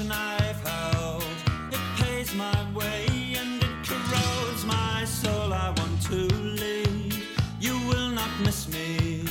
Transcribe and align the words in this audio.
position 0.00 0.12
I've 0.12 0.60
held. 0.66 1.24
It 1.72 1.80
pays 1.96 2.34
my 2.34 2.72
way 2.74 3.06
and 3.36 3.62
it 3.62 3.86
corrodes 3.86 4.64
my 4.64 5.04
soul. 5.04 5.52
I 5.52 5.70
want 5.76 6.02
to 6.02 6.34
leave. 6.34 7.26
You 7.60 7.78
will 7.88 8.10
not 8.10 8.30
miss 8.44 8.68
me. 8.68 9.24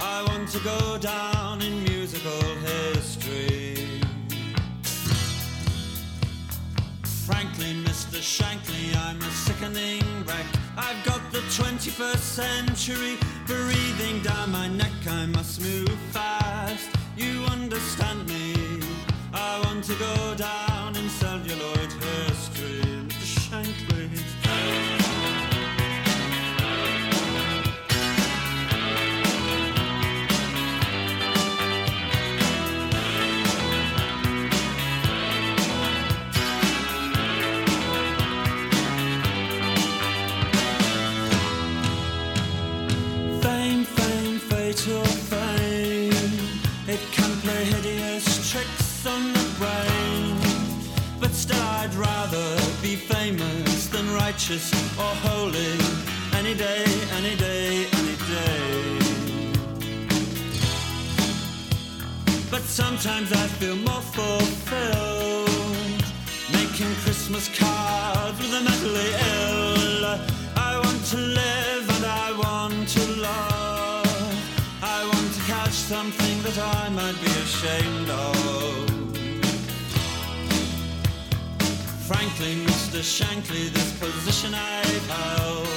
I 0.00 0.22
want 0.26 0.48
to 0.50 0.60
go 0.60 0.98
down 0.98 1.62
in 1.62 1.82
musical 1.84 2.42
history. 2.66 4.00
Frankly, 7.26 7.72
Mr. 7.84 8.20
Shankly, 8.20 8.96
I'm 8.96 9.20
a 9.20 9.30
sickening 9.30 10.02
wreck. 10.26 10.46
I've 10.76 11.04
got 11.04 11.20
the 11.32 11.42
21st 11.58 12.18
century 12.40 13.16
breathing 13.46 14.22
down 14.22 14.50
my 14.50 14.68
neck. 14.68 14.92
I 15.06 15.26
must 15.26 15.60
move 15.60 15.98
fast. 16.12 16.88
You 17.16 17.44
understand 17.46 18.28
me. 18.28 18.79
I 19.32 19.60
want 19.64 19.84
to 19.84 19.94
go 19.94 20.34
down 20.34 20.96
in 20.96 21.08
celluloid 21.08 21.92
history. 21.92 22.49
Righteous 54.40 54.72
or 54.96 55.14
holy. 55.28 55.76
Any 56.34 56.54
day, 56.54 56.84
any 57.18 57.36
day, 57.36 57.86
any 57.92 58.16
day. 58.16 58.98
But 62.50 62.62
sometimes 62.62 63.32
I 63.32 63.46
feel 63.58 63.76
more 63.76 64.00
fulfilled. 64.16 65.48
Making 66.52 66.94
Christmas 67.04 67.48
cards 67.58 68.38
with 68.38 68.50
the 68.50 68.60
mentally 68.62 69.10
ill. 69.36 70.04
I 70.56 70.80
want 70.84 71.04
to 71.12 71.18
live 71.18 71.84
and 71.96 72.04
I 72.06 72.32
want 72.32 72.88
to 72.96 73.02
love. 73.20 74.34
I 74.82 75.04
want 75.04 75.34
to 75.34 75.40
catch 75.42 75.72
something 75.92 76.42
that 76.44 76.58
I 76.58 76.88
might 76.88 77.18
be 77.20 77.30
ashamed 77.44 78.10
of. 78.10 78.60
Frankly, 82.08 82.79
Mr. 82.90 83.22
Shankly, 83.22 83.72
this 83.72 83.92
position 84.00 84.52
I've 84.52 85.06
held, 85.06 85.68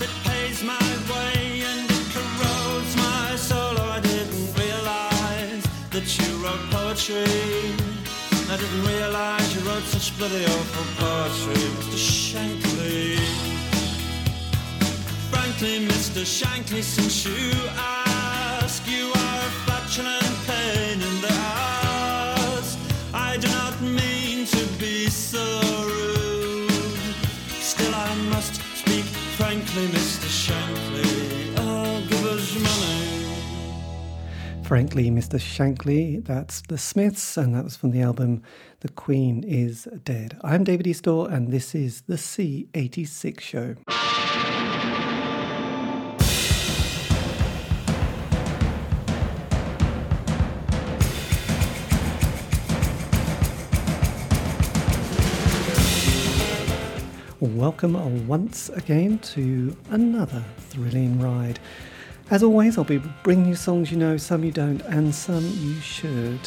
it 0.00 0.08
pays 0.24 0.62
my 0.64 0.88
way 1.12 1.60
and 1.60 1.84
it 1.84 2.06
corrodes 2.14 2.96
my 2.96 3.36
soul. 3.36 3.74
Oh, 3.76 3.90
I 3.90 4.00
didn't 4.00 4.54
realize 4.56 5.64
that 5.90 6.08
you 6.18 6.32
wrote 6.42 6.64
poetry. 6.70 7.76
I 8.48 8.56
didn't 8.56 8.86
realize 8.86 9.54
you 9.54 9.60
wrote 9.68 9.82
such 9.82 10.16
bloody 10.16 10.46
awful 10.46 10.86
poetry, 10.96 11.62
Mr. 11.76 11.98
Shankly. 12.24 13.18
Frankly, 15.30 15.86
Mr. 15.86 16.24
Shankly, 16.24 16.82
since 16.82 17.26
you 17.26 17.52
ask, 17.76 18.82
you 18.88 19.01
Frankly, 34.72 35.10
Mr. 35.10 35.38
Shankly, 35.38 36.24
that's 36.24 36.62
the 36.62 36.78
Smiths, 36.78 37.36
and 37.36 37.54
that 37.54 37.62
was 37.62 37.76
from 37.76 37.90
the 37.90 38.00
album 38.00 38.42
The 38.80 38.88
Queen 38.88 39.44
is 39.44 39.86
Dead. 40.02 40.38
I'm 40.42 40.64
David 40.64 40.86
Eastaugh, 40.86 41.30
and 41.30 41.52
this 41.52 41.74
is 41.74 42.00
the 42.08 42.14
C86 42.14 43.40
show. 43.40 43.76
Welcome 57.40 58.26
once 58.26 58.70
again 58.70 59.18
to 59.18 59.76
another 59.90 60.42
thrilling 60.56 61.20
ride. 61.20 61.60
As 62.30 62.42
always, 62.42 62.78
I'll 62.78 62.84
be 62.84 63.02
bringing 63.22 63.46
you 63.46 63.54
songs 63.54 63.90
you 63.90 63.98
know, 63.98 64.16
some 64.16 64.44
you 64.44 64.52
don't, 64.52 64.80
and 64.82 65.14
some 65.14 65.44
you 65.58 65.74
should. 65.80 66.40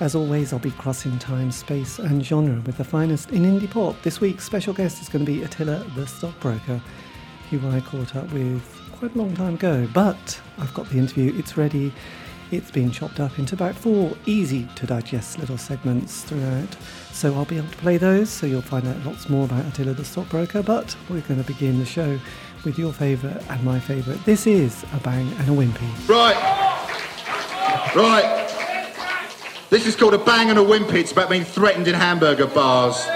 As 0.00 0.14
always, 0.14 0.52
I'll 0.52 0.58
be 0.58 0.70
crossing 0.70 1.18
time, 1.18 1.50
space, 1.50 1.98
and 1.98 2.24
genre 2.24 2.60
with 2.60 2.78
the 2.78 2.84
finest 2.84 3.30
in 3.30 3.42
indie 3.42 3.70
pop. 3.70 4.00
This 4.02 4.20
week's 4.20 4.44
special 4.44 4.72
guest 4.72 5.02
is 5.02 5.08
going 5.08 5.26
to 5.26 5.30
be 5.30 5.42
Attila 5.42 5.84
the 5.96 6.06
Stockbroker, 6.06 6.80
who 7.50 7.68
I 7.68 7.80
caught 7.80 8.14
up 8.16 8.32
with 8.32 8.62
quite 8.92 9.14
a 9.14 9.18
long 9.18 9.34
time 9.34 9.54
ago. 9.54 9.88
But 9.92 10.40
I've 10.56 10.72
got 10.72 10.88
the 10.88 10.98
interview, 10.98 11.36
it's 11.36 11.56
ready. 11.56 11.92
It's 12.50 12.70
been 12.70 12.90
chopped 12.90 13.20
up 13.20 13.38
into 13.38 13.54
about 13.54 13.74
four 13.74 14.16
easy 14.24 14.66
to 14.76 14.86
digest 14.86 15.38
little 15.38 15.58
segments 15.58 16.22
throughout. 16.22 16.76
So 17.12 17.34
I'll 17.34 17.44
be 17.44 17.58
able 17.58 17.68
to 17.68 17.76
play 17.76 17.98
those, 17.98 18.30
so 18.30 18.46
you'll 18.46 18.62
find 18.62 18.86
out 18.86 19.04
lots 19.04 19.28
more 19.28 19.44
about 19.44 19.66
Attila 19.66 19.92
the 19.92 20.04
Stockbroker. 20.04 20.62
But 20.62 20.96
we're 21.10 21.20
going 21.22 21.42
to 21.42 21.46
begin 21.46 21.78
the 21.78 21.84
show 21.84 22.18
with 22.64 22.78
your 22.78 22.92
favourite 22.92 23.42
and 23.50 23.62
my 23.64 23.80
favourite. 23.80 24.24
This 24.24 24.46
is 24.46 24.84
a 24.92 25.00
bang 25.00 25.30
and 25.38 25.48
a 25.48 25.52
wimpy. 25.52 26.08
Right. 26.08 26.36
Right. 27.94 28.44
This 29.70 29.86
is 29.86 29.96
called 29.96 30.14
a 30.14 30.18
bang 30.18 30.50
and 30.50 30.58
a 30.58 30.62
wimpy. 30.62 30.94
It's 30.94 31.12
about 31.12 31.30
being 31.30 31.44
threatened 31.44 31.88
in 31.88 31.94
hamburger 31.94 32.46
bars. 32.46 33.06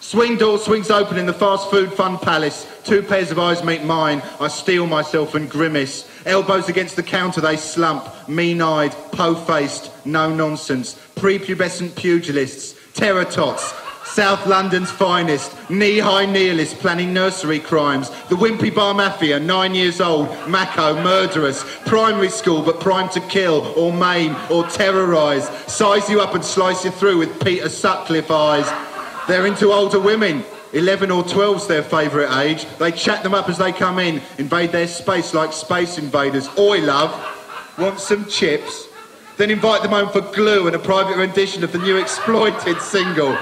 Swing 0.00 0.36
door 0.36 0.58
swings 0.58 0.90
open 0.90 1.16
in 1.16 1.26
the 1.26 1.32
fast 1.32 1.70
food 1.70 1.92
fun 1.92 2.18
palace. 2.18 2.66
Two 2.84 3.02
pairs 3.02 3.30
of 3.30 3.38
eyes 3.38 3.64
meet 3.64 3.82
mine. 3.82 4.22
I 4.38 4.48
steel 4.48 4.86
myself 4.86 5.34
and 5.34 5.50
grimace. 5.50 6.08
Elbows 6.26 6.68
against 6.68 6.96
the 6.96 7.02
counter, 7.02 7.40
they 7.40 7.56
slump. 7.56 8.28
Mean-eyed, 8.28 8.92
po-faced, 9.12 9.90
no 10.06 10.32
nonsense. 10.32 10.94
Prepubescent 11.16 11.94
pugilists, 11.96 12.74
terror 12.94 13.24
tots. 13.24 13.72
South 14.14 14.46
London's 14.46 14.92
finest, 14.92 15.52
knee-high 15.68 16.24
nihilists 16.24 16.78
planning 16.78 17.12
nursery 17.12 17.58
crimes. 17.58 18.10
The 18.28 18.36
Wimpy 18.36 18.72
Bar 18.72 18.94
Mafia, 18.94 19.40
nine 19.40 19.74
years 19.74 20.00
old, 20.00 20.28
Mako, 20.48 21.02
murderous. 21.02 21.64
Primary 21.84 22.28
school, 22.28 22.62
but 22.62 22.78
primed 22.78 23.10
to 23.10 23.20
kill, 23.22 23.74
or 23.76 23.92
maim, 23.92 24.36
or 24.52 24.68
terrorise. 24.68 25.48
Size 25.66 26.08
you 26.08 26.20
up 26.20 26.32
and 26.36 26.44
slice 26.44 26.84
you 26.84 26.92
through 26.92 27.18
with 27.18 27.44
Peter 27.44 27.68
Sutcliffe 27.68 28.30
eyes. 28.30 28.70
They're 29.26 29.46
into 29.48 29.72
older 29.72 29.98
women. 29.98 30.44
11 30.74 31.10
or 31.10 31.24
12's 31.24 31.66
their 31.66 31.82
favourite 31.82 32.40
age. 32.40 32.66
They 32.78 32.92
chat 32.92 33.24
them 33.24 33.34
up 33.34 33.48
as 33.48 33.58
they 33.58 33.72
come 33.72 33.98
in, 33.98 34.22
invade 34.38 34.70
their 34.70 34.86
space 34.86 35.34
like 35.34 35.52
space 35.52 35.98
invaders. 35.98 36.48
Oi, 36.56 36.80
love, 36.82 37.10
want 37.78 37.98
some 37.98 38.26
chips? 38.26 38.86
Then 39.38 39.50
invite 39.50 39.82
them 39.82 39.90
home 39.90 40.10
for 40.10 40.20
glue 40.20 40.68
and 40.68 40.76
a 40.76 40.78
private 40.78 41.16
rendition 41.16 41.64
of 41.64 41.72
the 41.72 41.78
new 41.78 41.96
exploited 41.96 42.80
single. 42.80 43.36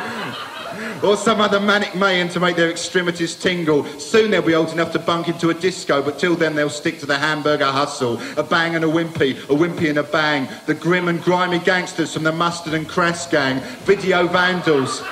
Or 1.03 1.17
some 1.17 1.41
other 1.41 1.59
manic 1.59 1.97
mayhem 1.97 2.29
to 2.29 2.39
make 2.39 2.55
their 2.55 2.71
extremities 2.71 3.35
tingle. 3.35 3.85
Soon 3.99 4.31
they'll 4.31 4.41
be 4.41 4.55
old 4.55 4.71
enough 4.71 4.93
to 4.93 5.01
bunk 5.01 5.27
into 5.27 5.51
a 5.51 5.55
disco, 5.55 6.01
but 6.01 6.19
till 6.19 6.37
then 6.37 6.55
they'll 6.55 6.71
stick 6.71 7.01
to 7.01 7.07
the 7.07 7.19
hamburger 7.19 7.67
hustle. 7.67 8.21
A 8.37 8.43
bang 8.45 8.77
and 8.77 8.85
a 8.85 8.89
wimpy, 8.89 9.37
a 9.45 9.55
wimpy 9.55 9.91
and 9.91 9.99
a 9.99 10.05
bang. 10.05 10.49
The 10.67 10.75
grim 10.75 11.09
and 11.09 11.21
grimy 11.21 11.59
gangsters 11.59 12.15
from 12.15 12.23
the 12.23 12.31
mustard 12.31 12.75
and 12.75 12.89
crass 12.89 13.27
gang. 13.27 13.61
Video 13.85 14.29
vandals. 14.29 15.03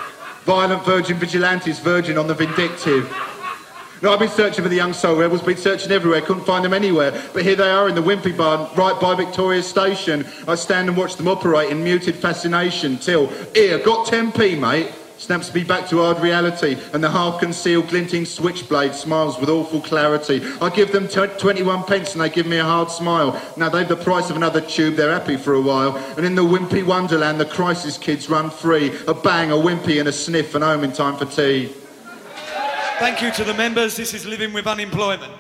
Violent 0.45 0.85
virgin 0.85 1.17
vigilantes, 1.17 1.81
virgin 1.81 2.17
on 2.17 2.29
the 2.29 2.35
vindictive. 2.35 3.13
No, 4.03 4.15
I've 4.15 4.19
been 4.19 4.31
searching 4.31 4.63
for 4.63 4.71
the 4.71 4.77
young 4.77 4.95
soul 4.95 5.17
rebels, 5.17 5.43
been 5.43 5.59
searching 5.59 5.93
everywhere, 5.93 6.23
couldn't 6.23 6.47
find 6.47 6.65
them 6.65 6.73
anywhere. 6.73 7.11
But 7.35 7.43
here 7.43 7.57
they 7.57 7.71
are 7.71 7.87
in 7.87 7.95
the 7.95 8.01
Wimpy 8.01 8.35
Bar, 8.35 8.71
right 8.75 8.99
by 8.99 9.15
Victoria 9.15 9.63
Station. 9.63 10.25
I 10.49 10.55
stand 10.55 10.89
and 10.89 10.97
watch 10.97 11.17
them 11.17 11.29
operate 11.29 11.71
in 11.71 11.85
muted 11.85 12.15
fascination 12.15 12.97
till, 12.97 13.27
here, 13.55 13.79
got 13.79 14.07
10p, 14.07 14.59
mate. 14.59 14.91
Snaps 15.21 15.53
me 15.55 15.63
back 15.63 15.87
to 15.91 15.99
hard 15.99 16.19
reality, 16.21 16.79
and 16.95 17.05
the 17.05 17.11
half-concealed 17.11 17.89
glinting 17.89 18.25
switchblade 18.25 18.95
smiles 18.95 19.39
with 19.39 19.51
awful 19.51 19.79
clarity. 19.79 20.41
I 20.63 20.71
give 20.71 20.93
them 20.93 21.09
t- 21.09 21.27
21 21.39 21.85
pence 21.85 22.15
and 22.15 22.23
they 22.23 22.31
give 22.31 22.47
me 22.47 22.57
a 22.57 22.65
hard 22.65 22.91
smile. 22.91 23.39
Now 23.55 23.69
they've 23.69 23.87
the 23.87 23.97
price 23.97 24.31
of 24.31 24.37
another 24.37 24.63
tube, 24.63 24.95
they're 24.95 25.13
happy 25.13 25.37
for 25.37 25.53
a 25.53 25.61
while. 25.61 25.95
And 26.17 26.25
in 26.25 26.37
the 26.37 26.43
wimpy 26.43 26.83
wonderland, 26.83 27.39
the 27.39 27.45
crisis 27.45 27.99
kids 27.99 28.31
run 28.31 28.49
free. 28.49 28.97
A 29.09 29.13
bang, 29.13 29.53
a 29.53 29.57
wimpy 29.57 30.01
and 30.01 30.09
a 30.09 30.13
sniff, 30.13 30.55
and 30.55 30.65
home 30.65 30.85
in 30.85 30.93
time 30.93 31.19
for 31.19 31.27
tea. 31.27 31.67
Thank 32.99 33.21
you 33.21 33.31
to 33.33 33.45
the 33.45 33.53
members. 33.53 33.99
This 33.99 34.15
is 34.15 34.25
Living 34.25 34.55
with 34.55 34.67
Unemployment. 34.67 35.35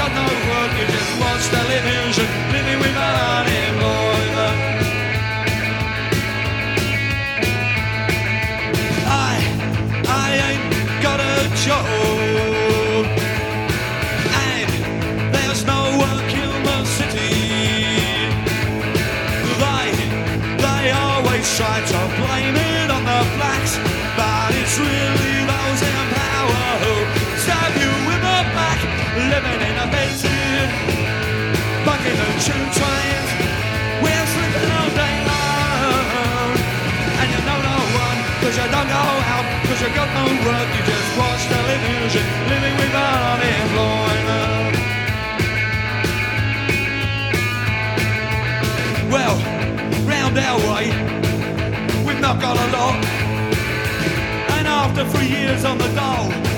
Got 0.00 0.12
no 0.14 0.24
work, 0.50 0.72
you 0.80 0.86
just 0.96 1.12
watch 1.20 1.44
television, 1.52 2.26
living 2.54 2.78
without 2.84 3.44
unemployment. 3.44 4.56
I, 9.28 9.34
I 10.24 10.28
ain't 10.48 10.64
got 11.04 11.20
a 11.20 11.36
job. 11.64 13.04
And 14.48 14.70
there's 15.34 15.62
no 15.74 15.80
work 16.02 16.30
in 16.44 16.52
the 16.68 16.78
city. 16.96 17.34
They, 19.62 19.88
they 20.64 20.84
always 21.04 21.46
try 21.58 21.78
to 21.92 22.00
blame 22.20 22.56
it 22.56 22.88
on 22.96 23.02
the 23.04 23.20
blacks, 23.36 23.72
but 24.16 24.50
it's 24.60 24.78
really 24.78 25.19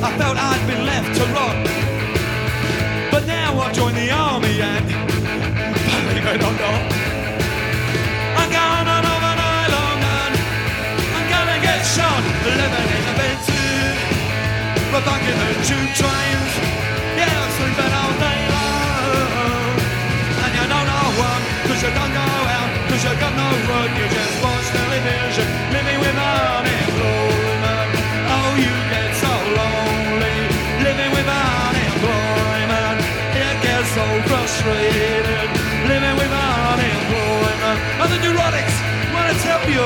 I 0.02 0.18
felt 0.18 0.36
I'd 0.36 0.66
been 0.66 0.84
left 0.84 1.14
to 1.16 1.24
rot. 1.26 1.56
But 3.12 3.24
now 3.24 3.60
I 3.60 3.72
joined 3.72 3.96
the 3.96 4.10
army 4.10 4.60
and, 4.60 5.12
it 6.30 6.42
or 6.42 6.54
not, 6.54 6.82
I'm 8.38 8.50
going 8.50 8.88
on 8.94 9.04
over 9.14 9.34
Ireland 9.42 10.02
and 10.02 10.34
I'm 11.16 11.26
gonna 11.28 11.58
get 11.60 11.80
shot, 11.82 12.22
living 12.46 12.90
in 12.96 13.04
a 13.10 13.14
bed 13.19 13.38
but 14.92 15.04
back 15.08 15.24
in 15.24 15.32
the 15.32 15.52
tube 15.64 15.92
trains, 15.96 16.52
yeah, 17.16 17.32
I'm 17.32 17.50
sleeping 17.56 17.94
all 17.96 18.12
day 18.20 18.40
long. 18.52 19.72
And 20.44 20.52
you 20.52 20.64
know 20.69 20.82
no 20.84 21.00
one, 21.16 21.42
cause 21.64 21.80
you 21.80 21.88
don't 21.96 22.12
go 22.12 22.28
out, 22.56 22.70
cause 22.92 23.00
you 23.00 23.14
got 23.16 23.32
no 23.32 23.48
work, 23.72 23.88
you 23.96 24.06
just 24.12 24.36
watch 24.44 24.68
television, 24.68 25.48
you 39.69 39.85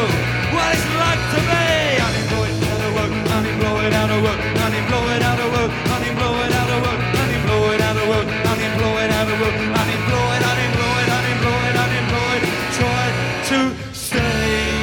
what 0.54 0.72
it's 0.72 0.86
like 0.96 1.22
to 1.34 1.40
be. 1.50 2.00
Unemployed, 2.06 2.54
out 2.70 2.80
of 2.86 2.92
work, 2.96 3.12
unemployed, 3.36 3.92
out 3.92 4.10
of 4.10 4.20
work, 4.22 4.40
unemployed, 4.64 5.22
out 5.22 5.40
of 5.40 5.48
work, 5.52 5.70
unemployed, 5.96 6.52
out 6.52 6.70
of 6.70 6.80
work, 6.84 7.00
unemployed, 7.22 7.80
out 7.80 7.96
of 7.96 8.08
work, 8.08 8.26
unemployed, 8.52 9.10
out 9.10 9.28
of 9.28 9.40
work, 9.40 9.56
unemployed, 9.80 10.42
unemployed, 10.50 11.08
unemployed, 11.18 11.76
unemployed. 11.84 12.42
Try 12.78 13.04
to 13.50 13.58
stay 13.92 14.76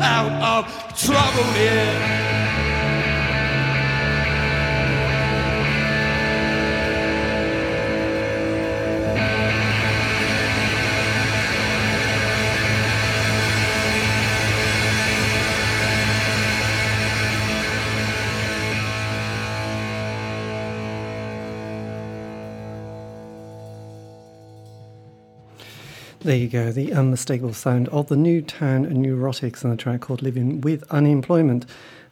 out 0.00 0.32
of 0.52 0.64
trouble 0.96 1.48
here. 1.56 1.97
There 26.28 26.36
you 26.36 26.48
go, 26.48 26.70
the 26.70 26.92
unmistakable 26.92 27.54
sound 27.54 27.88
of 27.88 28.08
the 28.08 28.16
Newtown 28.16 28.84
Neurotics 28.84 29.64
and 29.64 29.72
the 29.72 29.78
track 29.78 30.02
called 30.02 30.20
Living 30.20 30.60
with 30.60 30.82
Unemployment 30.90 31.64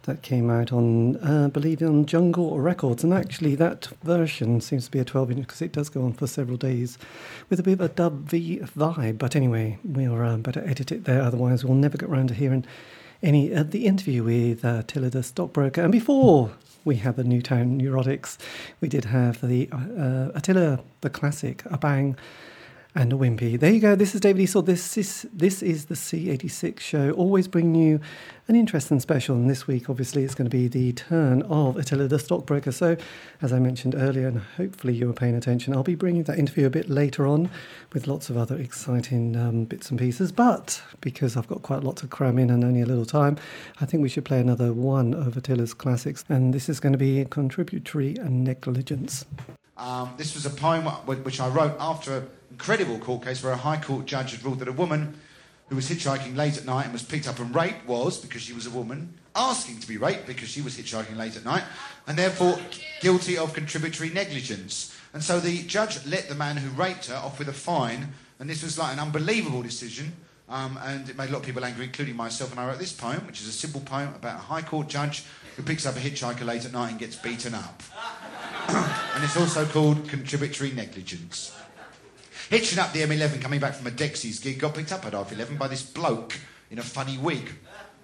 that 0.04 0.22
came 0.22 0.48
out 0.48 0.72
on, 0.72 1.16
uh, 1.16 1.44
I 1.44 1.50
believe, 1.50 1.82
on 1.82 2.06
Jungle 2.06 2.58
Records. 2.58 3.04
And 3.04 3.12
actually, 3.12 3.56
that 3.56 3.88
version 4.04 4.62
seems 4.62 4.86
to 4.86 4.90
be 4.90 5.00
a 5.00 5.04
12 5.04 5.32
inch 5.32 5.40
because 5.40 5.60
it 5.60 5.70
does 5.70 5.90
go 5.90 6.02
on 6.02 6.14
for 6.14 6.26
several 6.26 6.56
days 6.56 6.96
with 7.50 7.60
a 7.60 7.62
bit 7.62 7.74
of 7.74 7.82
a 7.82 7.88
dub 7.90 8.20
V 8.20 8.60
vibe. 8.60 9.18
But 9.18 9.36
anyway, 9.36 9.78
we'll 9.84 10.18
uh, 10.18 10.38
better 10.38 10.66
edit 10.66 10.90
it 10.90 11.04
there, 11.04 11.20
otherwise, 11.20 11.62
we'll 11.62 11.74
never 11.74 11.98
get 11.98 12.08
around 12.08 12.28
to 12.28 12.34
hearing 12.34 12.64
any 13.22 13.52
of 13.52 13.70
the 13.70 13.84
interview 13.84 14.22
with 14.22 14.64
uh, 14.64 14.78
Attila 14.78 15.10
the 15.10 15.22
stockbroker. 15.22 15.82
And 15.82 15.92
before 15.92 16.52
we 16.86 16.96
had 16.96 17.16
the 17.16 17.24
Newtown 17.24 17.78
Neurotics, 17.78 18.38
we 18.80 18.88
did 18.88 19.04
have 19.04 19.46
the 19.46 19.68
uh, 19.70 20.30
Attila 20.34 20.80
the 21.02 21.10
classic, 21.10 21.64
a 21.66 21.76
bang 21.76 22.16
and 22.96 23.12
a 23.12 23.16
wimpy. 23.16 23.60
There 23.60 23.70
you 23.70 23.78
go. 23.78 23.94
This 23.94 24.14
is 24.14 24.22
David 24.22 24.46
Eastaugh. 24.46 24.64
This 24.64 24.96
is 24.96 25.28
this 25.32 25.62
is 25.62 25.84
the 25.84 25.94
C86 25.94 26.80
show. 26.80 27.10
Always 27.10 27.46
bringing 27.46 27.74
you 27.74 28.00
an 28.48 28.56
interesting 28.56 29.00
special. 29.00 29.36
And 29.36 29.50
this 29.50 29.66
week, 29.66 29.90
obviously, 29.90 30.24
it's 30.24 30.34
going 30.34 30.48
to 30.48 30.56
be 30.56 30.66
the 30.66 30.92
turn 30.94 31.42
of 31.42 31.76
Attila 31.76 32.08
the 32.08 32.18
stockbroker. 32.18 32.72
So, 32.72 32.96
as 33.42 33.52
I 33.52 33.58
mentioned 33.58 33.94
earlier, 33.94 34.28
and 34.28 34.40
hopefully 34.56 34.94
you 34.94 35.06
were 35.06 35.12
paying 35.12 35.34
attention, 35.34 35.74
I'll 35.74 35.82
be 35.82 35.94
bringing 35.94 36.22
that 36.22 36.38
interview 36.38 36.66
a 36.66 36.70
bit 36.70 36.88
later 36.88 37.26
on 37.26 37.50
with 37.92 38.06
lots 38.06 38.30
of 38.30 38.38
other 38.38 38.56
exciting 38.56 39.36
um, 39.36 39.64
bits 39.64 39.90
and 39.90 39.98
pieces. 39.98 40.32
But 40.32 40.82
because 41.02 41.36
I've 41.36 41.48
got 41.48 41.60
quite 41.60 41.82
a 41.82 41.86
lot 41.86 41.98
to 41.98 42.06
cram 42.06 42.38
in 42.38 42.48
and 42.48 42.64
only 42.64 42.80
a 42.80 42.86
little 42.86 43.06
time, 43.06 43.36
I 43.78 43.84
think 43.84 44.02
we 44.02 44.08
should 44.08 44.24
play 44.24 44.40
another 44.40 44.72
one 44.72 45.12
of 45.12 45.36
Attila's 45.36 45.74
classics. 45.74 46.24
And 46.30 46.54
this 46.54 46.70
is 46.70 46.80
going 46.80 46.92
to 46.92 46.98
be 46.98 47.22
contributory 47.26 48.16
and 48.16 48.42
negligence. 48.42 49.26
Um, 49.76 50.14
this 50.16 50.34
was 50.34 50.46
a 50.46 50.50
poem 50.50 50.86
which 50.86 51.38
I 51.38 51.48
wrote 51.48 51.76
after 51.78 52.26
incredible 52.50 52.98
court 52.98 53.24
case 53.24 53.42
where 53.42 53.52
a 53.52 53.56
High 53.56 53.80
Court 53.80 54.06
judge 54.06 54.32
had 54.32 54.44
ruled 54.44 54.60
that 54.60 54.68
a 54.68 54.72
woman 54.72 55.18
who 55.68 55.76
was 55.76 55.88
hitchhiking 55.88 56.36
late 56.36 56.56
at 56.56 56.64
night 56.64 56.84
and 56.84 56.92
was 56.92 57.02
picked 57.02 57.26
up 57.26 57.38
and 57.38 57.54
raped 57.54 57.86
was, 57.86 58.18
because 58.18 58.42
she 58.42 58.52
was 58.52 58.66
a 58.66 58.70
woman, 58.70 59.12
asking 59.34 59.80
to 59.80 59.88
be 59.88 59.96
raped 59.96 60.26
because 60.26 60.48
she 60.48 60.62
was 60.62 60.76
hitchhiking 60.76 61.16
late 61.16 61.36
at 61.36 61.44
night, 61.44 61.64
and 62.06 62.16
therefore 62.16 62.58
guilty 63.00 63.36
of 63.36 63.52
contributory 63.52 64.10
negligence. 64.10 64.96
And 65.12 65.22
so 65.22 65.40
the 65.40 65.62
judge 65.64 66.04
let 66.06 66.28
the 66.28 66.34
man 66.34 66.56
who 66.56 66.70
raped 66.70 67.06
her 67.06 67.16
off 67.16 67.38
with 67.38 67.48
a 67.48 67.52
fine, 67.52 68.12
and 68.38 68.48
this 68.48 68.62
was 68.62 68.78
like 68.78 68.92
an 68.92 69.00
unbelievable 69.00 69.62
decision. 69.62 70.12
Um, 70.48 70.78
and 70.84 71.08
it 71.08 71.16
made 71.16 71.30
a 71.30 71.32
lot 71.32 71.40
of 71.40 71.44
people 71.44 71.64
angry, 71.64 71.86
including 71.86 72.14
myself. 72.14 72.52
And 72.52 72.60
I 72.60 72.68
wrote 72.68 72.78
this 72.78 72.92
poem, 72.92 73.26
which 73.26 73.40
is 73.40 73.48
a 73.48 73.52
simple 73.52 73.80
poem 73.80 74.14
about 74.14 74.36
a 74.36 74.42
High 74.42 74.62
Court 74.62 74.86
judge 74.86 75.24
who 75.56 75.62
picks 75.64 75.86
up 75.86 75.96
a 75.96 75.98
hitchhiker 75.98 76.44
late 76.44 76.64
at 76.64 76.72
night 76.72 76.90
and 76.90 77.00
gets 77.00 77.16
beaten 77.16 77.52
up. 77.52 77.82
and 78.68 79.24
it's 79.24 79.36
also 79.36 79.64
called 79.66 80.08
contributory 80.08 80.70
negligence. 80.70 81.52
Hitching 82.48 82.78
up 82.78 82.92
the 82.92 83.00
M11 83.00 83.42
coming 83.42 83.58
back 83.58 83.74
from 83.74 83.88
a 83.88 83.90
Dexys 83.90 84.40
gig, 84.40 84.60
got 84.60 84.74
picked 84.74 84.92
up 84.92 85.04
at 85.04 85.14
half 85.14 85.32
11 85.32 85.56
by 85.56 85.66
this 85.66 85.82
bloke 85.82 86.38
in 86.70 86.78
a 86.78 86.82
funny 86.82 87.18
wig. 87.18 87.50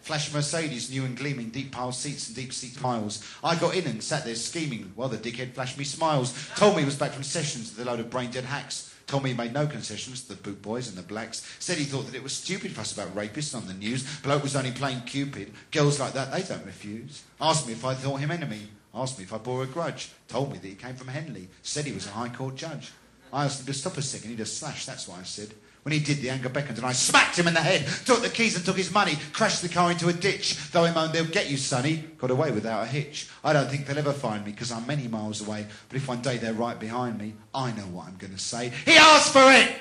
Flash 0.00 0.34
Mercedes, 0.34 0.90
new 0.90 1.04
and 1.04 1.16
gleaming, 1.16 1.50
deep 1.50 1.70
pile 1.70 1.92
seats 1.92 2.26
and 2.26 2.34
deep 2.34 2.52
seat 2.52 2.76
piles. 2.82 3.24
I 3.44 3.54
got 3.54 3.76
in 3.76 3.86
and 3.86 4.02
sat 4.02 4.24
there 4.24 4.34
scheming 4.34 4.90
while 4.96 5.08
the 5.08 5.16
dickhead 5.16 5.52
flashed 5.52 5.78
me 5.78 5.84
smiles. 5.84 6.50
Told 6.56 6.74
me 6.74 6.82
he 6.82 6.86
was 6.86 6.96
back 6.96 7.12
from 7.12 7.22
sessions 7.22 7.70
with 7.70 7.86
a 7.86 7.88
load 7.88 8.00
of 8.00 8.10
brain 8.10 8.32
dead 8.32 8.42
hacks. 8.42 8.92
Told 9.06 9.22
me 9.22 9.30
he 9.30 9.36
made 9.36 9.52
no 9.52 9.68
concessions 9.68 10.22
to 10.22 10.30
the 10.30 10.42
boot 10.42 10.60
boys 10.60 10.88
and 10.88 10.98
the 10.98 11.02
blacks. 11.02 11.46
Said 11.60 11.78
he 11.78 11.84
thought 11.84 12.06
that 12.06 12.16
it 12.16 12.22
was 12.24 12.32
stupid 12.32 12.72
fuss 12.72 12.92
about 12.92 13.14
rapists 13.14 13.54
on 13.54 13.68
the 13.68 13.74
news. 13.74 14.02
Bloke 14.22 14.42
was 14.42 14.56
only 14.56 14.72
playing 14.72 15.02
Cupid. 15.02 15.52
Girls 15.70 16.00
like 16.00 16.14
that, 16.14 16.32
they 16.32 16.42
don't 16.42 16.66
refuse. 16.66 17.22
Asked 17.40 17.68
me 17.68 17.74
if 17.74 17.84
I 17.84 17.94
thought 17.94 18.18
him 18.18 18.32
enemy. 18.32 18.70
Asked 18.92 19.18
me 19.18 19.24
if 19.24 19.32
I 19.32 19.38
bore 19.38 19.62
a 19.62 19.66
grudge. 19.66 20.10
Told 20.26 20.50
me 20.50 20.58
that 20.58 20.66
he 20.66 20.74
came 20.74 20.96
from 20.96 21.08
Henley. 21.08 21.48
Said 21.62 21.84
he 21.84 21.92
was 21.92 22.08
a 22.08 22.10
High 22.10 22.28
Court 22.28 22.56
judge. 22.56 22.90
I 23.32 23.44
asked 23.44 23.60
him 23.60 23.66
to 23.66 23.74
stop 23.74 23.96
a 23.96 24.02
second. 24.02 24.30
He 24.30 24.36
just 24.36 24.58
slashed. 24.58 24.86
That's 24.86 25.08
why 25.08 25.18
I 25.20 25.22
said. 25.22 25.54
When 25.82 25.92
he 25.92 25.98
did, 25.98 26.18
the 26.18 26.30
anger 26.30 26.48
beckoned, 26.48 26.78
and 26.78 26.86
I 26.86 26.92
smacked 26.92 27.36
him 27.36 27.48
in 27.48 27.54
the 27.54 27.60
head, 27.60 27.88
took 28.04 28.22
the 28.22 28.28
keys 28.28 28.54
and 28.54 28.64
took 28.64 28.76
his 28.76 28.94
money, 28.94 29.18
crashed 29.32 29.62
the 29.62 29.68
car 29.68 29.90
into 29.90 30.08
a 30.08 30.12
ditch. 30.12 30.70
Though 30.70 30.84
he 30.84 30.94
moaned, 30.94 31.12
they'll 31.12 31.24
get 31.24 31.50
you, 31.50 31.56
sonny. 31.56 32.04
Got 32.18 32.30
away 32.30 32.52
without 32.52 32.84
a 32.84 32.86
hitch. 32.86 33.28
I 33.42 33.52
don't 33.52 33.68
think 33.68 33.86
they'll 33.86 33.98
ever 33.98 34.12
find 34.12 34.44
me, 34.44 34.52
because 34.52 34.70
I'm 34.70 34.86
many 34.86 35.08
miles 35.08 35.44
away. 35.44 35.66
But 35.88 35.96
if 35.96 36.06
one 36.06 36.22
day 36.22 36.36
they're 36.36 36.52
right 36.52 36.78
behind 36.78 37.18
me, 37.18 37.34
I 37.52 37.72
know 37.72 37.82
what 37.82 38.06
I'm 38.06 38.16
going 38.16 38.32
to 38.32 38.38
say. 38.38 38.70
He 38.84 38.92
asked 38.92 39.32
for 39.32 39.50
it! 39.50 39.72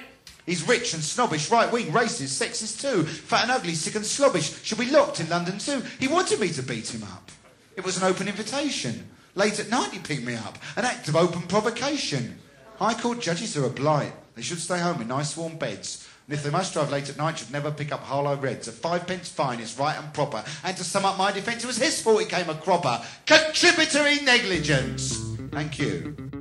He's 0.48 0.68
rich 0.68 0.96
and 0.96 1.04
snobbish, 1.04 1.52
right 1.52 1.72
wing, 1.72 1.88
racist, 1.88 2.42
sexist 2.42 2.82
too. 2.82 3.04
Fat 3.04 3.44
and 3.44 3.52
ugly, 3.52 3.76
sick 3.76 3.94
and 3.94 4.06
slobbish. 4.06 4.64
Should 4.64 4.80
be 4.80 4.90
locked 4.90 5.20
in 5.20 5.30
London 5.30 5.60
too. 5.60 5.84
He 6.00 6.08
wanted 6.08 6.40
me 6.40 6.50
to 6.50 6.64
beat 6.64 6.92
him 6.94 7.04
up. 7.04 7.30
It 7.76 7.86
was 7.86 7.98
an 7.98 8.04
open 8.04 8.28
invitation. 8.28 9.08
Late 9.36 9.60
at 9.60 9.70
night, 9.70 9.92
he 9.92 10.00
picked 10.00 10.26
me 10.26 10.34
up. 10.34 10.58
An 10.76 10.86
act 10.86 11.08
of 11.10 11.16
open 11.16 11.44
provocation. 11.44 12.40
High 12.82 12.96
Court 12.96 13.20
judges 13.20 13.56
are 13.58 13.66
a 13.66 13.70
blight. 13.70 14.12
They 14.34 14.42
should 14.42 14.58
stay 14.58 14.80
home 14.80 15.04
in 15.04 15.08
nice 15.08 15.38
warm 15.38 15.56
beds. 15.56 16.10
And 16.26 16.36
if 16.36 16.44
they 16.44 16.50
must 16.50 16.74
drive 16.74 16.90
late 16.90 17.08
at 17.10 17.16
night, 17.16 17.38
should 17.38 17.52
never 17.52 17.70
pick 17.70 17.92
up 17.92 18.00
Harlow 18.00 18.36
Reds. 18.36 18.68
A 18.68 18.72
fivepence 18.72 19.28
fine 19.28 19.60
is 19.60 19.78
right 19.78 19.96
and 19.96 20.12
proper. 20.16 20.44
And 20.64 20.76
to 20.76 20.84
sum 20.84 21.06
up 21.06 21.16
my 21.16 21.32
defence, 21.32 21.64
it 21.64 21.68
was 21.68 21.78
his 21.78 22.02
fault 22.02 22.22
he 22.22 22.26
came 22.26 22.50
a 22.50 22.56
cropper. 22.56 23.00
Contributory 23.28 24.22
negligence. 24.22 25.24
Thank 25.52 25.78
you. 25.78 26.41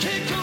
Kick 0.00 0.39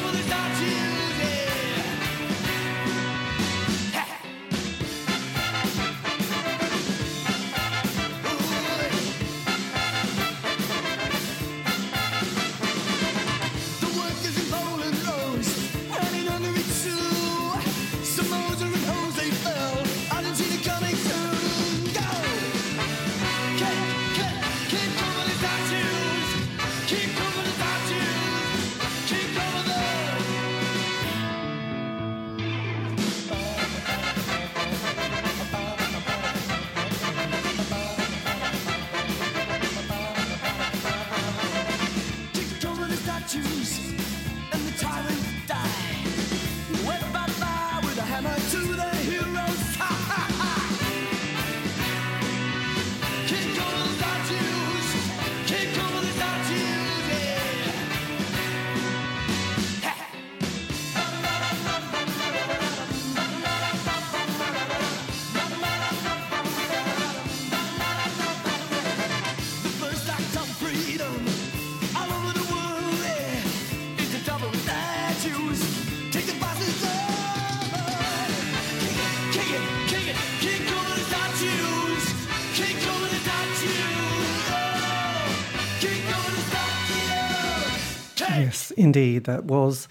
indeed, 88.78 89.26
that 89.26 89.46
was 89.46 89.88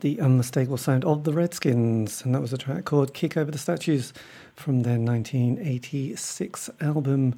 the 0.00 0.20
unmistakable 0.20 0.76
sound 0.76 1.04
of 1.04 1.24
the 1.24 1.32
Redskins, 1.32 2.22
and 2.24 2.34
that 2.34 2.42
was 2.42 2.52
a 2.52 2.58
track 2.58 2.84
called 2.84 3.14
Kick 3.14 3.38
Over 3.38 3.50
the 3.50 3.56
Statues 3.56 4.12
from 4.54 4.82
their 4.82 4.98
1986 4.98 6.70
album. 6.80 7.34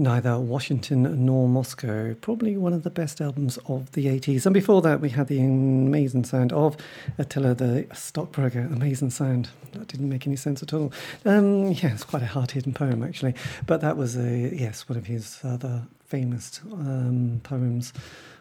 Neither 0.00 0.38
Washington 0.38 1.26
nor 1.26 1.48
Moscow, 1.48 2.14
probably 2.14 2.56
one 2.56 2.72
of 2.72 2.84
the 2.84 2.90
best 2.90 3.20
albums 3.20 3.58
of 3.66 3.90
the 3.92 4.06
80s. 4.06 4.46
And 4.46 4.54
before 4.54 4.80
that, 4.82 5.00
we 5.00 5.08
had 5.08 5.26
the 5.26 5.40
amazing 5.40 6.22
sound 6.22 6.52
of 6.52 6.76
Attila 7.18 7.54
the 7.54 7.84
Stockbroker. 7.92 8.60
Amazing 8.60 9.10
sound. 9.10 9.48
That 9.72 9.88
didn't 9.88 10.08
make 10.08 10.24
any 10.24 10.36
sense 10.36 10.62
at 10.62 10.72
all. 10.72 10.92
Um, 11.24 11.72
yeah, 11.72 11.94
it's 11.94 12.04
quite 12.04 12.22
a 12.22 12.26
hard 12.26 12.52
hitting 12.52 12.74
poem, 12.74 13.02
actually. 13.02 13.34
But 13.66 13.80
that 13.80 13.96
was, 13.96 14.16
a, 14.16 14.54
yes, 14.54 14.88
one 14.88 14.98
of 14.98 15.06
his 15.06 15.40
other 15.42 15.88
famous 16.06 16.60
um, 16.70 17.40
poems 17.42 17.92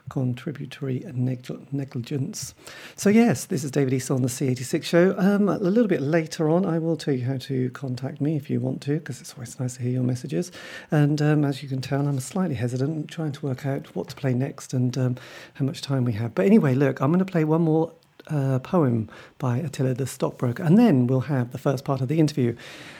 contributory 0.10 1.04
negligence. 1.14 2.54
So, 2.96 3.10
yes, 3.10 3.46
this 3.46 3.64
is 3.64 3.72
David 3.72 3.94
East 3.94 4.12
on 4.12 4.22
the 4.22 4.28
C86 4.28 4.84
show. 4.84 5.16
Um, 5.18 5.50
a 5.50 5.58
little 5.58 5.88
bit 5.88 6.02
later 6.02 6.50
on, 6.50 6.66
I 6.66 6.80
will 6.80 6.98
tell 6.98 7.14
you 7.14 7.26
how 7.26 7.38
to 7.38 7.70
contact 7.72 8.22
me 8.22 8.36
if 8.36 8.50
you 8.50 8.60
want 8.60 8.82
to, 8.84 9.00
because 9.00 9.22
it's 9.22 9.34
always 9.34 9.60
nice 9.60 9.76
to 9.78 9.84
hear 9.84 9.92
your 9.92 10.04
messages. 10.04 10.52
And 10.92 11.22
um, 11.22 11.46
as 11.46 11.64
you 11.64 11.70
can 11.70 11.82
tell, 11.82 12.08
I'm 12.08 12.20
slightly 12.20 12.56
hesitant 12.56 13.10
trying 13.10 13.32
to 13.34 13.46
work 13.46 13.66
out 13.66 13.96
what 13.96 14.10
to 14.10 14.16
play 14.16 14.34
next 14.34 14.74
and 14.74 14.98
um, 14.98 15.18
how 15.56 15.66
much 15.66 15.82
time 15.82 16.06
we 16.06 16.14
have. 16.14 16.36
But 16.36 16.46
anyway, 16.46 16.74
look, 16.74 17.02
I'm 17.02 17.12
going 17.12 17.20
to 17.20 17.26
play 17.26 17.44
one 17.44 17.62
more 17.62 17.92
uh, 18.29 18.60
poem 18.60 19.10
by 19.38 19.57
Attila 19.57 19.93
the 19.93 20.07
Stockbroker, 20.07 20.63
and 20.63 20.77
then 20.77 21.07
we'll 21.07 21.22
have 21.22 21.51
the 21.51 21.57
first 21.57 21.86
part 21.86 22.01
of 22.01 22.07
the 22.07 22.19
interview. 22.19 22.55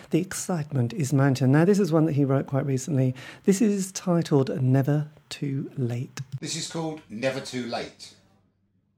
The 0.10 0.22
excitement 0.22 0.94
is 0.94 1.12
mountain. 1.12 1.52
Now, 1.52 1.66
this 1.66 1.80
is 1.80 1.92
one 1.92 2.06
that 2.06 2.14
he 2.14 2.26
wrote 2.26 2.48
quite 2.48 2.66
recently. 2.66 3.14
This 3.44 3.62
is 3.62 3.92
titled 3.92 4.62
Never 4.62 5.08
Too 5.30 5.72
Late. 5.78 6.22
This 6.40 6.56
is 6.56 6.72
called 6.72 7.02
Never 7.10 7.40
Too 7.40 7.66
Late, 7.66 8.14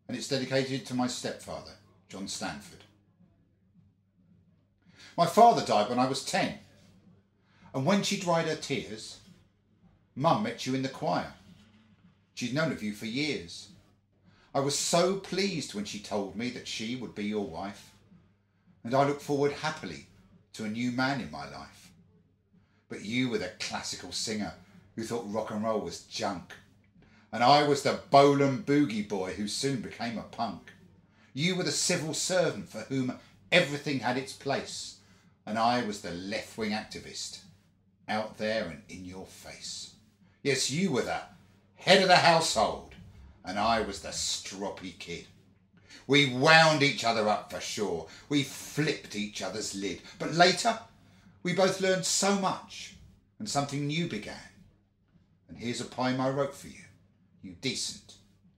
and 0.08 0.16
it's 0.16 0.28
dedicated 0.28 0.86
to 0.88 0.94
my 0.94 1.08
stepfather, 1.08 1.72
John 2.08 2.28
Stanford. 2.28 2.84
My 5.18 5.26
father 5.26 5.66
died 5.66 5.90
when 5.90 6.00
I 6.00 6.08
was 6.08 6.24
10, 6.24 6.60
and 7.74 7.86
when 7.86 8.04
she 8.04 8.20
dried 8.20 8.46
her 8.46 8.56
tears, 8.56 9.20
Mum 10.16 10.44
met 10.44 10.66
you 10.66 10.76
in 10.76 10.82
the 10.82 10.90
choir. 10.90 11.34
She'd 12.34 12.54
known 12.54 12.72
of 12.72 12.84
you 12.84 12.94
for 12.94 13.06
years. 13.06 13.70
I 14.54 14.62
was 14.62 14.78
so 14.78 15.18
pleased 15.18 15.76
when 15.76 15.86
she 15.86 16.00
told 16.00 16.36
me 16.36 16.50
that 16.52 16.68
she 16.68 16.96
would 16.96 17.14
be 17.14 17.26
your 17.26 17.46
wife, 17.46 17.92
and 18.84 18.96
I 18.96 19.06
look 19.06 19.22
forward 19.22 19.52
happily 19.52 20.08
to 20.54 20.66
a 20.66 20.70
new 20.70 20.92
man 20.92 21.22
in 21.22 21.30
my 21.30 21.48
life. 21.50 21.92
But 22.90 23.06
you 23.06 23.30
were 23.30 23.38
the 23.38 23.52
classical 23.60 24.12
singer 24.12 24.54
who 24.96 25.04
thought 25.04 25.32
rock 25.32 25.52
and 25.52 25.64
roll 25.64 25.82
was 25.82 26.02
junk, 26.02 26.54
and 27.32 27.44
I 27.44 27.68
was 27.68 27.84
the 27.84 28.00
bowling 28.10 28.64
boogie 28.64 29.08
boy 29.08 29.34
who 29.34 29.48
soon 29.48 29.82
became 29.82 30.18
a 30.18 30.24
punk. 30.24 30.72
You 31.36 31.56
were 31.56 31.64
the 31.64 31.72
civil 31.72 32.16
servant 32.16 32.70
for 32.70 32.80
whom 32.80 33.20
everything 33.52 34.00
had 34.00 34.18
its 34.18 34.34
place, 34.34 34.98
and 35.46 35.60
I 35.60 35.84
was 35.84 36.02
the 36.02 36.12
left 36.12 36.58
wing 36.58 36.72
activist, 36.72 37.42
out 38.08 38.40
there 38.40 38.66
and 38.66 38.82
in 38.90 39.06
your 39.06 39.28
face. 39.28 39.94
Yes, 40.42 40.72
you 40.72 40.92
were 40.92 41.04
the 41.04 41.22
head 41.76 42.02
of 42.02 42.08
the 42.08 42.18
household, 42.18 42.89
and 43.50 43.58
I 43.58 43.82
was 43.82 44.02
the 44.02 44.10
stroppy 44.10 44.98
kid. 45.00 45.26
We 46.06 46.32
wound 46.32 46.84
each 46.84 47.04
other 47.04 47.28
up 47.28 47.52
for 47.52 47.60
sure. 47.60 48.08
We 48.30 48.44
flipped 48.44 49.16
each 49.16 49.42
other's 49.42 49.74
lid. 49.74 50.02
But 50.20 50.36
later, 50.36 50.78
we 51.42 51.54
both 51.54 51.82
learned 51.82 52.06
so 52.06 52.36
much, 52.36 52.96
and 53.40 53.50
something 53.50 53.88
new 53.88 54.08
began. 54.08 54.36
And 55.48 55.58
here's 55.58 55.82
a 55.82 55.86
poem 55.86 56.22
I 56.22 56.30
wrote 56.30 56.54
for 56.54 56.68
you, 56.68 56.84
you 57.42 57.56
decent, 57.60 58.14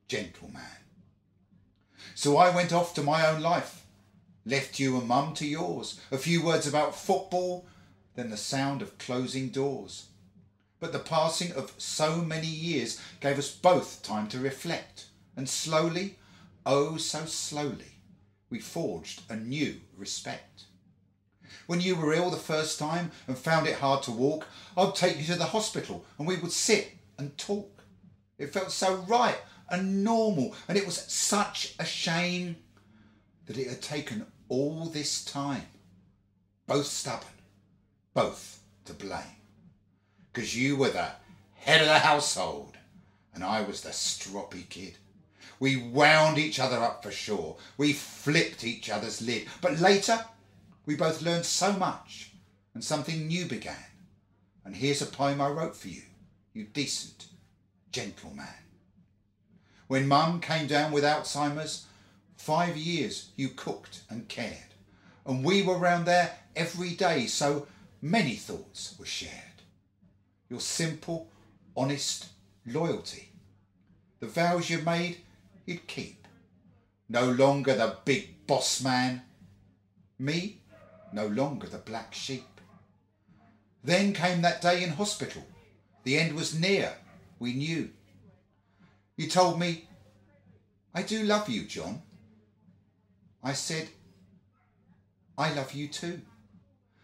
gentle 0.10 0.50
man. 0.52 0.84
So 2.14 2.36
I 2.36 2.54
went 2.54 2.74
off 2.74 2.94
to 2.96 3.02
my 3.02 3.26
own 3.28 3.42
life, 3.42 3.86
left 4.46 4.78
you 4.78 4.98
and 4.98 5.08
mum 5.08 5.34
to 5.36 5.48
yours. 5.48 6.02
A 6.12 6.18
few 6.18 6.44
words 6.44 6.68
about 6.68 6.96
football, 6.96 7.66
then 8.16 8.30
the 8.30 8.36
sound 8.36 8.82
of 8.82 8.98
closing 8.98 9.50
doors. 9.50 10.08
But 10.82 10.94
the 10.94 11.00
passing 11.00 11.54
of 11.54 11.74
so 11.78 12.18
many 12.18 12.48
years 12.48 13.00
gave 13.20 13.38
us 13.38 13.52
both 13.52 14.02
time 14.02 14.28
to 14.30 14.40
reflect, 14.40 15.06
and 15.38 15.48
slowly, 15.48 16.18
oh 16.66 16.98
so 16.98 17.26
slowly, 17.26 18.00
we 18.50 18.60
forged 18.60 19.22
a 19.30 19.36
new 19.36 19.80
respect. 19.96 20.64
When 21.68 21.82
you 21.82 21.96
were 21.96 22.14
ill 22.14 22.32
the 22.32 22.38
first 22.38 22.80
time 22.80 23.12
and 23.28 23.38
found 23.38 23.68
it 23.68 23.76
hard 23.76 24.02
to 24.04 24.12
walk, 24.12 24.48
I'd 24.76 24.96
take 24.96 25.20
you 25.20 25.26
to 25.26 25.36
the 25.36 25.46
hospital 25.46 26.04
and 26.18 26.28
we 26.28 26.38
would 26.38 26.52
sit 26.52 26.98
and 27.20 27.38
talk. 27.38 27.84
It 28.40 28.52
felt 28.52 28.72
so 28.72 28.96
right 29.08 29.38
and 29.70 30.04
normal, 30.04 30.56
and 30.68 30.80
it 30.80 30.86
was 30.88 30.98
such 30.98 31.76
a 31.78 31.86
shame 31.86 32.56
that 33.46 33.58
it 33.58 33.70
had 33.70 33.84
taken 33.84 34.26
all 34.50 34.86
this 34.86 35.24
time. 35.24 35.68
Both 36.66 36.88
stubborn, 36.88 37.30
both 38.16 38.64
to 38.86 38.94
blame. 38.94 39.41
Because 40.32 40.56
you 40.56 40.76
were 40.76 40.90
the 40.90 41.10
head 41.56 41.82
of 41.82 41.88
the 41.88 42.00
household, 42.00 42.78
and 43.34 43.44
I 43.44 43.62
was 43.62 43.82
the 43.82 43.90
stroppy 43.90 44.68
kid. 44.70 44.98
We 45.60 45.78
wound 45.78 46.38
each 46.38 46.60
other 46.60 46.78
up 46.78 47.04
for 47.04 47.12
sure. 47.12 47.58
We 47.78 47.94
flipped 47.94 48.64
each 48.64 48.90
other's 48.90 49.22
lid. 49.22 49.48
But 49.62 49.80
later, 49.80 50.26
we 50.86 50.96
both 50.96 51.22
learned 51.22 51.46
so 51.46 51.74
much, 51.74 52.32
and 52.74 52.84
something 52.84 53.28
new 53.28 53.46
began. 53.46 53.76
And 54.66 54.76
here's 54.76 55.02
a 55.02 55.06
poem 55.06 55.42
I 55.42 55.50
wrote 55.50 55.76
for 55.76 55.88
you, 55.88 56.04
you 56.54 56.64
decent, 56.64 57.28
gentle 57.92 58.34
man. 58.34 58.48
When 59.88 60.08
mum 60.08 60.40
came 60.40 60.68
down 60.68 60.92
with 60.92 61.04
Alzheimer's, 61.04 61.86
five 62.38 62.78
years 62.78 63.30
you 63.36 63.50
cooked 63.50 64.02
and 64.10 64.28
cared. 64.28 64.74
And 65.26 65.44
we 65.44 65.62
were 65.62 65.78
round 65.78 66.06
there 66.06 66.38
every 66.56 66.92
day, 66.92 67.28
so 67.28 67.68
many 68.02 68.36
thoughts 68.36 68.96
were 68.98 69.06
shared. 69.06 69.51
Your 70.52 70.60
simple, 70.60 71.32
honest 71.78 72.28
loyalty. 72.66 73.30
The 74.20 74.28
vows 74.28 74.70
you 74.70 74.80
made, 74.80 75.20
you'd 75.66 75.88
keep. 75.88 76.28
No 77.08 77.32
longer 77.32 77.74
the 77.74 77.96
big 78.04 78.46
boss 78.48 78.84
man. 78.84 79.22
Me, 80.20 80.58
no 81.14 81.28
longer 81.28 81.68
the 81.68 81.78
black 81.78 82.14
sheep. 82.14 82.60
Then 83.82 84.12
came 84.12 84.42
that 84.42 84.62
day 84.62 84.84
in 84.84 84.90
hospital. 84.90 85.42
The 86.04 86.20
end 86.20 86.36
was 86.36 86.60
near, 86.60 86.96
we 87.40 87.54
knew. 87.54 87.90
You 89.16 89.30
told 89.30 89.58
me, 89.58 89.88
I 90.94 91.04
do 91.04 91.24
love 91.24 91.48
you, 91.48 91.64
John. 91.64 92.02
I 93.42 93.54
said, 93.54 93.88
I 95.38 95.54
love 95.54 95.72
you 95.72 95.88
too. 95.88 96.20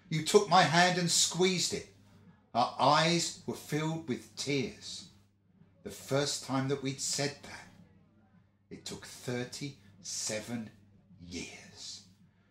You 0.09 0.23
took 0.25 0.49
my 0.49 0.63
hand 0.63 0.99
and 0.99 1.09
squeezed 1.09 1.73
it. 1.73 1.93
Our 2.53 2.75
eyes 2.79 3.41
were 3.45 3.55
filled 3.55 4.07
with 4.07 4.35
tears. 4.35 5.05
The 5.83 5.89
first 5.89 6.45
time 6.45 6.67
that 6.69 6.83
we'd 6.83 7.01
said 7.01 7.35
that, 7.43 7.67
it 8.69 8.85
took 8.85 9.05
37 9.05 10.69
years. 11.27 12.01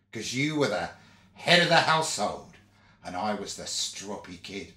Because 0.09 0.35
you 0.35 0.57
were 0.57 0.69
the 0.69 0.89
head 1.33 1.61
of 1.61 1.69
the 1.69 1.75
household 1.75 2.53
and 3.05 3.15
I 3.15 3.35
was 3.35 3.55
the 3.55 3.63
stroppy 3.63 4.41
kid. 4.41 4.73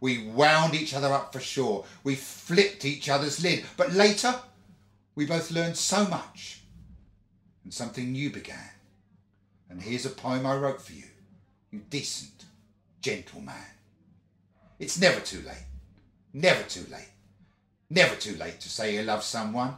We 0.00 0.28
wound 0.28 0.74
each 0.74 0.94
other 0.94 1.12
up 1.12 1.32
for 1.32 1.40
sure. 1.40 1.84
We 2.04 2.14
flipped 2.14 2.84
each 2.84 3.08
other's 3.08 3.42
lid. 3.42 3.64
But 3.76 3.92
later, 3.92 4.34
we 5.14 5.24
both 5.24 5.50
learned 5.50 5.76
so 5.76 6.06
much 6.06 6.62
and 7.64 7.72
something 7.72 8.12
new 8.12 8.30
began. 8.30 8.70
And 9.70 9.80
here's 9.80 10.06
a 10.06 10.10
poem 10.10 10.46
I 10.46 10.56
wrote 10.56 10.82
for 10.82 10.92
you, 10.92 11.06
you 11.70 11.80
decent, 11.90 12.44
gentle 13.00 13.40
man. 13.40 13.75
It's 14.78 15.00
never 15.00 15.20
too 15.20 15.42
late, 15.46 15.64
never 16.32 16.62
too 16.64 16.84
late, 16.90 17.10
never 17.88 18.14
too 18.14 18.36
late 18.36 18.60
to 18.60 18.68
say 18.68 18.94
you 18.94 19.02
love 19.02 19.22
someone. 19.22 19.76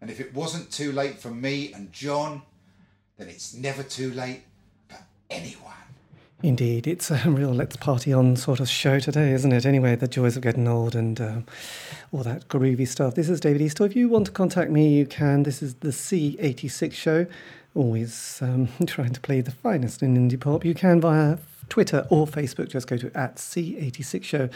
And 0.00 0.10
if 0.10 0.20
it 0.20 0.32
wasn't 0.32 0.70
too 0.70 0.92
late 0.92 1.18
for 1.18 1.30
me 1.30 1.72
and 1.72 1.92
John, 1.92 2.42
then 3.18 3.28
it's 3.28 3.54
never 3.54 3.82
too 3.82 4.12
late 4.12 4.42
for 4.88 4.98
anyone. 5.28 5.72
Indeed, 6.40 6.86
it's 6.86 7.10
a 7.10 7.20
real 7.26 7.50
let's 7.50 7.76
party 7.76 8.12
on 8.12 8.36
sort 8.36 8.60
of 8.60 8.68
show 8.68 9.00
today, 9.00 9.32
isn't 9.32 9.52
it? 9.52 9.66
Anyway, 9.66 9.96
the 9.96 10.06
joys 10.06 10.36
of 10.36 10.42
getting 10.42 10.68
old 10.68 10.94
and 10.94 11.20
um, 11.20 11.46
all 12.12 12.22
that 12.22 12.46
groovy 12.46 12.86
stuff. 12.86 13.16
This 13.16 13.28
is 13.28 13.40
David 13.40 13.60
Eastaugh. 13.60 13.86
If 13.86 13.96
you 13.96 14.08
want 14.08 14.26
to 14.26 14.32
contact 14.32 14.70
me, 14.70 14.88
you 14.88 15.04
can. 15.04 15.42
This 15.42 15.62
is 15.62 15.74
the 15.74 15.88
C86 15.88 16.92
show. 16.92 17.26
Always 17.74 18.38
um, 18.40 18.68
trying 18.86 19.12
to 19.12 19.20
play 19.20 19.40
the 19.40 19.50
finest 19.50 20.00
in 20.00 20.16
indie 20.16 20.40
pop. 20.40 20.64
You 20.64 20.74
can 20.74 21.00
via 21.00 21.38
Twitter 21.68 22.06
or 22.10 22.26
Facebook. 22.26 22.68
Just 22.68 22.86
go 22.86 22.96
to 22.96 23.10
at 23.16 23.36
C86 23.36 24.24
show 24.24 24.48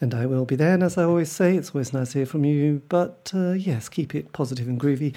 and 0.00 0.14
I 0.14 0.26
will 0.26 0.44
be 0.44 0.56
there. 0.56 0.74
And 0.74 0.82
as 0.82 0.98
I 0.98 1.04
always 1.04 1.30
say, 1.30 1.56
it's 1.56 1.70
always 1.70 1.92
nice 1.92 2.12
to 2.12 2.18
hear 2.18 2.26
from 2.26 2.44
you. 2.44 2.82
But 2.88 3.32
uh, 3.34 3.52
yes, 3.52 3.88
keep 3.88 4.14
it 4.14 4.32
positive 4.32 4.68
and 4.68 4.80
groovy. 4.80 5.14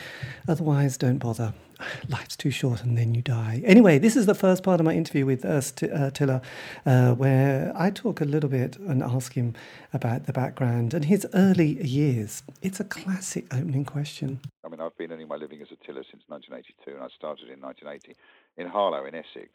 Otherwise, 0.48 0.98
don't 0.98 1.18
bother 1.18 1.54
life's 2.10 2.36
too 2.36 2.52
short 2.52 2.84
and 2.84 2.98
then 2.98 3.14
you 3.16 3.22
die. 3.22 3.62
Anyway, 3.66 3.98
this 3.98 4.16
is 4.16 4.26
the 4.26 4.36
first 4.36 4.64
part 4.64 4.80
of 4.80 4.86
my 4.86 4.94
interview 4.94 5.26
with 5.26 5.46
uh, 5.46 5.62
St- 5.62 5.92
uh, 5.92 6.12
Tiller, 6.12 6.42
uh, 6.86 7.14
where 7.14 7.72
I 7.76 7.90
talk 7.90 8.22
a 8.22 8.26
little 8.26 8.50
bit 8.50 8.78
and 8.78 9.04
ask 9.04 9.34
him 9.34 9.54
about 9.94 10.26
the 10.26 10.34
background 10.34 10.94
and 10.94 11.06
his 11.06 11.26
early 11.34 11.84
years. 11.86 12.44
It's 12.62 12.80
a 12.80 12.86
classic 12.86 13.46
opening 13.54 13.86
question. 13.86 14.40
I 14.64 14.70
mean, 14.70 14.80
I've 14.80 14.98
been 14.98 15.12
earning 15.12 15.28
my 15.28 15.36
living 15.36 15.62
as 15.62 15.68
Attila 15.72 16.04
since 16.10 16.24
1982, 16.28 16.96
and 16.96 17.04
I 17.04 17.08
started 17.16 17.50
in 17.50 17.62
1980 17.62 18.16
in 18.58 18.68
Harlow 18.68 19.06
in 19.06 19.16
Essex, 19.16 19.50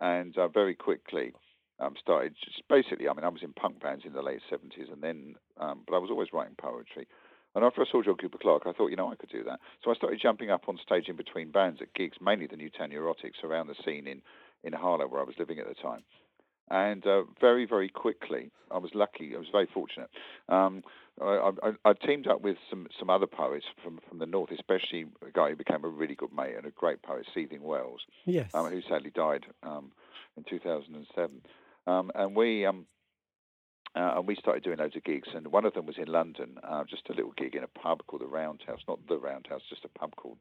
and 0.00 0.36
uh, 0.38 0.48
very 0.48 0.74
quickly 0.74 1.32
um, 1.80 1.94
started 2.00 2.34
just 2.44 2.62
basically. 2.68 3.08
I 3.08 3.14
mean, 3.14 3.24
I 3.24 3.28
was 3.28 3.42
in 3.42 3.52
punk 3.52 3.80
bands 3.80 4.04
in 4.04 4.12
the 4.12 4.22
late 4.22 4.40
70s, 4.50 4.92
and 4.92 5.02
then, 5.02 5.36
um, 5.60 5.80
but 5.86 5.94
I 5.94 5.98
was 5.98 6.10
always 6.10 6.28
writing 6.32 6.56
poetry. 6.58 7.06
And 7.54 7.64
after 7.64 7.80
I 7.82 7.86
saw 7.90 8.02
John 8.02 8.16
Cooper 8.16 8.38
Clarke, 8.38 8.66
I 8.66 8.72
thought, 8.72 8.88
you 8.90 8.96
know, 8.96 9.10
I 9.10 9.16
could 9.16 9.30
do 9.30 9.42
that. 9.44 9.60
So 9.82 9.90
I 9.90 9.94
started 9.94 10.20
jumping 10.20 10.50
up 10.50 10.68
on 10.68 10.78
stage 10.84 11.08
in 11.08 11.16
between 11.16 11.50
bands 11.50 11.80
at 11.80 11.94
gigs, 11.94 12.18
mainly 12.20 12.46
the 12.46 12.56
Newtown 12.56 12.90
Neurotics, 12.90 13.42
around 13.42 13.68
the 13.68 13.74
scene 13.84 14.06
in, 14.06 14.22
in 14.64 14.72
Harlow 14.72 15.06
where 15.06 15.20
I 15.20 15.24
was 15.24 15.34
living 15.38 15.58
at 15.58 15.66
the 15.66 15.74
time. 15.74 16.02
And 16.70 17.06
uh, 17.06 17.22
very, 17.40 17.64
very 17.64 17.88
quickly, 17.88 18.50
I 18.70 18.78
was 18.78 18.90
lucky. 18.94 19.34
I 19.34 19.38
was 19.38 19.48
very 19.50 19.68
fortunate. 19.72 20.10
Um, 20.48 20.82
I, 21.20 21.50
I, 21.62 21.90
I 21.90 21.92
teamed 21.94 22.26
up 22.26 22.40
with 22.42 22.56
some, 22.70 22.86
some 22.98 23.10
other 23.10 23.26
poets 23.26 23.66
from, 23.82 24.00
from 24.08 24.18
the 24.18 24.26
north, 24.26 24.50
especially 24.50 25.06
a 25.26 25.30
guy 25.32 25.50
who 25.50 25.56
became 25.56 25.84
a 25.84 25.88
really 25.88 26.14
good 26.14 26.32
mate 26.32 26.54
and 26.56 26.66
a 26.66 26.70
great 26.70 27.02
poet, 27.02 27.26
Seething 27.34 27.62
Wells, 27.62 28.00
Yes. 28.24 28.50
um, 28.54 28.66
who 28.70 28.80
sadly 28.82 29.10
died 29.14 29.46
um, 29.62 29.92
in 30.36 30.44
2007. 30.44 31.40
Um, 31.86 32.10
and 32.14 32.36
we 32.36 32.66
um, 32.66 32.86
uh, 33.96 34.14
and 34.18 34.26
we 34.28 34.36
started 34.36 34.62
doing 34.62 34.78
loads 34.78 34.94
of 34.96 35.02
gigs, 35.02 35.28
and 35.34 35.48
one 35.48 35.64
of 35.64 35.72
them 35.72 35.86
was 35.86 35.96
in 35.96 36.06
London, 36.08 36.58
uh, 36.62 36.84
just 36.84 37.08
a 37.08 37.14
little 37.14 37.32
gig 37.36 37.54
in 37.56 37.64
a 37.64 37.66
pub 37.66 38.00
called 38.06 38.20
the 38.22 38.26
Roundhouse, 38.26 38.80
not 38.86 38.98
the 39.08 39.16
Roundhouse, 39.16 39.62
just 39.68 39.84
a 39.84 39.98
pub 39.98 40.14
called. 40.14 40.38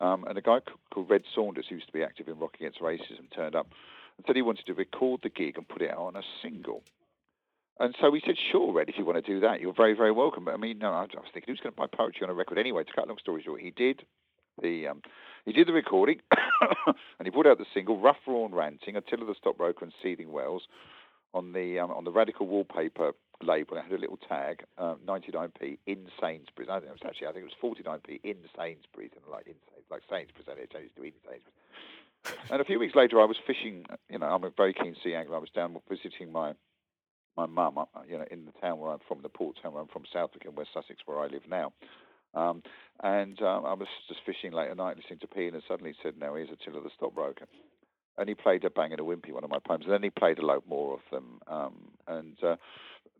Um, 0.00 0.24
and 0.24 0.36
a 0.36 0.42
guy 0.42 0.58
called 0.92 1.08
Red 1.08 1.22
Saunders, 1.32 1.66
who 1.68 1.76
used 1.76 1.86
to 1.86 1.92
be 1.92 2.02
active 2.02 2.26
in 2.28 2.38
Rock 2.38 2.56
Against 2.56 2.80
Racism, 2.80 3.32
turned 3.34 3.54
up 3.54 3.68
and 4.16 4.26
said 4.26 4.34
he 4.36 4.42
wanted 4.42 4.66
to 4.66 4.74
record 4.74 5.20
the 5.22 5.28
gig 5.30 5.56
and 5.56 5.66
put 5.68 5.80
it 5.80 5.90
out 5.92 5.98
on 6.00 6.16
a 6.16 6.22
single. 6.42 6.82
And 7.80 7.94
so 8.00 8.10
we 8.10 8.22
said, 8.24 8.36
sure, 8.50 8.72
Red, 8.72 8.88
if 8.88 8.96
you 8.98 9.04
want 9.04 9.24
to 9.24 9.32
do 9.32 9.40
that, 9.40 9.60
you're 9.60 9.72
very, 9.72 9.94
very 9.94 10.12
welcome. 10.12 10.44
But 10.44 10.54
I 10.54 10.56
mean, 10.56 10.78
no, 10.78 10.92
I, 10.92 11.02
was 11.02 11.10
thinking, 11.32 11.52
who's 11.52 11.60
going 11.60 11.74
to 11.74 11.80
buy 11.80 11.86
poetry 11.86 12.22
on 12.22 12.30
a 12.30 12.34
record 12.34 12.58
anyway? 12.58 12.84
To 12.84 12.92
cut 12.92 13.06
a 13.06 13.08
long 13.08 13.18
story 13.18 13.42
short, 13.42 13.60
he 13.60 13.70
did 13.70 14.04
the 14.60 14.88
um, 14.88 15.02
he 15.44 15.52
did 15.52 15.66
the 15.66 15.72
recording, 15.72 16.20
and 16.86 17.24
he 17.24 17.30
put 17.30 17.46
out 17.46 17.58
the 17.58 17.64
single 17.72 17.98
"Rough, 17.98 18.18
Raw, 18.26 18.44
and 18.44 18.54
Ranting" 18.54 18.96
Attila 18.96 19.24
the 19.24 19.34
Stockbroker 19.38 19.84
and 19.84 19.94
Seething 20.02 20.30
Wells 20.30 20.64
on 21.34 21.52
the 21.52 21.78
um, 21.78 21.90
on 21.90 22.04
the 22.04 22.12
Radical 22.12 22.46
Wallpaper 22.46 23.12
label. 23.42 23.76
It 23.76 23.84
had 23.84 23.92
a 23.92 24.00
little 24.00 24.18
tag, 24.28 24.64
um, 24.78 24.98
99p 25.06 25.78
in 25.86 26.06
Sainsbury's. 26.20 26.68
I 26.70 26.78
think 26.78 26.90
it 26.90 26.92
was 26.92 27.00
actually, 27.04 27.26
I 27.28 27.32
think 27.32 27.46
it 27.46 27.52
was 27.62 27.76
49p 27.76 28.20
in 28.22 28.36
Sainsbury's, 28.56 29.12
and 29.16 29.24
like 29.30 29.46
in 29.46 29.54
like 29.90 30.02
Sainsbury's, 30.08 30.46
and 30.48 30.58
it 30.58 30.70
changed 30.70 30.94
to 30.96 31.02
in 31.02 31.12
Sainsbury's. 31.24 32.50
And 32.50 32.60
a 32.60 32.64
few 32.64 32.78
weeks 32.78 32.94
later, 32.94 33.20
I 33.20 33.24
was 33.24 33.36
fishing. 33.46 33.84
You 34.08 34.18
know, 34.18 34.26
I'm 34.26 34.44
a 34.44 34.50
very 34.50 34.74
keen 34.74 34.94
sea 35.02 35.14
angler. 35.14 35.36
I 35.36 35.40
was 35.40 35.50
down 35.50 35.76
visiting 35.88 36.30
my 36.30 36.52
my 37.36 37.46
mum, 37.46 37.78
uh, 37.78 37.84
you 38.08 38.18
know, 38.18 38.26
in 38.30 38.44
the 38.44 38.52
town 38.60 38.78
where 38.78 38.90
I'm 38.90 39.00
from, 39.08 39.22
the 39.22 39.28
port 39.28 39.56
town 39.62 39.72
where 39.72 39.82
I'm 39.82 39.88
from, 39.88 40.04
Southwick 40.12 40.44
in 40.44 40.54
West 40.54 40.70
Sussex, 40.74 41.00
where 41.06 41.20
I 41.20 41.26
live 41.26 41.42
now. 41.48 41.72
Um, 42.34 42.62
and 43.02 43.40
um, 43.42 43.64
I 43.66 43.74
was 43.74 43.88
just 44.08 44.20
fishing 44.24 44.52
late 44.52 44.70
at 44.70 44.76
night, 44.76 44.96
listening 44.96 45.18
to 45.20 45.26
Peel, 45.26 45.54
and 45.54 45.62
suddenly 45.68 45.92
he 45.92 45.98
said, 46.02 46.18
"Now 46.18 46.34
here's 46.34 46.50
Attila 46.50 46.82
the 46.82 46.90
Stockbroker." 46.96 47.46
And 48.18 48.28
he 48.28 48.34
played 48.34 48.64
a 48.64 48.70
bang 48.70 48.92
and 48.92 49.00
a 49.00 49.04
wimpy, 49.04 49.32
one 49.32 49.44
of 49.44 49.50
my 49.50 49.58
poems, 49.58 49.84
and 49.84 49.92
then 49.92 50.02
he 50.02 50.10
played 50.10 50.38
a 50.38 50.44
load 50.44 50.62
more 50.68 50.94
of 50.94 51.00
them. 51.10 51.40
Um, 51.46 51.74
and 52.06 52.36
uh, 52.42 52.56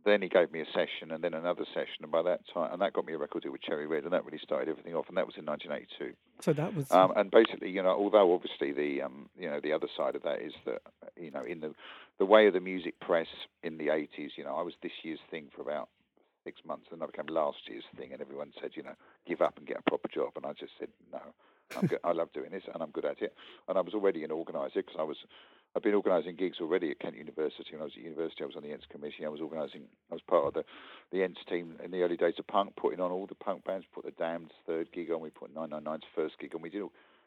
then 0.04 0.20
he 0.20 0.28
gave 0.28 0.50
me 0.50 0.60
a 0.60 0.66
session, 0.66 1.12
and 1.12 1.22
then 1.22 1.32
another 1.32 1.64
session, 1.72 2.02
and 2.02 2.10
by 2.10 2.22
that 2.22 2.40
time, 2.52 2.72
and 2.72 2.82
that 2.82 2.92
got 2.92 3.06
me 3.06 3.12
a 3.12 3.18
record 3.18 3.44
deal 3.44 3.52
with 3.52 3.62
Cherry 3.62 3.86
Red, 3.86 4.02
and 4.04 4.12
that 4.12 4.24
really 4.24 4.40
started 4.42 4.68
everything 4.68 4.94
off. 4.94 5.06
And 5.08 5.16
that 5.16 5.26
was 5.26 5.36
in 5.36 5.46
1982. 5.46 6.16
So 6.40 6.52
that 6.52 6.74
was. 6.74 6.90
Um, 6.90 7.12
and 7.14 7.30
basically, 7.30 7.70
you 7.70 7.82
know, 7.82 7.90
although 7.90 8.34
obviously 8.34 8.72
the 8.72 9.02
um, 9.02 9.28
you 9.38 9.48
know 9.48 9.60
the 9.62 9.72
other 9.72 9.86
side 9.96 10.16
of 10.16 10.22
that 10.22 10.42
is 10.42 10.52
that 10.66 10.82
you 11.16 11.30
know 11.30 11.44
in 11.44 11.60
the 11.60 11.72
the 12.18 12.26
way 12.26 12.46
of 12.46 12.54
the 12.54 12.60
music 12.60 12.98
press 13.00 13.28
in 13.62 13.78
the 13.78 13.88
80s, 13.88 14.30
you 14.36 14.44
know, 14.44 14.54
I 14.54 14.62
was 14.62 14.74
this 14.82 14.92
year's 15.02 15.18
thing 15.30 15.48
for 15.54 15.62
about 15.62 15.88
six 16.44 16.60
months, 16.64 16.86
and 16.90 17.02
I 17.02 17.06
became 17.06 17.26
last 17.26 17.58
year's 17.68 17.84
thing, 17.96 18.12
and 18.12 18.20
everyone 18.20 18.52
said, 18.60 18.72
you 18.74 18.82
know, 18.82 18.94
give 19.26 19.40
up 19.40 19.56
and 19.56 19.66
get 19.66 19.78
a 19.78 19.82
proper 19.82 20.08
job, 20.08 20.32
and 20.36 20.44
I 20.46 20.52
just 20.52 20.72
said 20.78 20.88
no. 21.12 21.20
I'm 21.76 21.86
good, 21.86 22.00
I 22.04 22.12
love 22.12 22.32
doing 22.32 22.50
this, 22.50 22.64
and 22.72 22.82
I'm 22.82 22.90
good 22.90 23.04
at 23.04 23.22
it. 23.22 23.34
And 23.68 23.78
I 23.78 23.80
was 23.80 23.94
already 23.94 24.24
an 24.24 24.30
organizer 24.30 24.82
because 24.82 24.96
I 24.98 25.04
was. 25.04 25.16
I've 25.74 25.82
been 25.82 25.94
organising 25.94 26.36
gigs 26.36 26.58
already 26.60 26.90
at 26.90 27.00
Kent 27.00 27.16
University. 27.16 27.72
When 27.72 27.80
I 27.80 27.84
was 27.84 27.94
at 27.96 28.02
university, 28.02 28.44
I 28.44 28.46
was 28.46 28.56
on 28.56 28.62
the 28.62 28.72
Ents 28.72 28.84
committee. 28.90 29.24
I 29.24 29.28
was 29.28 29.40
organising. 29.40 29.84
I 30.10 30.14
was 30.14 30.22
part 30.22 30.46
of 30.46 30.54
the 30.54 30.64
the 31.10 31.22
Ents 31.22 31.40
team 31.48 31.76
in 31.82 31.90
the 31.90 32.02
early 32.02 32.16
days 32.16 32.34
of 32.38 32.46
punk, 32.46 32.76
putting 32.76 33.00
on 33.00 33.10
all 33.10 33.26
the 33.26 33.34
punk 33.34 33.64
bands. 33.64 33.86
Put 33.94 34.04
the 34.04 34.10
Damned's 34.12 34.52
third 34.66 34.92
gig 34.92 35.10
on. 35.10 35.20
We 35.20 35.30
put 35.30 35.54
999's 35.54 36.04
first 36.14 36.38
gig 36.38 36.54
on. 36.54 36.62
We 36.62 36.70
did. 36.70 36.84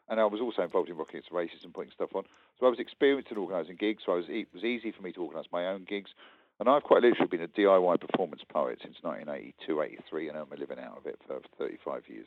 and 0.08 0.20
I 0.20 0.24
was 0.26 0.40
also 0.40 0.62
involved 0.62 0.88
in 0.88 0.96
Rock 0.96 1.10
Against 1.10 1.32
Racism, 1.32 1.74
putting 1.74 1.92
stuff 1.92 2.10
on. 2.14 2.24
So 2.60 2.66
I 2.66 2.70
was 2.70 2.78
experienced 2.78 3.30
in 3.32 3.38
organising 3.38 3.76
gigs. 3.76 4.04
So 4.06 4.14
was, 4.14 4.26
it 4.28 4.48
was 4.54 4.62
easy 4.64 4.92
for 4.92 5.02
me 5.02 5.12
to 5.12 5.22
organise 5.22 5.46
my 5.50 5.66
own 5.66 5.84
gigs. 5.88 6.10
And 6.58 6.68
I've 6.68 6.84
quite 6.84 7.02
literally 7.02 7.28
been 7.28 7.42
a 7.42 7.48
DIY 7.48 8.00
performance 8.00 8.42
poet 8.48 8.78
since 8.80 8.96
1982, 9.02 9.82
83, 9.82 10.28
and 10.28 10.38
I'm 10.38 10.48
living 10.58 10.78
out 10.78 10.96
of 10.96 11.06
it 11.06 11.18
for 11.26 11.40
35 11.58 12.04
years. 12.08 12.26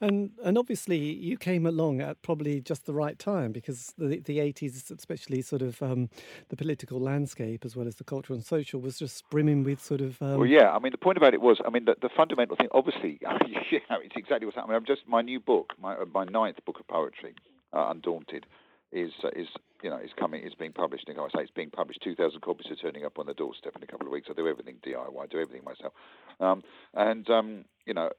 And 0.00 0.30
and 0.44 0.58
obviously 0.58 0.98
you 0.98 1.36
came 1.36 1.66
along 1.66 2.00
at 2.00 2.20
probably 2.22 2.60
just 2.60 2.86
the 2.86 2.92
right 2.92 3.18
time 3.18 3.52
because 3.52 3.94
the 3.98 4.18
the 4.18 4.40
eighties, 4.40 4.90
especially 4.90 5.42
sort 5.42 5.62
of 5.62 5.82
um, 5.82 6.08
the 6.48 6.56
political 6.56 7.00
landscape 7.00 7.64
as 7.64 7.76
well 7.76 7.86
as 7.86 7.96
the 7.96 8.04
cultural 8.04 8.36
and 8.36 8.44
social, 8.44 8.80
was 8.80 8.98
just 8.98 9.28
brimming 9.30 9.64
with 9.64 9.80
sort 9.82 10.00
of. 10.00 10.20
Um, 10.22 10.38
Well, 10.38 10.46
yeah. 10.46 10.70
I 10.70 10.78
mean, 10.78 10.92
the 10.92 10.98
point 10.98 11.18
about 11.18 11.34
it 11.34 11.40
was, 11.40 11.58
I 11.66 11.70
mean, 11.70 11.84
the, 11.84 11.96
the 12.00 12.10
fundamental 12.16 12.56
thing. 12.56 12.68
Obviously, 12.72 13.18
yeah, 13.22 13.80
it's 14.02 14.16
exactly 14.16 14.46
what's 14.46 14.56
happening. 14.56 14.76
I'm 14.76 14.86
just 14.86 15.02
my 15.06 15.22
new 15.22 15.40
book, 15.40 15.74
my 15.80 15.96
my 16.12 16.24
ninth 16.24 16.58
book 16.64 16.80
of 16.80 16.86
poetry, 16.88 17.34
uh, 17.72 17.88
Undaunted, 17.90 18.46
is 18.92 19.12
uh, 19.24 19.28
is 19.36 19.48
you 19.82 19.90
know 19.90 19.96
it's 19.96 20.12
coming 20.18 20.42
it's 20.44 20.54
being 20.54 20.72
published. 20.72 21.08
And 21.08 21.18
I 21.18 21.26
say 21.28 21.42
it's 21.42 21.50
being 21.50 21.70
published. 21.70 22.00
Two 22.02 22.14
thousand 22.14 22.40
copies 22.40 22.70
are 22.70 22.76
turning 22.76 23.04
up 23.04 23.18
on 23.18 23.26
the 23.26 23.34
doorstep 23.34 23.76
in 23.76 23.82
a 23.82 23.86
couple 23.86 24.06
of 24.06 24.12
weeks. 24.12 24.28
I 24.30 24.34
do 24.34 24.48
everything 24.48 24.76
DIY. 24.84 25.22
I 25.22 25.26
do 25.26 25.40
everything 25.40 25.64
myself. 25.64 25.92
Um, 26.40 26.62
and 26.94 27.28
um, 27.30 27.64
you 27.88 27.94
know, 27.94 28.10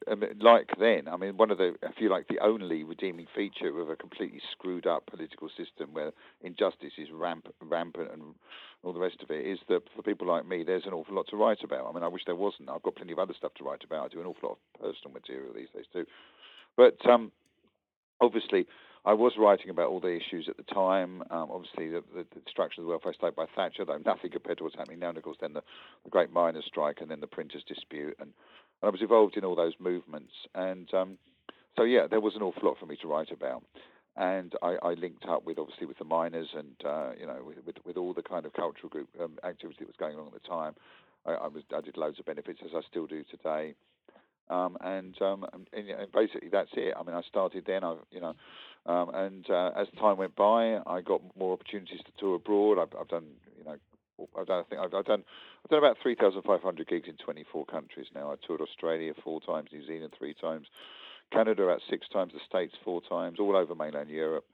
like 0.42 0.72
then, 0.80 1.08
I 1.08 1.16
mean, 1.16 1.38
one 1.38 1.52
of 1.52 1.60
the, 1.60 1.76
if 1.84 2.00
you 2.00 2.10
like, 2.10 2.28
the 2.28 2.40
only 2.40 2.84
redeeming 2.84 3.28
feature 3.36 3.80
of 3.80 3.88
a 3.88 3.96
completely 3.96 4.42
screwed 4.52 4.88
up 4.88 5.06
political 5.06 5.48
system 5.50 5.94
where 5.94 6.12
injustice 6.42 6.94
is 6.98 7.10
ramp, 7.14 7.46
rampant 7.62 8.10
and 8.12 8.34
all 8.84 8.94
the 8.94 9.00
rest 9.00 9.18
of 9.22 9.30
it 9.30 9.46
is 9.46 9.60
that 9.68 9.84
for 9.96 10.02
people 10.02 10.26
like 10.26 10.48
me, 10.48 10.64
there's 10.64 10.88
an 10.88 10.94
awful 10.94 11.16
lot 11.16 11.28
to 11.30 11.38
write 11.38 11.64
about. 11.64 11.88
I 11.88 11.94
mean, 11.94 12.04
I 12.04 12.08
wish 12.08 12.24
there 12.26 12.36
wasn't. 12.36 12.70
I've 12.70 12.82
got 12.82 12.96
plenty 12.96 13.14
of 13.14 13.20
other 13.20 13.36
stuff 13.38 13.54
to 13.60 13.64
write 13.64 13.84
about. 13.84 14.06
I 14.06 14.08
do 14.08 14.22
an 14.22 14.26
awful 14.26 14.50
lot 14.50 14.58
of 14.58 14.82
personal 14.82 15.14
material 15.14 15.54
these 15.54 15.70
days 15.76 15.86
too. 15.94 16.06
But 16.76 16.98
um, 17.08 17.32
obviously, 18.20 18.66
I 19.06 19.14
was 19.14 19.34
writing 19.38 19.70
about 19.70 19.90
all 19.90 20.00
the 20.00 20.16
issues 20.16 20.48
at 20.50 20.58
the 20.58 20.64
time. 20.64 21.24
Um, 21.30 21.50
obviously, 21.52 21.90
the, 21.90 22.04
the, 22.14 22.26
destruction 22.42 22.82
of 22.82 22.86
the 22.86 22.90
welfare 22.90 23.14
state 23.14 23.36
by 23.36 23.46
Thatcher, 23.56 23.86
though 23.86 24.00
nothing 24.06 24.32
compared 24.32 24.58
to 24.58 24.66
what's 24.66 24.76
happening 24.76 25.00
now. 25.00 25.10
And 25.10 25.18
of 25.18 25.24
course, 25.24 25.38
then 25.40 25.54
the, 25.54 25.64
the 26.04 26.10
great 26.10 26.32
miners' 26.32 26.66
strike, 26.68 26.98
and 27.02 27.10
then 27.10 27.22
the 27.22 27.28
printers' 27.28 27.64
dispute, 27.68 28.16
and, 28.20 28.34
and 28.82 28.88
I 28.88 28.90
was 28.90 29.02
involved 29.02 29.38
in 29.38 29.46
all 29.46 29.56
those 29.56 29.74
movements. 29.80 30.34
And 30.54 30.94
um, 30.94 31.18
so, 31.78 31.84
yeah, 31.84 32.08
there 32.08 32.20
was 32.20 32.36
an 32.36 32.42
awful 32.42 32.68
lot 32.68 32.78
for 32.78 32.86
me 32.86 32.98
to 33.02 33.08
write 33.08 33.32
about. 33.32 33.64
And 34.18 34.54
I, 34.62 34.76
I 34.84 34.94
linked 34.96 35.26
up 35.26 35.46
with 35.46 35.58
obviously 35.58 35.86
with 35.86 35.98
the 35.98 36.04
miners 36.04 36.50
and 36.54 36.76
uh, 36.84 37.12
you 37.18 37.26
know 37.26 37.38
with, 37.46 37.58
with, 37.66 37.76
with 37.86 37.96
all 37.96 38.14
the 38.14 38.22
kind 38.22 38.46
of 38.46 38.52
cultural 38.52 38.90
group 38.90 39.08
um, 39.22 39.38
activity 39.46 39.78
that 39.80 39.88
was 39.88 39.96
going 39.98 40.18
on 40.18 40.28
at 40.28 40.34
the 40.34 40.46
time. 40.48 40.76
I, 41.26 41.32
I 41.32 41.48
was 41.48 41.64
I 41.74 41.80
did 41.80 41.96
loads 41.96 42.20
of 42.20 42.26
benefits 42.26 42.60
as 42.66 42.72
I 42.76 42.82
still 42.90 43.08
do 43.08 43.24
today. 43.32 43.76
Um, 44.50 44.78
and, 44.82 45.16
um, 45.22 45.46
and, 45.54 45.90
and, 45.90 46.12
basically 46.12 46.50
that's 46.50 46.72
it. 46.74 46.96
I 47.00 47.04
mean, 47.04 47.16
I 47.16 47.22
started 47.30 47.66
then. 47.68 47.84
I, 47.84 47.96
you 48.10 48.20
know, 48.20 48.34
um, 48.86 49.10
and 49.14 49.50
uh, 49.50 49.72
as 49.76 49.88
time 50.00 50.18
went 50.18 50.36
by, 50.36 50.80
I 50.86 51.02
got 51.02 51.22
more 51.38 51.54
opportunities 51.54 52.00
to 52.06 52.12
tour 52.20 52.36
abroad. 52.36 52.80
I've, 52.80 53.00
I've 53.00 53.08
done, 53.08 53.26
you 53.58 53.66
know, 53.66 53.76
I've 54.38 54.48
done. 54.48 54.60
I 54.60 54.64
think 54.70 54.82
I've, 54.82 54.94
I've 54.94 55.06
done. 55.06 55.24
I've 55.64 55.70
done 55.70 55.80
about 55.80 55.98
3,500 56.02 56.88
gigs 56.88 57.08
in 57.08 57.16
24 57.18 57.66
countries 57.66 58.08
now. 58.16 58.32
I 58.32 58.36
toured 58.46 58.62
Australia 58.62 59.14
four 59.24 59.42
times, 59.42 59.70
New 59.72 59.86
Zealand 59.86 60.14
three 60.18 60.34
times, 60.34 60.68
Canada 61.32 61.64
about 61.64 61.82
six 61.90 62.08
times, 62.08 62.34
the 62.34 62.40
States 62.48 62.74
four 62.84 63.02
times, 63.02 63.40
all 63.40 63.56
over 63.56 63.76
mainland 63.76 64.10
Europe. 64.10 64.46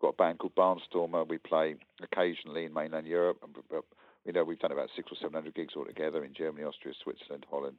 Got 0.00 0.08
a 0.08 0.12
band 0.14 0.38
called 0.38 0.54
Barnstormer. 0.54 1.26
We 1.26 1.38
play 1.38 1.76
occasionally 2.02 2.64
in 2.64 2.74
mainland 2.74 3.06
Europe. 3.06 3.38
But, 3.70 3.84
you 4.24 4.32
know, 4.32 4.44
we've 4.44 4.58
done 4.58 4.72
about 4.72 4.90
six 4.94 5.10
or 5.10 5.16
seven 5.16 5.34
hundred 5.34 5.54
gigs 5.54 5.74
altogether 5.76 6.24
in 6.24 6.34
Germany, 6.34 6.64
Austria, 6.64 6.94
Switzerland, 7.02 7.46
Holland. 7.50 7.78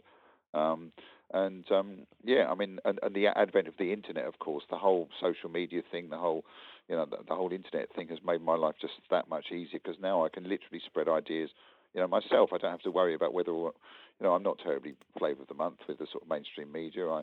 Um, 0.58 0.92
and 1.34 1.70
um, 1.72 2.00
yeah, 2.24 2.48
I 2.50 2.56
mean, 2.56 2.80
and, 2.86 3.00
and 3.04 3.14
the 3.14 3.28
advent 3.28 3.68
of 3.68 3.74
the 3.78 3.92
internet, 3.92 4.26
of 4.26 4.40
course, 4.40 4.64
the 4.70 4.78
whole 4.78 5.10
social 5.22 5.50
media 5.50 5.82
thing, 5.92 6.10
the 6.10 6.18
whole, 6.18 6.46
you 6.88 6.96
know, 6.96 7.06
the, 7.06 7.18
the 7.28 7.36
whole 7.36 7.52
internet 7.52 7.94
thing 7.96 8.08
has 8.08 8.20
made 8.26 8.42
my 8.42 8.56
life 8.56 8.76
just 8.80 8.94
that 9.12 9.30
much 9.30 9.52
easier 9.52 9.80
because 9.84 9.98
now 10.02 10.26
I 10.26 10.30
can 10.30 10.44
literally 10.44 10.82
spread 10.86 11.10
ideas. 11.10 11.50
You 11.94 12.02
know, 12.02 12.08
myself, 12.08 12.52
I 12.54 12.58
don't 12.58 12.72
have 12.72 12.82
to 12.82 12.92
worry 12.92 13.14
about 13.14 13.34
whether, 13.34 13.52
or, 13.52 13.74
you 14.20 14.26
know, 14.26 14.34
I'm 14.34 14.44
not 14.44 14.60
terribly 14.64 14.94
flavour 15.18 15.42
of 15.42 15.48
the 15.48 15.54
month 15.54 15.80
with 15.88 16.00
the 16.00 16.08
sort 16.12 16.24
of 16.24 16.30
mainstream 16.30 16.72
media. 16.72 17.08
I, 17.08 17.22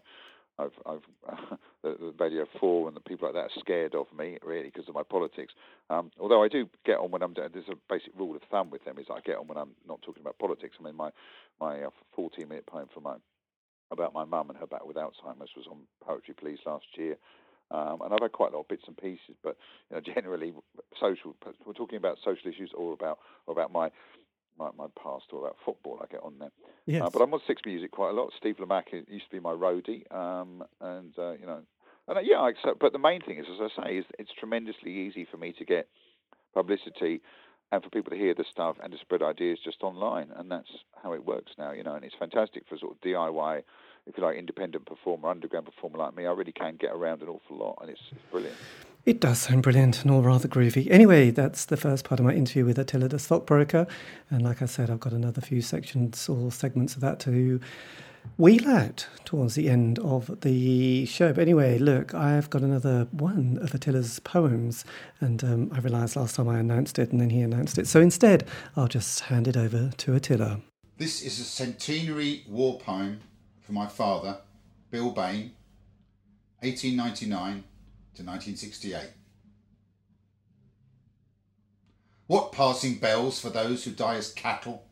I've, 0.58 0.72
I've 0.86 1.02
uh, 1.28 1.56
the, 1.82 1.96
the 1.98 2.14
Radio 2.18 2.46
Four 2.60 2.88
and 2.88 2.96
the 2.96 3.00
people 3.00 3.28
like 3.28 3.34
that 3.34 3.50
are 3.50 3.60
scared 3.60 3.94
of 3.94 4.06
me 4.16 4.38
really 4.42 4.70
because 4.70 4.88
of 4.88 4.94
my 4.94 5.02
politics. 5.02 5.52
Um, 5.90 6.10
although 6.20 6.42
I 6.42 6.48
do 6.48 6.68
get 6.84 6.98
on 6.98 7.10
when 7.10 7.22
I'm 7.22 7.34
doing. 7.34 7.48
There's 7.52 7.68
a 7.68 7.76
basic 7.88 8.12
rule 8.18 8.36
of 8.36 8.42
thumb 8.50 8.70
with 8.70 8.84
them 8.84 8.98
is 8.98 9.06
I 9.10 9.20
get 9.20 9.36
on 9.36 9.46
when 9.46 9.58
I'm 9.58 9.70
not 9.86 10.02
talking 10.02 10.22
about 10.22 10.38
politics. 10.38 10.76
I 10.80 10.84
mean, 10.84 10.96
my 10.96 11.10
my 11.60 11.82
uh, 11.82 11.90
14 12.16 12.48
minute 12.48 12.66
poem 12.66 12.88
for 12.92 13.00
my 13.00 13.14
about 13.90 14.14
my 14.14 14.24
mum 14.24 14.50
and 14.50 14.58
her 14.58 14.66
battle 14.66 14.88
with 14.88 14.96
Alzheimer's 14.96 15.50
was 15.56 15.66
on 15.70 15.78
Poetry 16.02 16.34
Please 16.34 16.58
last 16.66 16.86
year. 16.96 17.16
Um, 17.70 18.02
and 18.02 18.12
I've 18.12 18.20
had 18.20 18.32
quite 18.32 18.52
a 18.52 18.56
lot 18.56 18.62
of 18.62 18.68
bits 18.68 18.84
and 18.86 18.96
pieces, 18.96 19.36
but 19.42 19.56
you 19.90 19.96
know, 19.96 20.02
generally 20.14 20.52
social. 21.00 21.34
We're 21.66 21.72
talking 21.72 21.96
about 21.98 22.18
social 22.24 22.50
issues 22.50 22.70
or 22.76 22.92
about 22.92 23.18
or 23.46 23.52
about 23.52 23.72
my 23.72 23.90
my, 24.58 24.70
my 24.76 24.86
past 25.00 25.26
or 25.32 25.40
about 25.40 25.56
football. 25.64 26.00
I 26.02 26.06
get 26.10 26.22
on 26.22 26.38
there. 26.38 26.50
Yes. 26.86 27.02
Uh, 27.02 27.10
but 27.10 27.22
I'm 27.22 27.32
on 27.34 27.40
Six 27.46 27.62
Music 27.64 27.90
quite 27.90 28.10
a 28.10 28.12
lot. 28.12 28.32
Steve 28.38 28.56
Lamacq 28.56 28.92
used 29.08 29.24
to 29.24 29.30
be 29.30 29.40
my 29.40 29.52
roadie, 29.52 30.10
um, 30.14 30.62
and 30.80 31.12
uh, 31.18 31.32
you 31.32 31.46
know, 31.46 31.60
and 32.08 32.18
uh, 32.18 32.20
yeah, 32.20 32.36
I 32.36 32.50
accept. 32.50 32.78
But 32.80 32.92
the 32.92 32.98
main 32.98 33.20
thing 33.20 33.38
is, 33.38 33.46
as 33.52 33.70
I 33.78 33.84
say, 33.84 33.96
is 33.98 34.04
it's 34.18 34.32
tremendously 34.38 34.92
easy 34.92 35.26
for 35.30 35.36
me 35.36 35.52
to 35.58 35.64
get 35.64 35.88
publicity 36.52 37.20
and 37.72 37.82
for 37.82 37.90
people 37.90 38.10
to 38.10 38.16
hear 38.16 38.34
the 38.34 38.44
stuff 38.50 38.76
and 38.82 38.92
to 38.92 38.98
spread 38.98 39.22
ideas 39.22 39.58
just 39.64 39.82
online, 39.82 40.30
and 40.36 40.50
that's 40.50 40.70
how 41.02 41.12
it 41.12 41.24
works 41.24 41.52
now. 41.58 41.72
You 41.72 41.82
know, 41.82 41.94
and 41.94 42.04
it's 42.04 42.14
fantastic 42.18 42.64
for 42.68 42.78
sort 42.78 42.92
of 42.92 43.00
DIY, 43.00 43.62
if 44.06 44.16
you 44.16 44.22
like, 44.22 44.36
independent 44.36 44.86
performer, 44.86 45.30
underground 45.30 45.66
performer 45.66 45.98
like 45.98 46.16
me. 46.16 46.26
I 46.26 46.32
really 46.32 46.52
can 46.52 46.76
get 46.76 46.90
around 46.92 47.22
an 47.22 47.28
awful 47.28 47.56
lot, 47.56 47.78
and 47.80 47.90
it's, 47.90 48.00
it's 48.10 48.20
brilliant. 48.30 48.56
It 49.06 49.20
does 49.20 49.38
sound 49.38 49.62
brilliant 49.62 50.02
and 50.02 50.10
all 50.10 50.22
rather 50.22 50.48
groovy. 50.48 50.90
Anyway, 50.90 51.30
that's 51.30 51.66
the 51.66 51.76
first 51.76 52.04
part 52.04 52.20
of 52.20 52.26
my 52.26 52.32
interview 52.32 52.64
with 52.64 52.78
Attila 52.78 53.08
the 53.08 53.18
Stockbroker. 53.18 53.86
And 54.30 54.42
like 54.42 54.62
I 54.62 54.64
said, 54.64 54.88
I've 54.88 55.00
got 55.00 55.12
another 55.12 55.42
few 55.42 55.60
sections 55.60 56.26
or 56.26 56.50
segments 56.50 56.94
of 56.94 57.02
that 57.02 57.20
to 57.20 57.60
wheel 58.38 58.66
out 58.66 59.06
towards 59.26 59.56
the 59.56 59.68
end 59.68 59.98
of 59.98 60.40
the 60.40 61.04
show. 61.04 61.34
But 61.34 61.42
anyway, 61.42 61.76
look, 61.76 62.14
I've 62.14 62.48
got 62.48 62.62
another 62.62 63.06
one 63.10 63.58
of 63.60 63.74
Attila's 63.74 64.20
poems. 64.20 64.86
And 65.20 65.44
um, 65.44 65.70
I 65.74 65.80
realised 65.80 66.16
last 66.16 66.36
time 66.36 66.48
I 66.48 66.58
announced 66.58 66.98
it 66.98 67.12
and 67.12 67.20
then 67.20 67.28
he 67.28 67.42
announced 67.42 67.76
it. 67.76 67.86
So 67.86 68.00
instead, 68.00 68.46
I'll 68.74 68.88
just 68.88 69.20
hand 69.20 69.46
it 69.48 69.56
over 69.58 69.90
to 69.98 70.14
Attila. 70.14 70.62
This 70.96 71.20
is 71.20 71.38
a 71.40 71.44
centenary 71.44 72.44
war 72.48 72.78
poem 72.78 73.20
for 73.64 73.72
my 73.72 73.86
father, 73.86 74.38
Bill 74.90 75.10
Baine, 75.10 75.52
1899 76.60 77.64
to 78.14 78.22
1968. 78.22 79.10
What 82.26 82.52
passing 82.52 82.96
bells 82.96 83.40
for 83.40 83.50
those 83.50 83.84
who 83.84 83.90
die 83.90 84.16
as 84.16 84.32
cattle? 84.32 84.84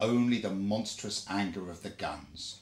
Only 0.00 0.38
the 0.40 0.50
monstrous 0.50 1.26
anger 1.28 1.70
of 1.70 1.82
the 1.82 1.90
guns. 1.90 2.60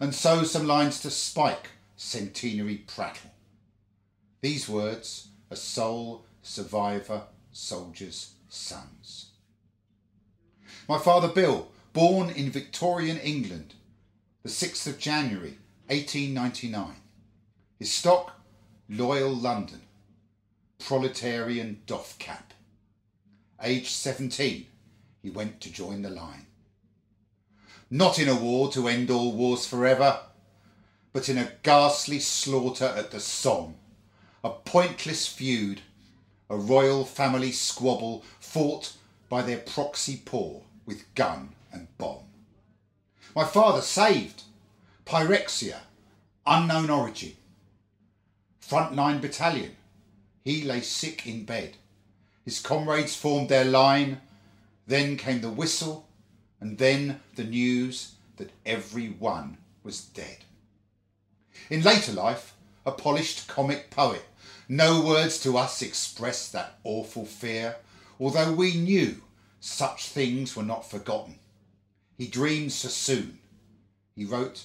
And 0.00 0.14
so 0.14 0.42
some 0.42 0.66
lines 0.66 1.00
to 1.00 1.10
spike 1.10 1.70
centenary 1.96 2.76
prattle. 2.76 3.30
These 4.40 4.68
words, 4.68 5.28
a 5.50 5.56
sole 5.56 6.24
survivor, 6.42 7.22
soldiers' 7.52 8.34
sons. 8.48 9.30
My 10.88 10.98
father 10.98 11.28
Bill, 11.28 11.68
born 11.92 12.30
in 12.30 12.50
Victorian 12.50 13.18
England, 13.18 13.74
the 14.42 14.48
6th 14.48 14.86
of 14.86 14.98
January 14.98 15.58
1899. 15.86 16.96
His 17.78 17.92
stock, 17.92 18.40
loyal 18.88 19.34
London, 19.34 19.82
proletarian 20.78 21.80
doff 21.86 22.18
cap. 22.18 22.52
Aged 23.62 23.88
17, 23.88 24.66
he 25.22 25.30
went 25.30 25.60
to 25.60 25.72
join 25.72 26.02
the 26.02 26.10
line. 26.10 26.46
Not 27.90 28.18
in 28.18 28.28
a 28.28 28.36
war 28.36 28.70
to 28.72 28.88
end 28.88 29.10
all 29.10 29.32
wars 29.32 29.66
forever, 29.66 30.20
but 31.12 31.28
in 31.28 31.38
a 31.38 31.52
ghastly 31.62 32.20
slaughter 32.20 32.92
at 32.96 33.10
the 33.10 33.20
Somme, 33.20 33.74
a 34.44 34.50
pointless 34.50 35.26
feud, 35.26 35.80
a 36.50 36.56
royal 36.56 37.04
family 37.04 37.50
squabble 37.50 38.24
fought 38.38 38.92
by 39.28 39.42
their 39.42 39.58
proxy 39.58 40.20
poor 40.24 40.62
with 40.86 41.14
gun 41.14 41.54
and 41.72 41.88
bomb. 41.98 42.24
My 43.34 43.44
father 43.44 43.82
saved 43.82 44.42
Pyrexia, 45.04 45.78
unknown 46.46 46.90
origin. 46.90 47.32
Frontline 48.60 49.20
battalion. 49.20 49.76
He 50.44 50.62
lay 50.62 50.80
sick 50.80 51.26
in 51.26 51.44
bed. 51.44 51.76
His 52.44 52.60
comrades 52.60 53.16
formed 53.16 53.48
their 53.48 53.64
line. 53.64 54.20
Then 54.86 55.16
came 55.16 55.40
the 55.40 55.50
whistle, 55.50 56.08
and 56.60 56.78
then 56.78 57.20
the 57.36 57.44
news 57.44 58.14
that 58.36 58.50
every 58.64 59.08
one 59.08 59.58
was 59.82 60.00
dead. 60.00 60.38
In 61.70 61.82
later 61.82 62.12
life, 62.12 62.54
a 62.86 62.92
polished 62.92 63.48
comic 63.48 63.90
poet, 63.90 64.24
no 64.68 65.02
words 65.02 65.40
to 65.40 65.58
us 65.58 65.82
expressed 65.82 66.52
that 66.52 66.78
awful 66.84 67.24
fear, 67.24 67.76
although 68.18 68.52
we 68.52 68.74
knew 68.76 69.22
such 69.60 70.06
things 70.06 70.56
were 70.56 70.62
not 70.62 70.88
forgotten. 70.88 71.38
He 72.18 72.26
dreamed 72.26 72.72
Sassoon. 72.72 73.38
He 74.16 74.24
wrote 74.24 74.64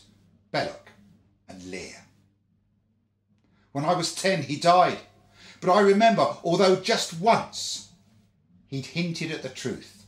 Belloc 0.51 0.89
and 1.47 1.63
Lear. 1.69 2.07
When 3.71 3.85
I 3.85 3.93
was 3.93 4.15
10, 4.15 4.43
he 4.43 4.55
died. 4.55 4.97
But 5.61 5.71
I 5.71 5.81
remember, 5.81 6.35
although 6.43 6.75
just 6.75 7.19
once, 7.19 7.89
he'd 8.65 8.87
hinted 8.87 9.31
at 9.31 9.43
the 9.43 9.49
truth. 9.49 10.05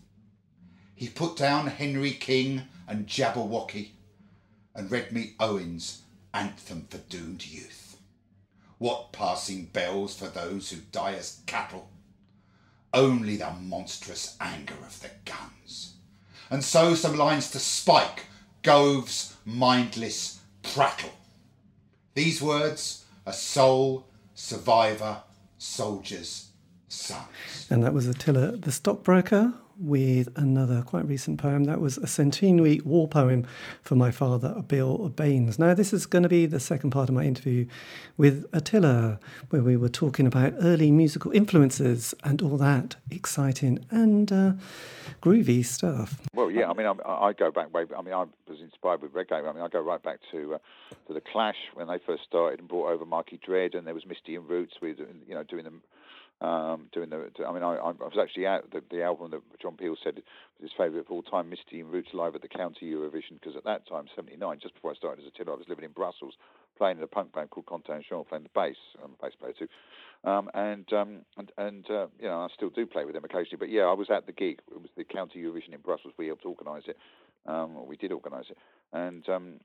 He 0.95 1.07
put 1.07 1.37
down 1.37 1.67
Henry 1.67 2.11
King 2.11 2.63
and 2.87 3.05
Jabberwocky 3.05 3.91
and 4.73 4.89
read 4.89 5.11
me 5.11 5.35
Owen's 5.39 6.01
Anthem 6.33 6.87
for 6.89 6.97
Doomed 6.97 7.45
Youth. 7.45 7.97
What 8.79 9.11
passing 9.11 9.65
bells 9.65 10.15
for 10.15 10.27
those 10.27 10.71
who 10.71 10.77
die 10.91 11.13
as 11.13 11.41
cattle? 11.45 11.89
Only 12.91 13.37
the 13.37 13.51
monstrous 13.51 14.35
anger 14.41 14.77
of 14.83 14.99
the 15.01 15.11
guns. 15.25 15.94
And 16.49 16.63
so 16.63 16.95
some 16.95 17.17
lines 17.17 17.51
to 17.51 17.59
Spike, 17.59 18.25
Gove's 18.61 19.35
mindless 19.45 20.39
prattle. 20.63 21.11
These 22.13 22.41
words 22.41 23.05
are 23.25 23.33
soul, 23.33 24.05
survivor, 24.33 25.17
soldiers, 25.57 26.49
sons. 26.87 27.67
And 27.69 27.83
that 27.83 27.93
was 27.93 28.07
Attila 28.07 28.57
the 28.57 28.71
Stockbroker 28.71 29.53
with 29.77 30.29
another 30.35 30.81
quite 30.81 31.07
recent 31.07 31.39
poem. 31.39 31.65
That 31.65 31.81
was 31.81 31.97
a 31.97 32.07
centenary 32.07 32.79
war 32.83 33.07
poem 33.07 33.45
for 33.81 33.95
my 33.95 34.11
father, 34.11 34.63
Bill 34.67 35.09
Baines. 35.09 35.59
Now, 35.59 35.73
this 35.73 35.93
is 35.93 36.05
going 36.05 36.23
to 36.23 36.29
be 36.29 36.45
the 36.45 36.59
second 36.59 36.91
part 36.91 37.09
of 37.09 37.15
my 37.15 37.23
interview 37.23 37.65
with 38.17 38.45
Attila, 38.53 39.19
where 39.49 39.63
we 39.63 39.77
were 39.77 39.89
talking 39.89 40.27
about 40.27 40.53
early 40.61 40.91
musical 40.91 41.31
influences 41.31 42.13
and 42.23 42.41
all 42.41 42.57
that 42.57 42.95
exciting 43.09 43.85
and 43.91 44.31
uh, 44.31 44.53
groovy 45.21 45.65
stuff. 45.65 46.21
Well, 46.33 46.51
yeah, 46.51 46.69
I 46.69 46.73
mean, 46.73 46.87
I, 46.87 47.09
I 47.09 47.33
go 47.33 47.51
back 47.51 47.73
way. 47.73 47.85
I 47.97 48.01
mean, 48.01 48.13
I 48.13 48.25
was 48.47 48.61
inspired 48.61 49.01
with 49.01 49.13
reggae. 49.13 49.47
I 49.47 49.53
mean, 49.53 49.63
I 49.63 49.67
go 49.67 49.81
right 49.81 50.01
back 50.01 50.19
to 50.31 50.55
uh, 50.55 50.57
to 51.07 51.13
the 51.13 51.21
Clash 51.21 51.57
when 51.73 51.87
they 51.87 51.99
first 52.05 52.23
started 52.23 52.59
and 52.59 52.67
brought 52.67 52.91
over 52.91 53.05
Mikey 53.05 53.39
Dread, 53.45 53.75
and 53.75 53.85
there 53.85 53.93
was 53.93 54.05
Misty 54.05 54.35
in 54.35 54.47
Roots 54.47 54.75
with 54.81 54.97
you 54.99 55.35
know 55.35 55.43
doing 55.43 55.63
them 55.63 55.81
um, 56.41 56.89
doing 56.91 57.09
the. 57.09 57.29
I 57.47 57.53
mean, 57.53 57.63
I, 57.63 57.75
I 57.75 57.91
was 57.91 58.17
actually 58.21 58.45
at 58.45 58.69
the, 58.71 58.83
the 58.91 59.03
album 59.03 59.31
that 59.31 59.41
John 59.61 59.77
Peel 59.77 59.95
said 60.03 60.15
was 60.15 60.23
his 60.61 60.71
favourite 60.77 61.05
of 61.05 61.11
all 61.11 61.23
time, 61.23 61.49
Misty 61.49 61.79
in 61.79 61.87
Roots 61.87 62.09
live 62.13 62.35
at 62.35 62.41
the 62.41 62.47
Counter 62.47 62.85
Eurovision, 62.85 63.39
because 63.39 63.55
at 63.55 63.63
that 63.63 63.87
time, 63.87 64.05
'79, 64.15 64.59
just 64.61 64.73
before 64.73 64.91
I 64.91 64.95
started 64.95 65.23
as 65.23 65.31
Attila, 65.33 65.53
I 65.53 65.57
was 65.57 65.69
living 65.69 65.85
in 65.85 65.91
Brussels, 65.91 66.33
playing 66.77 66.97
in 66.97 67.03
a 67.03 67.07
punk 67.07 67.33
band 67.33 67.51
called 67.51 67.67
Contingent, 67.67 68.27
playing 68.27 68.43
the 68.43 68.49
bass. 68.53 68.75
I'm 69.03 69.11
a 69.19 69.25
bass 69.25 69.33
player 69.39 69.53
too, 69.57 69.67
um, 70.29 70.49
and 70.53 70.91
um, 70.91 71.21
and 71.37 71.51
and 71.57 71.89
uh, 71.89 72.07
you 72.19 72.27
know, 72.27 72.41
I 72.41 72.47
still 72.53 72.69
do 72.69 72.85
play 72.85 73.05
with 73.05 73.15
them 73.15 73.23
occasionally. 73.23 73.57
But 73.57 73.69
yeah, 73.69 73.83
I 73.83 73.93
was 73.93 74.09
at 74.09 74.25
the 74.25 74.33
gig. 74.33 74.59
It 74.69 74.81
was 74.81 74.91
the 74.97 75.05
Counter 75.05 75.39
Eurovision 75.39 75.73
in 75.73 75.79
Brussels. 75.79 76.13
We 76.17 76.27
helped 76.27 76.45
organise 76.45 76.83
it. 76.87 76.97
Um, 77.47 77.77
or 77.77 77.85
we 77.85 77.95
did 77.95 78.11
organise 78.11 78.45
it, 78.49 78.57
and 78.91 79.29
um, 79.29 79.59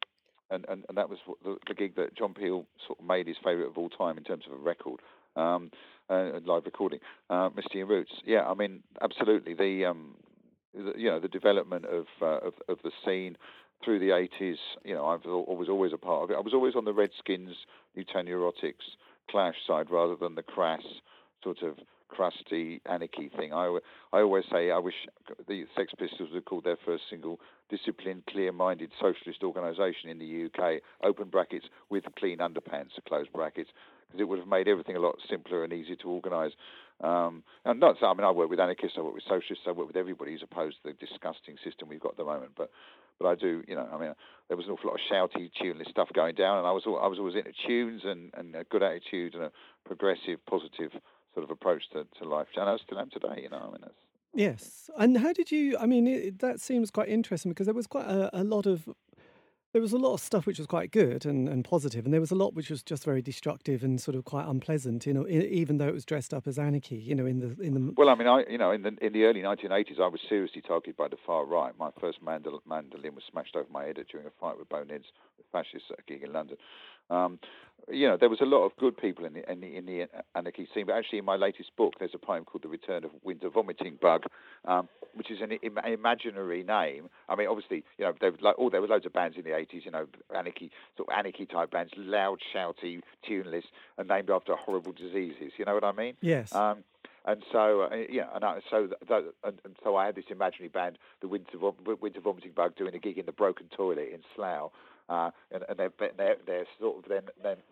and, 0.50 0.66
and, 0.68 0.84
and 0.88 0.98
that 0.98 1.08
was 1.08 1.18
the, 1.42 1.56
the 1.66 1.74
gig 1.74 1.96
that 1.96 2.16
John 2.16 2.34
Peel 2.34 2.66
sort 2.86 2.98
of 2.98 3.06
made 3.06 3.26
his 3.26 3.36
favourite 3.42 3.68
of 3.68 3.78
all 3.78 3.88
time 3.88 4.18
in 4.18 4.24
terms 4.24 4.44
of 4.46 4.52
a 4.52 4.62
record 4.62 5.00
um, 5.36 5.70
uh, 6.08 6.40
live 6.44 6.64
recording. 6.64 7.00
Uh, 7.28 7.50
Misty 7.54 7.80
in 7.80 7.88
Roots, 7.88 8.12
yeah, 8.24 8.46
I 8.46 8.54
mean, 8.54 8.82
absolutely. 9.00 9.54
The, 9.54 9.86
um, 9.86 10.14
the 10.74 10.92
you 10.96 11.10
know 11.10 11.20
the 11.20 11.28
development 11.28 11.86
of, 11.86 12.06
uh, 12.22 12.38
of 12.38 12.54
of 12.68 12.78
the 12.82 12.90
scene 13.04 13.36
through 13.84 13.98
the 13.98 14.10
80s. 14.10 14.56
You 14.84 14.94
know, 14.94 15.06
I 15.06 15.16
was 15.24 15.68
always 15.68 15.92
a 15.92 15.98
part 15.98 16.24
of 16.24 16.30
it. 16.30 16.36
I 16.36 16.40
was 16.40 16.54
always 16.54 16.74
on 16.76 16.84
the 16.84 16.92
Redskins, 16.92 17.56
Newtown 17.96 18.26
Neurotics, 18.26 18.96
Clash 19.30 19.56
side 19.66 19.90
rather 19.90 20.16
than 20.16 20.34
the 20.34 20.42
crass 20.42 20.82
sort 21.42 21.62
of 21.62 21.76
crusty 22.08 22.80
anarchy 22.86 23.30
thing. 23.36 23.52
I, 23.52 23.78
I 24.12 24.20
always 24.20 24.44
say 24.50 24.70
I 24.70 24.78
wish 24.78 24.94
the 25.48 25.64
Sex 25.76 25.92
Pistols 25.98 26.30
had 26.34 26.44
called 26.44 26.64
their 26.64 26.78
first 26.84 27.04
single 27.08 27.40
"Disciplined, 27.70 28.24
Clear-Minded 28.28 28.90
Socialist 29.00 29.42
organisation 29.42 30.10
in 30.10 30.18
the 30.18 30.46
UK. 30.46 30.82
Open 31.02 31.28
brackets 31.28 31.66
with 31.88 32.04
clean 32.18 32.38
underpants, 32.38 32.90
close 33.08 33.26
brackets 33.32 33.70
because 34.10 34.20
it 34.20 34.28
would 34.28 34.38
have 34.38 34.48
made 34.48 34.68
everything 34.68 34.96
a 34.96 35.00
lot 35.00 35.16
simpler 35.28 35.64
and 35.64 35.72
easier 35.72 35.96
to 35.96 36.08
organise. 36.08 36.52
Um, 37.00 37.44
and 37.64 37.80
not, 37.80 37.96
I 38.02 38.12
mean, 38.12 38.24
I 38.24 38.30
work 38.30 38.50
with 38.50 38.60
anarchists, 38.60 38.96
I 38.98 39.02
work 39.02 39.14
with 39.14 39.22
socialists, 39.22 39.64
I 39.66 39.70
work 39.70 39.86
with 39.86 39.96
everybody 39.96 40.32
who's 40.32 40.42
opposed 40.42 40.76
to 40.82 40.92
the 40.92 41.06
disgusting 41.06 41.56
system 41.64 41.88
we've 41.88 42.00
got 42.00 42.12
at 42.12 42.18
the 42.18 42.24
moment. 42.24 42.52
But, 42.56 42.70
but 43.18 43.28
I 43.28 43.34
do, 43.34 43.62
you 43.68 43.74
know, 43.74 43.88
I 43.92 43.98
mean, 43.98 44.12
there 44.48 44.56
was 44.56 44.66
an 44.66 44.72
awful 44.72 44.90
lot 44.90 45.00
of 45.00 45.06
shouty, 45.10 45.50
tuneless 45.60 45.88
stuff 45.88 46.08
going 46.14 46.34
down, 46.34 46.58
and 46.58 46.66
I 46.66 46.72
was, 46.72 46.82
I 46.86 47.06
was 47.06 47.18
always 47.18 47.36
into 47.36 47.52
tunes 47.66 48.02
and, 48.04 48.32
and 48.34 48.54
a 48.54 48.64
good 48.64 48.82
attitude 48.82 49.34
and 49.34 49.44
a 49.44 49.52
progressive, 49.86 50.44
positive 50.46 50.92
sort 51.32 51.44
of 51.44 51.50
approach 51.50 51.84
to, 51.92 52.06
to 52.20 52.28
life. 52.28 52.48
And 52.56 52.68
I 52.68 52.76
still 52.84 52.98
am 52.98 53.10
today, 53.10 53.42
you 53.42 53.48
know. 53.48 53.58
I 53.58 53.66
mean, 53.66 53.80
that's, 53.80 53.94
Yes, 54.32 54.88
and 54.96 55.18
how 55.18 55.32
did 55.32 55.50
you? 55.50 55.76
I 55.76 55.86
mean, 55.86 56.06
it, 56.06 56.38
that 56.38 56.60
seems 56.60 56.92
quite 56.92 57.08
interesting 57.08 57.50
because 57.50 57.66
there 57.66 57.74
was 57.74 57.88
quite 57.88 58.06
a, 58.06 58.30
a 58.32 58.44
lot 58.44 58.64
of 58.64 58.88
there 59.72 59.82
was 59.82 59.92
a 59.92 59.98
lot 59.98 60.14
of 60.14 60.20
stuff 60.20 60.46
which 60.46 60.58
was 60.58 60.66
quite 60.66 60.90
good 60.90 61.24
and, 61.24 61.48
and 61.48 61.64
positive, 61.64 62.04
and 62.04 62.12
there 62.12 62.20
was 62.20 62.32
a 62.32 62.34
lot 62.34 62.54
which 62.54 62.70
was 62.70 62.82
just 62.82 63.04
very 63.04 63.22
destructive 63.22 63.84
and 63.84 64.00
sort 64.00 64.16
of 64.16 64.24
quite 64.24 64.46
unpleasant. 64.46 65.06
You 65.06 65.14
know, 65.14 65.28
even 65.28 65.78
though 65.78 65.88
it 65.88 65.94
was 65.94 66.04
dressed 66.04 66.34
up 66.34 66.46
as 66.46 66.58
anarchy. 66.58 66.96
You 66.96 67.14
know, 67.14 67.26
in 67.26 67.38
the 67.38 67.62
in 67.62 67.74
the 67.74 67.94
well, 67.96 68.08
I 68.08 68.14
mean, 68.16 68.26
I 68.26 68.44
you 68.48 68.58
know, 68.58 68.72
in 68.72 68.82
the 68.82 68.96
in 69.00 69.12
the 69.12 69.24
early 69.24 69.42
1980s, 69.42 70.00
I 70.00 70.08
was 70.08 70.20
seriously 70.28 70.62
targeted 70.62 70.96
by 70.96 71.08
the 71.08 71.16
far 71.24 71.44
right. 71.44 71.72
My 71.78 71.90
first 72.00 72.24
mandol- 72.24 72.60
mandolin 72.66 73.14
was 73.14 73.24
smashed 73.30 73.54
over 73.54 73.68
my 73.70 73.84
head 73.84 73.98
during 74.10 74.26
a 74.26 74.30
fight 74.40 74.58
with 74.58 74.68
boneheads 74.68 75.06
with 75.38 75.46
fascists 75.52 75.90
at 75.90 76.00
a 76.00 76.02
gig 76.02 76.24
in 76.24 76.32
London. 76.32 76.56
Um, 77.10 77.38
you 77.92 78.08
know, 78.08 78.16
there 78.16 78.28
was 78.28 78.40
a 78.40 78.46
lot 78.46 78.64
of 78.64 78.76
good 78.76 78.96
people 78.96 79.24
in 79.24 79.34
the, 79.34 79.50
in 79.50 79.60
the, 79.60 79.76
in 79.76 79.86
the 79.86 80.08
anarchy 80.34 80.68
scene, 80.72 80.86
but 80.86 80.94
actually 80.94 81.18
in 81.18 81.24
my 81.24 81.36
latest 81.36 81.74
book, 81.76 81.94
there's 81.98 82.14
a 82.14 82.18
poem 82.18 82.44
called 82.44 82.62
"The 82.62 82.68
Return 82.68 83.04
of 83.04 83.10
Winter 83.24 83.48
Vomiting 83.50 83.98
Bug," 84.00 84.24
um, 84.64 84.88
which 85.14 85.30
is 85.30 85.40
an 85.40 85.52
Im- 85.52 85.78
imaginary 85.78 86.62
name. 86.62 87.08
I 87.28 87.36
mean, 87.36 87.48
obviously, 87.48 87.84
you 87.98 88.04
know, 88.04 88.12
there 88.20 88.32
like, 88.40 88.56
oh, 88.58 88.70
there 88.70 88.80
were 88.80 88.86
loads 88.86 89.06
of 89.06 89.12
bands 89.12 89.36
in 89.36 89.44
the 89.44 89.50
80s, 89.50 89.84
you 89.84 89.90
know, 89.90 90.06
anarchy 90.34 90.70
sort 90.96 91.08
of 91.08 91.18
anarchy 91.18 91.46
type 91.46 91.70
bands, 91.70 91.92
loud, 91.96 92.38
shouty, 92.54 93.00
tuneless, 93.26 93.64
and 93.98 94.08
named 94.08 94.30
after 94.30 94.54
horrible 94.54 94.92
diseases. 94.92 95.52
You 95.56 95.64
know 95.64 95.74
what 95.74 95.84
I 95.84 95.92
mean? 95.92 96.14
Yes. 96.20 96.54
Um, 96.54 96.84
and 97.26 97.42
so, 97.52 97.82
uh, 97.82 97.96
yeah, 98.08 98.28
and 98.34 98.44
I, 98.44 98.60
so 98.70 98.88
that, 99.08 99.24
and, 99.44 99.58
and, 99.64 99.76
so 99.84 99.94
I 99.96 100.06
had 100.06 100.14
this 100.14 100.24
imaginary 100.30 100.68
band, 100.68 100.96
the 101.20 101.28
Winter, 101.28 101.58
Winter 101.58 102.20
Vomiting 102.20 102.52
Bug, 102.52 102.76
doing 102.76 102.94
a 102.94 102.98
gig 102.98 103.18
in 103.18 103.26
the 103.26 103.32
Broken 103.32 103.66
Toilet 103.76 104.08
in 104.14 104.20
Slough, 104.34 104.70
uh, 105.10 105.30
and, 105.50 105.64
and 105.68 105.78
their, 105.78 105.92
their, 106.16 106.36
their 106.46 106.64
sort 106.78 107.04
of 107.04 107.08
their, 107.08 107.22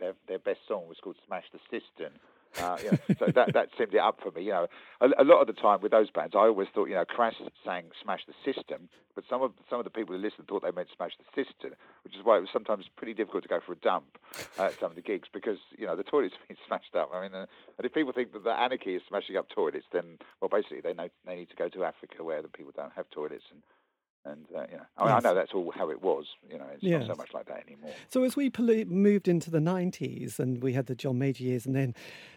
their, 0.01 0.13
their 0.27 0.39
best 0.39 0.61
song 0.67 0.89
was 0.89 0.99
called 1.03 1.17
"Smash 1.27 1.45
the 1.53 1.61
Cistern." 1.71 2.13
Uh, 2.61 2.77
you 2.83 2.91
know, 2.91 2.99
so 3.19 3.27
that 3.35 3.53
that 3.53 3.69
seemed 3.77 3.95
it 3.95 4.01
up 4.01 4.19
for 4.23 4.31
me. 4.33 4.43
You 4.43 4.53
know, 4.53 4.67
a, 5.01 5.23
a, 5.23 5.25
lot 5.25 5.41
of 5.41 5.47
the 5.47 5.53
time 5.53 5.81
with 5.81 5.93
those 5.93 6.11
bands, 6.11 6.35
I 6.35 6.49
always 6.49 6.69
thought, 6.75 6.89
you 6.89 6.95
know, 6.95 7.05
Crass 7.05 7.35
sang 7.65 7.85
"Smash 8.03 8.23
the 8.27 8.35
System," 8.45 8.89
but 9.15 9.25
some 9.31 9.43
of 9.43 9.53
some 9.71 9.79
of 9.79 9.85
the 9.85 9.91
people 9.91 10.17
who 10.17 10.21
listened 10.21 10.49
thought 10.49 10.63
they 10.63 10.73
meant 10.73 10.89
"Smash 10.97 11.13
the 11.19 11.25
Cistern," 11.41 11.75
which 12.03 12.17
is 12.17 12.25
why 12.25 12.39
it 12.39 12.41
was 12.41 12.51
sometimes 12.53 12.87
pretty 12.97 13.15
difficult 13.15 13.45
to 13.45 13.49
go 13.49 13.61
for 13.65 13.73
a 13.73 13.77
dump 13.77 14.19
at 14.59 14.79
some 14.81 14.91
of 14.91 14.97
the 14.97 15.03
gigs 15.03 15.29
because 15.33 15.59
you 15.77 15.87
know 15.87 15.95
the 15.95 16.03
toilets 16.03 16.35
have 16.39 16.49
been 16.49 16.57
smashed 16.67 16.97
up. 16.97 17.11
I 17.15 17.23
mean, 17.23 17.35
uh, 17.35 17.47
and 17.77 17.85
if 17.85 17.93
people 17.93 18.13
think 18.13 18.33
that 18.33 18.43
the 18.43 18.51
anarchy 18.51 18.97
is 18.97 19.03
smashing 19.09 19.37
up 19.37 19.49
toilets, 19.51 19.87
then 19.93 20.19
well, 20.41 20.49
basically 20.49 20.81
they 20.81 20.95
know 20.95 21.09
they 21.27 21.37
need 21.37 21.51
to 21.51 21.57
go 21.57 21.69
to 21.69 21.85
Africa 21.85 22.25
where 22.25 22.43
the 22.43 22.49
people 22.49 22.73
don't 22.75 22.93
have 22.97 23.09
toilets 23.11 23.45
and 23.53 23.63
and 24.29 24.47
uh, 24.55 24.67
you 24.71 24.77
know, 24.77 24.83
I, 24.97 25.05
mean, 25.05 25.15
yes. 25.15 25.25
I, 25.25 25.29
know 25.29 25.35
that's 25.35 25.53
all 25.53 25.73
how 25.75 25.91
it 25.91 26.03
was. 26.03 26.27
You 26.51 26.59
know, 26.59 26.67
it's 26.73 26.83
yes. 26.83 27.01
not 27.01 27.17
so 27.17 27.19
much 27.19 27.35
like 27.35 27.47
that 27.47 27.65
anymore. 27.67 27.91
So 28.09 28.23
as 28.25 28.37
we 28.37 28.51
moved 28.87 29.29
into 29.29 29.51
the 29.51 29.59
'90s 29.59 30.39
and 30.39 30.63
we 30.63 30.73
had 30.73 30.87
the 30.87 30.95
John 30.95 31.19
Major 31.19 31.45
years, 31.45 31.67
and 31.67 31.75
then 31.75 31.95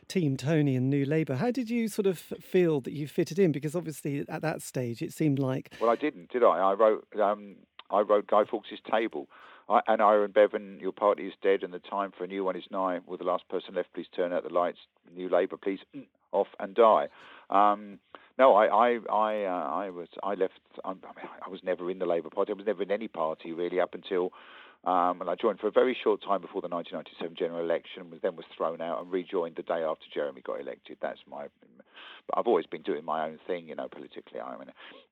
Team 0.07 0.37
Tony 0.37 0.75
and 0.75 0.89
New 0.89 1.05
Labour, 1.05 1.35
how 1.35 1.51
did 1.51 1.69
you 1.69 1.87
sort 1.87 2.07
of 2.07 2.17
feel 2.17 2.81
that 2.81 2.93
you 2.93 3.07
fitted 3.07 3.39
in? 3.39 3.51
Because 3.51 3.75
obviously 3.75 4.25
at 4.27 4.41
that 4.41 4.61
stage 4.61 5.01
it 5.01 5.13
seemed 5.13 5.39
like 5.39 5.73
well, 5.79 5.89
I 5.89 5.95
didn't, 5.95 6.31
did 6.31 6.43
I? 6.43 6.57
I 6.59 6.73
wrote 6.73 7.05
um, 7.21 7.55
I 7.89 8.01
wrote 8.01 8.27
Guy 8.27 8.43
Fawkes's 8.45 8.79
Table. 8.89 9.27
I, 9.69 9.81
and 9.87 10.01
Aneurin 10.01 10.33
Bevan, 10.33 10.79
your 10.81 10.91
party 10.91 11.27
is 11.27 11.33
dead, 11.41 11.63
and 11.63 11.73
the 11.73 11.79
time 11.79 12.11
for 12.17 12.23
a 12.23 12.27
new 12.27 12.43
one 12.43 12.55
is 12.55 12.63
nigh. 12.71 12.99
Will 13.05 13.17
the 13.17 13.23
last 13.23 13.47
person 13.47 13.75
left 13.75 13.93
please 13.93 14.07
turn 14.15 14.33
out 14.33 14.43
the 14.43 14.53
lights? 14.53 14.79
New 15.15 15.29
Labour, 15.29 15.57
please 15.57 15.79
mm, 15.95 16.05
off 16.31 16.47
and 16.59 16.75
die. 16.75 17.07
Um, 17.49 17.99
no, 18.41 18.55
I, 18.55 18.65
I, 18.65 18.99
I, 19.07 19.43
uh, 19.43 19.69
I 19.69 19.89
was, 19.91 20.07
I 20.23 20.33
left. 20.33 20.59
I, 20.83 20.93
mean, 20.93 21.03
I 21.45 21.47
was 21.47 21.59
never 21.63 21.91
in 21.91 21.99
the 21.99 22.07
Labour 22.07 22.31
Party. 22.31 22.51
I 22.51 22.55
was 22.55 22.65
never 22.65 22.81
in 22.81 22.89
any 22.89 23.07
party 23.07 23.53
really 23.53 23.79
up 23.79 23.93
until, 23.93 24.31
um, 24.83 25.21
and 25.21 25.29
I 25.29 25.35
joined 25.35 25.59
for 25.59 25.67
a 25.67 25.71
very 25.71 25.95
short 26.03 26.23
time 26.23 26.41
before 26.41 26.59
the 26.59 26.67
1997 26.67 27.37
general 27.37 27.63
election. 27.63 28.09
Was 28.09 28.19
then 28.23 28.35
was 28.35 28.47
thrown 28.57 28.81
out 28.81 28.99
and 28.99 29.11
rejoined 29.11 29.57
the 29.57 29.61
day 29.61 29.83
after 29.83 30.05
Jeremy 30.11 30.41
got 30.41 30.59
elected. 30.59 30.97
That's 30.99 31.19
my. 31.29 31.49
But 32.25 32.39
I've 32.39 32.47
always 32.47 32.65
been 32.65 32.81
doing 32.81 33.05
my 33.05 33.27
own 33.27 33.37
thing, 33.45 33.67
you 33.67 33.75
know, 33.75 33.87
politically. 33.87 34.39
I 34.39 34.57
mean, 34.57 34.69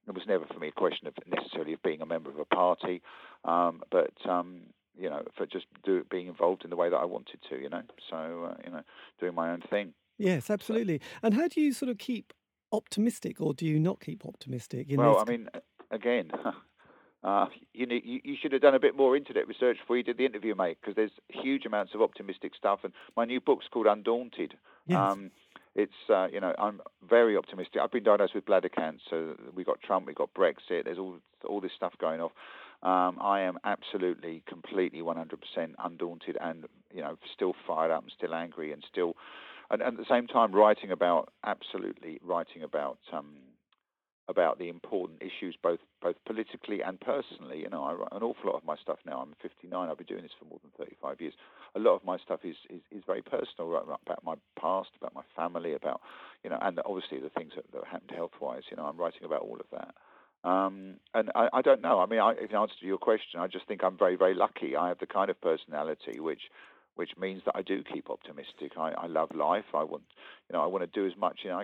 it 0.07 0.13
was 0.15 0.23
never 0.27 0.47
for 0.47 0.57
me 0.57 0.69
a 0.69 0.71
question 0.71 1.05
of 1.05 1.13
necessarily 1.27 1.73
of 1.73 1.83
being 1.83 2.01
a 2.01 2.07
member 2.07 2.31
of 2.31 2.39
a 2.39 2.45
party, 2.45 3.01
um, 3.45 3.83
but. 3.91 4.13
Um, 4.27 4.61
you 4.97 5.09
know, 5.09 5.23
for 5.37 5.45
just 5.45 5.65
do, 5.85 6.03
being 6.11 6.27
involved 6.27 6.65
in 6.65 6.69
the 6.69 6.75
way 6.75 6.89
that 6.89 6.97
I 6.97 7.05
wanted 7.05 7.39
to, 7.49 7.55
you 7.55 7.69
know. 7.69 7.83
So, 8.09 8.17
uh, 8.51 8.55
you 8.65 8.69
know, 8.69 8.81
doing 9.17 9.33
my 9.33 9.49
own 9.49 9.61
thing. 9.61 9.93
Yes, 10.17 10.49
absolutely. 10.49 10.99
So, 10.99 11.19
and 11.23 11.33
how 11.35 11.47
do 11.47 11.61
you 11.61 11.71
sort 11.71 11.89
of 11.89 11.97
keep 11.97 12.33
optimistic, 12.71 13.41
or 13.41 13.53
do 13.53 13.65
you 13.65 13.79
not 13.79 13.99
keep 13.99 14.25
optimistic? 14.25 14.87
well, 14.91 15.19
I 15.19 15.29
mean, 15.29 15.49
again, 15.91 16.31
uh, 17.23 17.47
you, 17.73 17.85
know, 17.85 17.99
you, 18.03 18.21
you 18.23 18.35
should 18.41 18.51
have 18.51 18.61
done 18.61 18.75
a 18.75 18.79
bit 18.79 18.95
more 18.95 19.15
internet 19.15 19.47
research 19.47 19.77
before 19.79 19.97
you 19.97 20.03
did 20.03 20.17
the 20.17 20.25
interview, 20.25 20.55
mate, 20.55 20.77
because 20.81 20.95
there's 20.95 21.11
huge 21.29 21.65
amounts 21.65 21.93
of 21.95 22.01
optimistic 22.01 22.53
stuff. 22.55 22.79
And 22.83 22.93
my 23.15 23.25
new 23.25 23.39
book's 23.39 23.65
called 23.71 23.87
Undaunted. 23.87 24.55
Yes. 24.87 24.97
Um, 24.99 25.31
it's 25.75 26.09
uh, 26.09 26.27
you 26.31 26.39
know 26.39 26.53
I'm 26.57 26.81
very 27.07 27.37
optimistic. 27.37 27.79
I've 27.81 27.91
been 27.91 28.03
diagnosed 28.03 28.33
with 28.33 28.45
bladder 28.45 28.69
cancer. 28.69 28.99
So 29.09 29.35
we 29.55 29.63
got 29.63 29.81
Trump, 29.81 30.07
we 30.07 30.13
got 30.13 30.33
Brexit. 30.33 30.85
There's 30.85 30.97
all 30.97 31.19
all 31.47 31.61
this 31.61 31.71
stuff 31.75 31.93
going 31.99 32.21
off. 32.21 32.31
Um, 32.81 33.17
I 33.21 33.41
am 33.41 33.57
absolutely, 33.65 34.41
completely, 34.47 35.01
100% 35.01 35.27
undaunted, 35.83 36.37
and 36.39 36.65
you 36.93 37.01
know, 37.01 37.17
still 37.33 37.53
fired 37.67 37.91
up 37.91 38.03
and 38.03 38.11
still 38.17 38.33
angry, 38.33 38.71
and 38.71 38.83
still, 38.89 39.15
and, 39.71 39.81
and 39.81 39.97
at 39.97 39.97
the 39.97 40.13
same 40.13 40.27
time, 40.27 40.53
writing 40.53 40.91
about 40.91 41.31
absolutely 41.43 42.19
writing 42.23 42.63
about. 42.63 42.99
Um, 43.11 43.37
about 44.29 44.59
the 44.59 44.69
important 44.69 45.21
issues, 45.21 45.57
both 45.61 45.79
both 46.01 46.15
politically 46.25 46.81
and 46.83 47.01
personally. 47.01 47.59
You 47.59 47.69
know, 47.69 47.83
I 47.83 47.93
write 47.93 48.11
an 48.11 48.21
awful 48.21 48.51
lot 48.51 48.57
of 48.57 48.63
my 48.63 48.77
stuff 48.77 48.99
now. 49.05 49.19
I'm 49.19 49.33
59. 49.41 49.89
I've 49.89 49.97
been 49.97 50.05
doing 50.05 50.21
this 50.21 50.31
for 50.37 50.45
more 50.45 50.59
than 50.61 50.71
35 50.77 51.19
years. 51.19 51.33
A 51.75 51.79
lot 51.79 51.95
of 51.95 52.05
my 52.05 52.17
stuff 52.19 52.41
is 52.43 52.55
is, 52.69 52.81
is 52.91 53.03
very 53.07 53.23
personal, 53.23 53.69
right, 53.69 53.83
about 53.83 54.23
my 54.23 54.35
past, 54.57 54.89
about 55.01 55.15
my 55.15 55.23
family, 55.35 55.73
about 55.73 55.99
you 56.43 56.51
know, 56.51 56.59
and 56.61 56.79
obviously 56.85 57.19
the 57.19 57.29
things 57.29 57.53
that, 57.55 57.65
that 57.73 57.83
happened 57.85 58.11
health-wise. 58.15 58.63
You 58.69 58.77
know, 58.77 58.85
I'm 58.85 58.97
writing 58.97 59.25
about 59.25 59.41
all 59.41 59.57
of 59.59 59.65
that. 59.71 59.95
Um, 60.47 60.95
and 61.13 61.31
I, 61.35 61.49
I 61.51 61.61
don't 61.61 61.81
know. 61.81 61.99
I 61.99 62.05
mean, 62.05 62.19
I, 62.19 62.31
in 62.31 62.55
answer 62.55 62.75
to 62.79 62.85
your 62.85 62.97
question, 62.97 63.41
I 63.41 63.47
just 63.47 63.67
think 63.67 63.83
I'm 63.83 63.97
very, 63.97 64.15
very 64.15 64.35
lucky. 64.35 64.75
I 64.75 64.87
have 64.87 64.99
the 64.99 65.05
kind 65.05 65.29
of 65.29 65.41
personality 65.41 66.19
which 66.19 66.43
which 66.99 67.11
means 67.17 67.41
that 67.45 67.55
I 67.55 67.61
do 67.61 67.81
keep 67.81 68.09
optimistic. 68.09 68.73
I, 68.77 68.91
I 68.91 69.07
love 69.07 69.33
life. 69.33 69.63
I 69.73 69.85
want, 69.85 70.03
you 70.49 70.53
know, 70.53 70.61
I 70.61 70.65
want 70.65 70.81
to 70.83 70.99
do 70.99 71.07
as 71.07 71.15
much 71.15 71.39
you 71.45 71.49
know, 71.49 71.63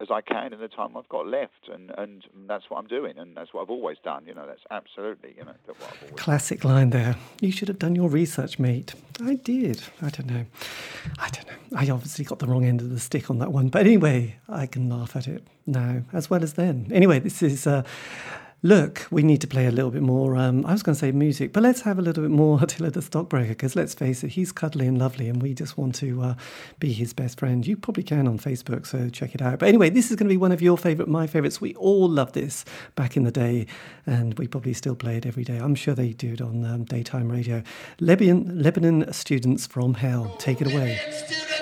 as 0.00 0.06
I 0.08 0.20
can 0.20 0.52
in 0.52 0.60
the 0.60 0.68
time 0.68 0.96
I've 0.96 1.08
got 1.08 1.26
left, 1.26 1.66
and, 1.66 1.90
and 1.98 2.22
that's 2.46 2.70
what 2.70 2.78
I'm 2.78 2.86
doing, 2.86 3.18
and 3.18 3.36
that's 3.36 3.52
what 3.52 3.62
I've 3.62 3.70
always 3.70 3.96
done. 4.04 4.26
You 4.28 4.34
know, 4.34 4.46
that's 4.46 4.62
absolutely, 4.70 5.34
you 5.36 5.44
know, 5.44 5.74
classic 6.14 6.62
line 6.62 6.90
there. 6.90 7.16
You 7.40 7.50
should 7.50 7.66
have 7.66 7.80
done 7.80 7.96
your 7.96 8.08
research, 8.08 8.60
mate. 8.60 8.94
I 9.20 9.34
did. 9.34 9.82
I 10.00 10.10
don't 10.10 10.30
know. 10.30 10.46
I 11.18 11.28
don't 11.30 11.48
know. 11.48 11.78
I 11.78 11.90
obviously 11.90 12.24
got 12.24 12.38
the 12.38 12.46
wrong 12.46 12.64
end 12.64 12.82
of 12.82 12.90
the 12.90 13.00
stick 13.00 13.30
on 13.30 13.38
that 13.40 13.50
one, 13.50 13.68
but 13.68 13.84
anyway, 13.84 14.36
I 14.48 14.66
can 14.66 14.88
laugh 14.88 15.16
at 15.16 15.26
it 15.26 15.42
now 15.66 16.02
as 16.12 16.30
well 16.30 16.44
as 16.44 16.52
then. 16.52 16.86
Anyway, 16.92 17.18
this 17.18 17.42
is. 17.42 17.66
Uh, 17.66 17.82
look, 18.62 19.06
we 19.10 19.22
need 19.22 19.40
to 19.40 19.46
play 19.46 19.66
a 19.66 19.70
little 19.70 19.90
bit 19.90 20.02
more. 20.02 20.36
Um, 20.36 20.66
I 20.66 20.72
was 20.72 20.82
going 20.82 20.94
to 20.94 20.98
say 20.98 21.12
music, 21.12 21.52
but 21.52 21.62
let's 21.62 21.82
have 21.82 21.98
a 21.98 22.02
little 22.02 22.22
bit 22.22 22.30
more 22.30 22.58
Attila 22.62 22.90
the 22.90 23.02
Stockbroker 23.02 23.48
because 23.48 23.76
let's 23.76 23.94
face 23.94 24.22
it, 24.22 24.28
he's 24.28 24.52
cuddly 24.52 24.86
and 24.86 24.98
lovely, 24.98 25.28
and 25.28 25.42
we 25.42 25.54
just 25.54 25.78
want 25.78 25.94
to 25.96 26.22
uh, 26.22 26.34
be 26.78 26.92
his 26.92 27.12
best 27.12 27.38
friend. 27.38 27.66
You 27.66 27.76
probably 27.76 28.02
can 28.02 28.28
on 28.28 28.38
Facebook, 28.38 28.86
so 28.86 29.08
check 29.08 29.34
it 29.34 29.42
out. 29.42 29.58
But 29.58 29.68
anyway, 29.68 29.90
this 29.90 30.10
is 30.10 30.16
going 30.16 30.28
to 30.28 30.32
be 30.32 30.36
one 30.36 30.52
of 30.52 30.62
your 30.62 30.76
favorite, 30.76 31.08
my 31.08 31.26
favorites. 31.26 31.60
We 31.60 31.74
all 31.74 32.08
loved 32.08 32.34
this 32.34 32.64
back 32.96 33.16
in 33.16 33.24
the 33.24 33.32
day, 33.32 33.66
and 34.06 34.38
we 34.38 34.46
probably 34.46 34.74
still 34.74 34.96
play 34.96 35.16
it 35.16 35.26
every 35.26 35.44
day. 35.44 35.58
I'm 35.58 35.74
sure 35.74 35.94
they 35.94 36.12
do 36.12 36.34
it 36.34 36.40
on 36.40 36.64
um, 36.64 36.84
daytime 36.84 37.30
radio. 37.30 37.62
Libyan, 38.00 38.62
Libyan 38.62 39.12
students 39.12 39.66
from 39.66 39.94
hell, 39.94 40.34
take 40.38 40.60
it 40.60 40.72
away. 40.72 41.59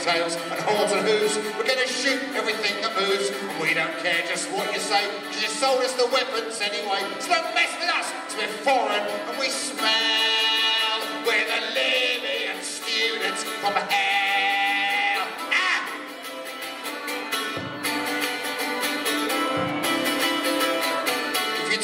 Tails 0.00 0.36
and 0.36 0.60
horns 0.60 0.92
and 0.92 1.06
hooves. 1.06 1.36
We're 1.56 1.68
going 1.68 1.80
to 1.80 1.92
shoot 1.92 2.20
everything 2.34 2.80
that 2.82 2.96
moves. 2.98 3.28
And 3.30 3.60
we 3.60 3.74
don't 3.74 3.96
care 3.98 4.24
just 4.26 4.50
what 4.52 4.72
you 4.72 4.80
say, 4.80 5.08
because 5.28 5.42
you 5.42 5.48
sold 5.48 5.82
us 5.82 5.92
the 5.94 6.08
weapons 6.08 6.60
anyway. 6.60 7.04
So 7.20 7.28
don't 7.34 7.54
mess 7.54 7.72
with 7.80 7.90
us, 7.90 8.08
because 8.10 8.36
we're 8.36 8.56
foreign 8.64 9.04
and 9.04 9.38
we 9.38 9.48
smell. 9.48 11.00
We're 11.26 11.44
the 11.44 11.60
Libyan 11.76 12.62
students 12.62 13.44
from 13.44 13.74
hell. 13.74 14.19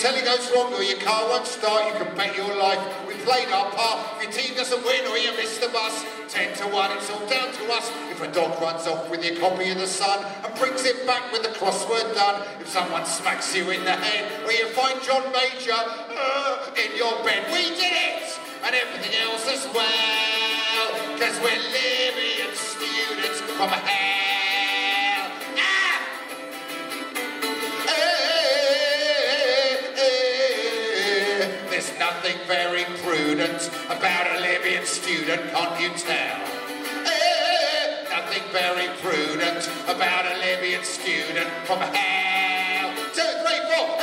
Telly 0.06 0.22
goes 0.22 0.48
wrong 0.54 0.72
or 0.72 0.84
your 0.84 1.00
car 1.00 1.26
won't 1.26 1.46
start, 1.46 1.84
you 1.86 1.92
can 1.98 2.16
bet 2.16 2.36
your 2.36 2.54
life 2.56 2.78
we 3.08 3.14
played 3.26 3.48
our 3.48 3.68
part. 3.72 3.98
If 4.22 4.22
your 4.22 4.32
team 4.38 4.56
doesn't 4.56 4.84
win 4.84 5.04
or 5.10 5.18
you 5.18 5.34
miss 5.34 5.58
the 5.58 5.66
bus, 5.68 6.04
ten 6.28 6.56
to 6.58 6.64
one, 6.68 6.92
it's 6.92 7.10
all 7.10 7.26
down 7.26 7.50
to 7.52 7.64
us. 7.74 7.90
If 8.12 8.22
a 8.22 8.30
dog 8.30 8.62
runs 8.62 8.86
off 8.86 9.10
with 9.10 9.24
your 9.24 9.34
copy 9.40 9.68
of 9.70 9.78
the 9.78 9.86
Sun 9.88 10.24
and 10.44 10.54
brings 10.60 10.84
it 10.84 11.04
back 11.08 11.32
with 11.32 11.42
the 11.42 11.48
crossword 11.58 12.14
done, 12.14 12.46
if 12.60 12.68
someone 12.68 13.04
smacks 13.04 13.52
you 13.56 13.68
in 13.70 13.82
the 13.82 13.98
head, 13.98 14.46
or 14.46 14.52
you 14.52 14.68
find 14.78 15.02
John 15.02 15.24
Major 15.32 15.74
uh, 15.74 16.70
in 16.78 16.96
your 16.96 17.18
bed, 17.24 17.50
we 17.50 17.74
did 17.74 17.90
it, 18.14 18.38
and 18.62 18.76
everything 18.76 19.14
else 19.26 19.48
as 19.50 19.66
well, 19.74 21.18
cause 21.18 21.34
we're 21.42 21.62
Libyan 21.74 22.54
students 22.54 23.40
from 23.58 23.70
hell. 23.70 24.05
About 33.40 34.26
a 34.34 34.40
Libyan 34.40 34.86
student, 34.86 35.52
can't 35.52 35.80
you 35.80 35.90
tell? 35.98 36.40
Eh, 37.04 38.08
nothing 38.08 38.42
very 38.50 38.88
prudent 39.02 39.68
about 39.84 40.24
a 40.24 40.38
Libyan 40.38 40.82
student 40.82 41.46
from 41.66 41.80
hell. 41.80 42.94
Two, 43.12 43.20
three, 43.20 43.60
four. 43.68 43.98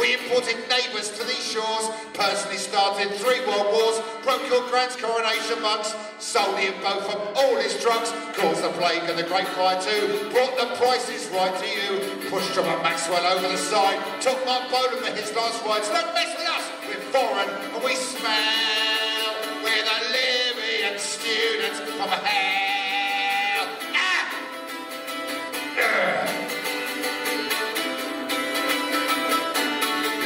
We 0.00 0.14
imported 0.14 0.56
neighbours 0.68 1.10
to 1.10 1.24
these 1.24 1.52
shores, 1.52 1.88
personally 2.14 2.58
started 2.58 3.10
three 3.12 3.40
world 3.46 3.72
wars, 3.72 4.02
broke 4.24 4.42
your 4.50 4.68
grand's 4.70 4.96
coronation 4.96 5.62
monks, 5.62 5.94
sold 6.34 6.58
him 6.58 6.74
both 6.82 7.08
of 7.14 7.36
all 7.36 7.54
his 7.58 7.80
drugs, 7.80 8.10
caused 8.34 8.60
the 8.64 8.70
plague 8.70 9.08
and 9.08 9.16
the 9.16 9.22
Great 9.22 9.46
Fire 9.54 9.80
too, 9.80 10.28
brought 10.32 10.58
the 10.58 10.66
prices 10.74 11.30
right 11.30 11.54
to 11.62 11.64
you, 11.64 12.00
pushed 12.28 12.56
Robert 12.56 12.82
Maxwell 12.82 13.24
over 13.24 13.46
the 13.46 13.56
side, 13.56 14.00
took 14.20 14.44
Marc 14.44 14.68
Bolan 14.68 14.98
for 14.98 15.12
his 15.14 15.32
last 15.36 15.64
words, 15.64 15.88
don't 15.90 16.12
mess 16.12 16.34
with 16.36 16.48
us, 16.48 16.68
we're 16.88 16.98
foreign 17.14 17.48
and 17.48 17.84
we 17.84 17.94
smell, 17.94 19.32
we're 19.62 19.84
the 19.86 19.98
Libyan 20.10 20.98
students 20.98 21.78
from 21.78 22.08
hell. 22.08 23.68
Ah! 23.94 24.26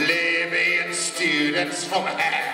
Libyan 0.08 0.94
students 0.94 1.84
from 1.84 2.06
hell. 2.06 2.47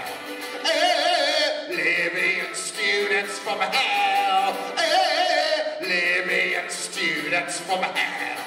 From 3.55 3.63
eh, 3.63 3.67
eh, 3.67 3.71
eh, 3.71 3.79
hell. 3.79 4.57
Eh, 4.77 5.87
Libyan 5.87 6.69
students 6.71 7.61
from 7.61 7.83
hell. 7.83 8.41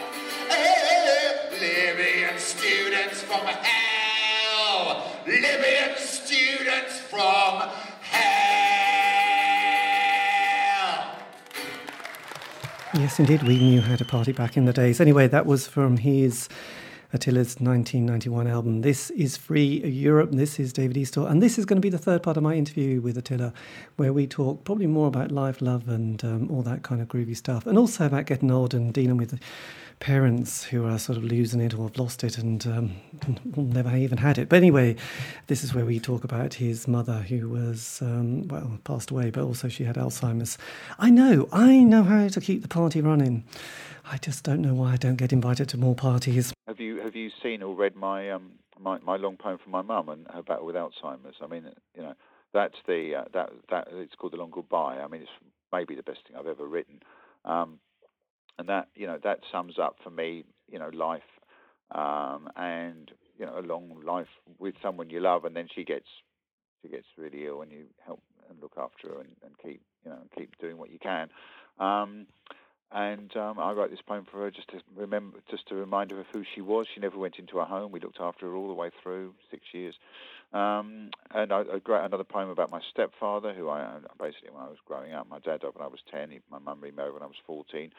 Eh, 0.49 1.47
Libyan 1.61 2.37
students 2.37 3.21
from 3.21 3.45
hell. 3.45 5.03
Libyan 5.25 5.97
students 5.97 6.99
from 6.99 7.69
hell. 8.01 8.47
Yes, 12.93 13.19
indeed, 13.19 13.43
we 13.43 13.57
knew 13.59 13.81
how 13.81 13.95
to 13.95 14.05
party 14.05 14.33
back 14.33 14.57
in 14.57 14.65
the 14.65 14.73
days. 14.73 14.99
Anyway, 14.99 15.27
that 15.27 15.45
was 15.45 15.67
from 15.67 15.97
his 15.97 16.49
Attila's 17.13 17.55
1991 17.61 18.47
album. 18.47 18.81
This 18.81 19.11
is 19.11 19.37
Free 19.37 19.81
Europe. 19.85 20.31
This 20.33 20.59
is 20.59 20.73
David 20.73 20.97
Eastaugh. 20.97 21.31
and 21.31 21.41
this 21.41 21.57
is 21.57 21.63
going 21.63 21.77
to 21.77 21.85
be 21.85 21.89
the 21.89 21.97
third 21.97 22.21
part 22.21 22.35
of 22.35 22.43
my 22.43 22.55
interview 22.55 22.99
with 22.99 23.17
Attila, 23.17 23.53
where 23.95 24.11
we 24.11 24.27
talk 24.27 24.65
probably 24.65 24.87
more 24.87 25.07
about 25.07 25.31
life, 25.31 25.61
love, 25.61 25.87
and 25.87 26.21
um, 26.25 26.51
all 26.51 26.63
that 26.63 26.83
kind 26.83 27.01
of 27.01 27.07
groovy 27.07 27.37
stuff, 27.37 27.65
and 27.65 27.77
also 27.77 28.05
about 28.05 28.25
getting 28.25 28.51
old 28.51 28.73
and 28.73 28.93
dealing 28.93 29.15
with 29.15 29.39
parents 29.99 30.65
who 30.65 30.85
are 30.85 30.99
sort 30.99 31.17
of 31.17 31.23
losing 31.23 31.61
it 31.61 31.73
or 31.73 31.83
have 31.83 31.97
lost 31.97 32.25
it 32.25 32.37
and 32.37 32.67
um, 32.67 32.91
never 33.55 33.95
even 33.95 34.17
had 34.17 34.37
it. 34.37 34.49
But 34.49 34.57
anyway, 34.57 34.97
this 35.47 35.63
is 35.63 35.73
where 35.73 35.85
we 35.85 36.01
talk 36.01 36.25
about 36.25 36.55
his 36.55 36.89
mother 36.89 37.19
who 37.19 37.47
was, 37.47 37.99
um, 38.01 38.49
well, 38.49 38.79
passed 38.83 39.11
away, 39.11 39.29
but 39.29 39.43
also 39.43 39.69
she 39.69 39.85
had 39.85 39.95
Alzheimer's. 39.95 40.57
I 40.99 41.09
know, 41.09 41.47
I 41.53 41.77
know 41.77 42.03
how 42.03 42.27
to 42.27 42.41
keep 42.41 42.63
the 42.63 42.67
party 42.67 42.99
running. 42.99 43.45
I 44.09 44.17
just 44.17 44.43
don't 44.43 44.61
know 44.61 44.73
why 44.73 44.93
I 44.93 44.97
don't 44.97 45.17
get 45.17 45.33
invited 45.33 45.67
to 45.69 45.77
more 45.77 45.95
parties. 45.95 46.53
Have 46.77 46.85
you 46.85 46.97
have 46.97 47.15
you 47.15 47.31
seen 47.41 47.63
or 47.63 47.73
read 47.73 47.95
my 47.95 48.29
um 48.29 48.51
my, 48.79 48.99
my 48.99 49.15
long 49.15 49.35
poem 49.35 49.57
from 49.57 49.71
my 49.71 49.81
mum 49.81 50.09
and 50.09 50.27
her 50.31 50.43
battle 50.43 50.67
with 50.67 50.75
Alzheimer's? 50.75 51.37
I 51.41 51.47
mean, 51.47 51.63
you 51.95 52.03
know, 52.03 52.13
that's 52.53 52.75
the 52.85 53.15
uh, 53.15 53.23
that 53.33 53.49
that 53.71 53.87
it's 53.93 54.13
called 54.13 54.33
the 54.33 54.37
long 54.37 54.51
goodbye. 54.51 54.99
I 54.99 55.07
mean, 55.07 55.23
it's 55.23 55.31
maybe 55.73 55.95
the 55.95 56.03
best 56.03 56.19
thing 56.27 56.37
I've 56.37 56.45
ever 56.45 56.67
written, 56.67 56.99
um, 57.45 57.79
and 58.59 58.69
that 58.69 58.89
you 58.93 59.07
know 59.07 59.17
that 59.23 59.39
sums 59.51 59.79
up 59.79 59.95
for 60.03 60.11
me, 60.11 60.43
you 60.71 60.77
know, 60.77 60.89
life 60.89 61.23
um, 61.95 62.47
and 62.55 63.09
you 63.39 63.47
know 63.47 63.57
a 63.57 63.65
long 63.65 63.99
life 64.05 64.27
with 64.59 64.75
someone 64.79 65.09
you 65.09 65.19
love, 65.19 65.45
and 65.45 65.55
then 65.55 65.67
she 65.73 65.83
gets 65.83 66.05
she 66.83 66.89
gets 66.89 67.07
really 67.17 67.47
ill, 67.47 67.63
and 67.63 67.71
you 67.71 67.85
help 68.05 68.21
and 68.51 68.61
look 68.61 68.73
after 68.77 69.07
her 69.07 69.21
and, 69.21 69.35
and 69.43 69.57
keep 69.63 69.81
you 70.05 70.11
know 70.11 70.19
keep 70.37 70.55
doing 70.59 70.77
what 70.77 70.91
you 70.91 70.99
can. 70.99 71.29
Um, 71.79 72.27
and 72.91 73.35
um, 73.35 73.59
I 73.59 73.71
wrote 73.73 73.91
this 73.91 73.99
poem 74.05 74.25
for 74.31 74.39
her 74.39 74.51
just 74.51 74.69
to 74.69 74.79
remember, 74.95 75.39
just 75.49 75.67
to 75.67 75.75
remind 75.75 76.11
her 76.11 76.19
of 76.21 76.25
who 76.33 76.43
she 76.55 76.61
was. 76.61 76.87
She 76.93 77.01
never 77.01 77.17
went 77.17 77.37
into 77.37 77.59
a 77.59 77.65
home. 77.65 77.91
We 77.91 77.99
looked 77.99 78.19
after 78.19 78.45
her 78.45 78.55
all 78.55 78.67
the 78.67 78.73
way 78.73 78.91
through 79.03 79.33
six 79.51 79.63
years. 79.73 79.95
Um, 80.53 81.09
and 81.31 81.51
I, 81.51 81.59
I 81.59 81.81
wrote 81.85 82.05
another 82.05 82.23
poem 82.23 82.49
about 82.49 82.71
my 82.71 82.79
stepfather, 82.89 83.53
who 83.53 83.69
I 83.69 83.99
basically 84.19 84.51
when 84.51 84.63
I 84.63 84.69
was 84.69 84.77
growing 84.85 85.13
up, 85.13 85.29
my 85.29 85.39
dad 85.39 85.61
died 85.61 85.71
when 85.73 85.83
I 85.83 85.89
was 85.89 85.99
ten. 86.09 86.31
He, 86.31 86.39
my 86.49 86.59
mum 86.59 86.79
remarried 86.81 87.13
when 87.13 87.23
I 87.23 87.27
was 87.27 87.35
fourteen. 87.45 87.91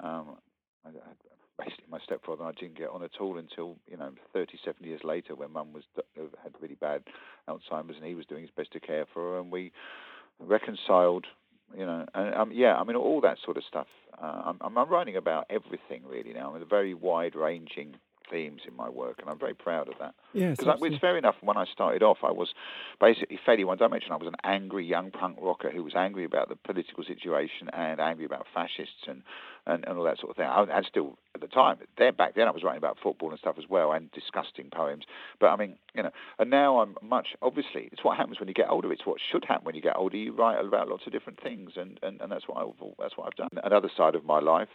Um, 0.00 0.36
I, 0.86 0.88
I, 0.88 1.62
basically, 1.62 1.84
my 1.90 1.98
stepfather 2.02 2.42
and 2.42 2.56
I 2.56 2.58
didn't 2.58 2.78
get 2.78 2.88
on 2.88 3.02
at 3.02 3.20
all 3.20 3.36
until 3.36 3.76
you 3.90 3.98
know 3.98 4.12
37 4.32 4.82
years 4.82 5.04
later, 5.04 5.34
when 5.34 5.52
mum 5.52 5.74
was 5.74 5.84
had 6.42 6.52
really 6.62 6.76
bad 6.76 7.02
Alzheimer's, 7.48 7.96
and 7.96 8.06
he 8.06 8.14
was 8.14 8.24
doing 8.24 8.42
his 8.42 8.50
best 8.50 8.72
to 8.72 8.80
care 8.80 9.04
for 9.12 9.32
her, 9.32 9.40
and 9.40 9.52
we 9.52 9.72
reconciled 10.38 11.26
you 11.76 11.86
know, 11.86 12.06
and 12.14 12.34
um, 12.34 12.50
yeah, 12.52 12.76
I 12.76 12.84
mean 12.84 12.96
all 12.96 13.20
that 13.22 13.38
sort 13.44 13.56
of 13.56 13.64
stuff. 13.64 13.86
Uh, 14.20 14.54
I'm, 14.60 14.76
I'm 14.76 14.88
writing 14.88 15.16
about 15.16 15.46
everything 15.50 16.02
really 16.06 16.32
now. 16.32 16.54
I'm 16.54 16.60
a 16.60 16.64
very 16.64 16.94
wide-ranging 16.94 17.96
themes 18.30 18.62
in 18.66 18.76
my 18.76 18.88
work, 18.88 19.18
and 19.20 19.28
I'm 19.28 19.38
very 19.38 19.54
proud 19.54 19.88
of 19.88 19.94
that. 19.98 20.14
Yes, 20.32 20.56
because 20.58 20.80
it's 20.82 20.98
fair 20.98 21.18
enough. 21.18 21.36
When 21.40 21.56
I 21.56 21.64
started 21.66 22.02
off, 22.02 22.18
I 22.22 22.30
was 22.30 22.54
basically 23.00 23.38
fairly 23.44 23.64
one 23.64 23.78
dimensional. 23.78 24.14
I 24.14 24.24
was 24.24 24.32
an 24.32 24.40
angry 24.44 24.86
young 24.86 25.10
punk 25.10 25.38
rocker 25.40 25.70
who 25.70 25.82
was 25.82 25.94
angry 25.94 26.24
about 26.24 26.48
the 26.48 26.56
political 26.56 27.04
situation 27.04 27.68
and 27.72 28.00
angry 28.00 28.24
about 28.24 28.46
fascists 28.54 29.06
and, 29.06 29.22
and, 29.66 29.84
and 29.86 29.98
all 29.98 30.04
that 30.04 30.18
sort 30.18 30.30
of 30.30 30.36
thing. 30.36 30.46
I, 30.46 30.62
and 30.62 30.86
still, 30.86 31.18
at 31.34 31.40
the 31.40 31.48
time, 31.48 31.78
there 31.98 32.12
back 32.12 32.34
then, 32.34 32.48
I 32.48 32.50
was 32.50 32.62
writing 32.62 32.78
about 32.78 32.98
football 33.02 33.30
and 33.30 33.38
stuff 33.38 33.56
as 33.58 33.64
well, 33.68 33.92
and 33.92 34.10
disgusting 34.12 34.70
poems. 34.70 35.04
But 35.40 35.48
I 35.48 35.56
mean, 35.56 35.76
you 35.94 36.02
know, 36.02 36.10
and 36.38 36.50
now 36.50 36.80
I'm 36.80 36.96
much. 37.02 37.28
Obviously, 37.42 37.88
it's 37.92 38.04
what 38.04 38.16
happens 38.16 38.38
when 38.38 38.48
you 38.48 38.54
get 38.54 38.70
older. 38.70 38.92
It's 38.92 39.06
what 39.06 39.18
should 39.20 39.44
happen 39.44 39.64
when 39.64 39.74
you 39.74 39.82
get 39.82 39.96
older. 39.96 40.16
You 40.16 40.32
write 40.32 40.64
about 40.64 40.88
lots 40.88 41.06
of 41.06 41.12
different 41.12 41.42
things, 41.42 41.72
and, 41.76 41.98
and, 42.02 42.20
and 42.20 42.30
that's 42.30 42.46
what 42.46 42.58
I 42.58 42.70
that's 42.98 43.16
what 43.16 43.26
I've 43.26 43.36
done. 43.36 43.48
Another 43.64 43.90
side 43.96 44.14
of 44.14 44.24
my 44.24 44.38
life 44.38 44.68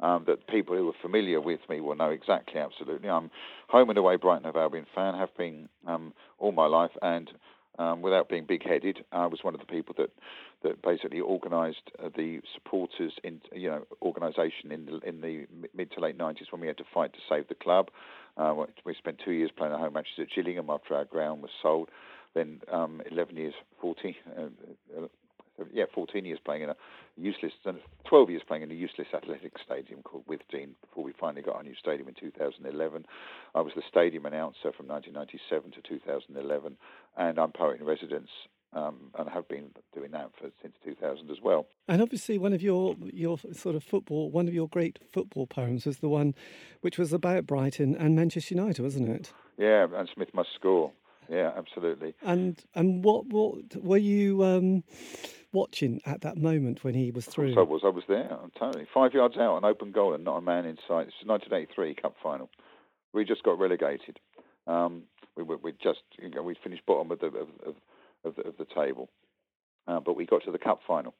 um, 0.00 0.24
that 0.26 0.46
people 0.48 0.76
who 0.76 0.88
are 0.88 0.94
familiar 1.00 1.40
with 1.40 1.60
me 1.68 1.80
will 1.80 1.96
know 1.96 2.10
exactly, 2.10 2.60
absolutely. 2.60 3.08
I'm 3.08 3.30
home 3.68 3.88
and 3.90 3.98
away 3.98 4.16
Brighton 4.16 4.46
of 4.46 4.56
Albion 4.56 4.86
fan, 4.94 5.14
have 5.14 5.36
been 5.36 5.68
um, 5.86 6.12
all 6.38 6.52
my 6.52 6.66
life, 6.66 6.92
and 7.02 7.30
um, 7.78 8.02
without 8.02 8.28
being 8.28 8.44
big-headed, 8.44 9.04
I 9.12 9.26
was 9.26 9.40
one 9.42 9.54
of 9.54 9.60
the 9.60 9.66
people 9.66 9.94
that 9.98 10.10
that 10.62 10.80
basically 10.82 11.20
organised 11.20 11.90
uh, 11.98 12.08
the 12.14 12.40
supporters 12.54 13.12
in 13.24 13.40
you 13.52 13.68
know 13.68 13.84
organisation 14.00 14.70
in 14.70 14.86
the 14.86 14.98
in 15.00 15.20
the 15.20 15.46
mid 15.74 15.90
to 15.92 16.00
late 16.00 16.16
90s 16.16 16.52
when 16.52 16.60
we 16.60 16.66
had 16.66 16.78
to 16.78 16.84
fight 16.92 17.12
to 17.14 17.18
save 17.28 17.48
the 17.48 17.54
club. 17.54 17.90
Uh, 18.36 18.54
we 18.84 18.94
spent 18.94 19.20
two 19.24 19.32
years 19.32 19.50
playing 19.56 19.72
at 19.72 19.80
home 19.80 19.94
matches 19.94 20.12
at 20.18 20.28
Gillingham 20.34 20.70
after 20.70 20.94
our 20.94 21.04
ground 21.04 21.42
was 21.42 21.50
sold. 21.60 21.88
Then 22.34 22.60
um, 22.70 23.02
11 23.10 23.36
years, 23.36 23.54
40, 23.80 24.16
uh, 24.38 24.42
yeah, 25.72 25.84
14 25.94 26.24
years 26.24 26.38
playing 26.44 26.62
in 26.62 26.70
a 26.70 26.76
useless, 27.16 27.52
12 28.08 28.30
years 28.30 28.42
playing 28.46 28.62
in 28.62 28.70
a 28.70 28.74
useless 28.74 29.08
athletic 29.14 29.52
stadium 29.64 30.02
called 30.02 30.26
Withdean 30.26 30.70
before 30.80 31.04
we 31.04 31.12
finally 31.18 31.42
got 31.42 31.56
our 31.56 31.62
new 31.62 31.74
stadium 31.74 32.08
in 32.08 32.14
2011. 32.14 33.06
I 33.54 33.60
was 33.60 33.72
the 33.74 33.82
stadium 33.88 34.26
announcer 34.26 34.72
from 34.76 34.88
1997 34.88 35.72
to 35.72 35.82
2011, 35.82 36.76
and 37.16 37.38
I'm 37.38 37.52
poet 37.52 37.80
in 37.80 37.86
residence 37.86 38.30
um, 38.74 39.10
and 39.18 39.28
have 39.28 39.48
been 39.48 39.70
doing 39.94 40.10
that 40.12 40.30
for, 40.38 40.50
since 40.62 40.74
2000 40.84 41.30
as 41.30 41.38
well. 41.42 41.66
And 41.88 42.00
obviously, 42.00 42.38
one 42.38 42.52
of 42.52 42.62
your 42.62 42.96
your 43.12 43.38
sort 43.52 43.76
of 43.76 43.84
football, 43.84 44.30
one 44.30 44.48
of 44.48 44.54
your 44.54 44.68
great 44.68 44.98
football 45.12 45.46
poems 45.46 45.86
was 45.86 45.98
the 45.98 46.08
one 46.08 46.34
which 46.80 46.98
was 46.98 47.12
about 47.12 47.46
Brighton 47.46 47.94
and 47.94 48.16
Manchester 48.16 48.54
United, 48.54 48.82
wasn't 48.82 49.08
it? 49.08 49.32
Yeah, 49.58 49.86
and 49.94 50.08
Smith 50.14 50.32
must 50.34 50.48
score. 50.54 50.92
Yeah, 51.28 51.52
absolutely. 51.56 52.14
And 52.22 52.62
and 52.74 53.04
what 53.04 53.26
what 53.26 53.76
were 53.76 53.98
you? 53.98 54.42
Um, 54.44 54.84
watching 55.52 56.00
at 56.06 56.22
that 56.22 56.36
moment 56.36 56.84
when 56.84 56.94
he 56.94 57.10
was 57.10 57.26
through? 57.26 57.58
I 57.58 57.62
was. 57.62 57.82
I 57.84 57.88
was 57.88 58.04
there. 58.08 58.36
Totally. 58.58 58.86
Five 58.92 59.12
yards 59.12 59.36
out, 59.36 59.58
an 59.58 59.64
open 59.64 59.92
goal, 59.92 60.14
and 60.14 60.24
not 60.24 60.38
a 60.38 60.40
man 60.40 60.64
in 60.64 60.76
sight. 60.88 61.08
It's 61.08 61.26
1983 61.26 61.94
Cup 61.94 62.14
final. 62.22 62.50
We 63.12 63.24
just 63.24 63.42
got 63.42 63.58
relegated. 63.58 64.18
Um, 64.66 65.04
we 65.36 65.42
we 65.42 65.72
just 65.82 66.00
you 66.18 66.30
know, 66.30 66.42
we 66.42 66.56
finished 66.62 66.86
bottom 66.86 67.10
of 67.10 67.20
the 67.20 67.26
of, 67.26 67.48
of, 67.66 67.74
of 68.24 68.36
the, 68.36 68.42
of 68.42 68.56
the 68.58 68.66
table, 68.74 69.08
uh, 69.86 70.00
but 70.00 70.16
we 70.16 70.26
got 70.26 70.44
to 70.44 70.52
the 70.52 70.58
cup 70.58 70.80
final, 70.86 71.14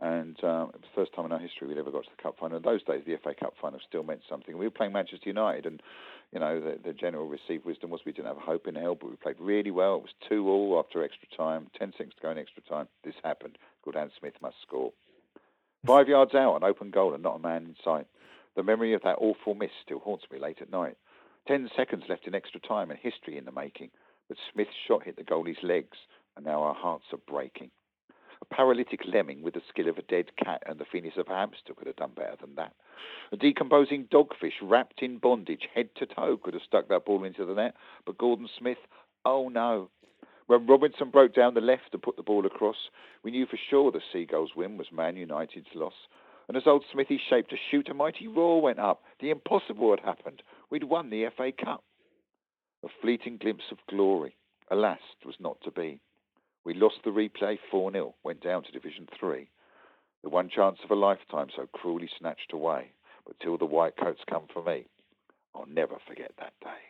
and 0.00 0.36
uh, 0.42 0.66
it 0.72 0.80
was 0.80 0.82
the 0.82 0.94
first 0.94 1.14
time 1.14 1.26
in 1.26 1.32
our 1.32 1.38
history 1.38 1.68
we'd 1.68 1.78
ever 1.78 1.90
got 1.90 2.04
to 2.04 2.10
the 2.16 2.22
cup 2.22 2.36
final. 2.38 2.56
In 2.56 2.62
those 2.62 2.82
days, 2.82 3.02
the 3.06 3.16
FA 3.22 3.34
Cup 3.38 3.54
final 3.60 3.78
still 3.86 4.02
meant 4.02 4.22
something. 4.28 4.56
We 4.56 4.66
were 4.66 4.70
playing 4.70 4.92
Manchester 4.92 5.28
United, 5.28 5.66
and 5.66 5.82
you 6.32 6.40
know 6.40 6.60
the, 6.60 6.78
the 6.82 6.92
general 6.92 7.28
received 7.28 7.64
wisdom 7.64 7.90
was 7.90 8.00
we 8.04 8.12
didn't 8.12 8.28
have 8.28 8.38
a 8.38 8.40
hope 8.40 8.66
in 8.66 8.74
hell, 8.74 8.94
but 8.94 9.10
we 9.10 9.16
played 9.16 9.36
really 9.38 9.70
well. 9.70 9.96
It 9.96 10.02
was 10.02 10.14
two 10.28 10.48
all 10.48 10.78
after 10.78 11.04
extra 11.04 11.28
time, 11.36 11.68
ten 11.78 11.92
seconds 11.92 12.14
to 12.16 12.22
go 12.22 12.30
in 12.30 12.38
extra 12.38 12.62
time. 12.62 12.88
This 13.04 13.14
happened. 13.22 13.58
Goodhand 13.84 14.12
Smith 14.18 14.34
must 14.40 14.56
score. 14.62 14.92
Five 15.86 16.08
yards 16.08 16.34
out, 16.34 16.56
an 16.56 16.64
open 16.64 16.90
goal, 16.90 17.12
and 17.12 17.22
not 17.22 17.36
a 17.36 17.40
man 17.40 17.64
in 17.64 17.76
sight. 17.84 18.06
The 18.56 18.62
memory 18.62 18.94
of 18.94 19.02
that 19.02 19.16
awful 19.18 19.54
miss 19.54 19.70
still 19.84 19.98
haunts 19.98 20.24
me 20.30 20.38
late 20.38 20.62
at 20.62 20.70
night. 20.70 20.96
Ten 21.46 21.68
seconds 21.76 22.04
left 22.08 22.26
in 22.26 22.34
extra 22.34 22.60
time 22.60 22.90
and 22.90 22.98
history 22.98 23.36
in 23.36 23.44
the 23.44 23.52
making, 23.52 23.90
but 24.28 24.38
Smith's 24.52 24.70
shot 24.86 25.04
hit 25.04 25.16
the 25.16 25.24
goalie's 25.24 25.62
legs, 25.62 25.98
and 26.36 26.46
now 26.46 26.62
our 26.62 26.74
hearts 26.74 27.06
are 27.12 27.18
breaking. 27.28 27.70
A 28.42 28.54
paralytic 28.54 29.00
lemming 29.06 29.42
with 29.42 29.54
the 29.54 29.62
skill 29.68 29.88
of 29.88 29.98
a 29.98 30.02
dead 30.02 30.36
cat 30.36 30.62
and 30.66 30.78
the 30.78 30.84
finis 30.84 31.16
of 31.16 31.28
a 31.28 31.34
hamster 31.34 31.74
could 31.74 31.86
have 31.86 31.96
done 31.96 32.12
better 32.14 32.36
than 32.40 32.56
that. 32.56 32.74
A 33.30 33.36
decomposing 33.36 34.08
dogfish 34.12 34.60
wrapped 34.60 35.00
in 35.00 35.18
bondage, 35.18 35.68
head 35.74 35.88
to 35.96 36.06
toe, 36.06 36.36
could 36.36 36.54
have 36.54 36.62
stuck 36.66 36.88
that 36.88 37.06
ball 37.06 37.22
into 37.24 37.46
the 37.46 37.54
net, 37.54 37.74
but 38.04 38.18
Gordon 38.18 38.48
Smith, 38.58 38.78
oh 39.24 39.48
no, 39.48 39.88
when 40.46 40.66
Robinson 40.66 41.10
broke 41.10 41.34
down 41.34 41.54
the 41.54 41.60
left 41.60 41.94
and 41.94 42.02
put 42.02 42.16
the 42.16 42.22
ball 42.22 42.44
across, 42.44 42.90
we 43.22 43.30
knew 43.30 43.46
for 43.46 43.58
sure 43.70 43.92
the 43.92 44.02
Seagulls' 44.12 44.56
win 44.56 44.76
was 44.76 44.90
Man 44.92 45.16
United's 45.16 45.74
loss. 45.74 45.94
And 46.48 46.56
as 46.56 46.66
old 46.66 46.84
Smithy 46.92 47.20
shaped 47.30 47.50
to 47.50 47.56
shoot, 47.70 47.88
a 47.88 47.94
mighty 47.94 48.26
roar 48.26 48.60
went 48.60 48.80
up. 48.80 49.02
The 49.20 49.30
impossible 49.30 49.90
had 49.90 50.00
happened. 50.04 50.42
We'd 50.68 50.84
won 50.84 51.10
the 51.10 51.28
FA 51.36 51.52
Cup. 51.52 51.84
A 52.84 52.88
fleeting 53.00 53.38
glimpse 53.38 53.70
of 53.70 53.78
glory. 53.88 54.36
Alas, 54.70 54.98
was 55.24 55.36
not 55.38 55.58
to 55.62 55.70
be. 55.70 56.00
We 56.64 56.74
lost 56.74 56.96
the 57.04 57.10
replay 57.10 57.58
4 57.70 57.92
0, 57.92 58.14
went 58.22 58.42
down 58.42 58.62
to 58.64 58.72
Division 58.72 59.08
3. 59.18 59.48
The 60.22 60.28
one 60.30 60.48
chance 60.48 60.78
of 60.84 60.90
a 60.90 60.94
lifetime 60.94 61.48
so 61.54 61.66
cruelly 61.72 62.08
snatched 62.18 62.52
away. 62.52 62.92
But 63.26 63.38
till 63.40 63.58
the 63.58 63.64
white 63.64 63.96
coats 63.96 64.20
come 64.28 64.44
for 64.52 64.62
me, 64.62 64.86
I'll 65.54 65.66
never 65.66 65.96
forget 66.06 66.32
that 66.38 66.52
day. 66.60 66.80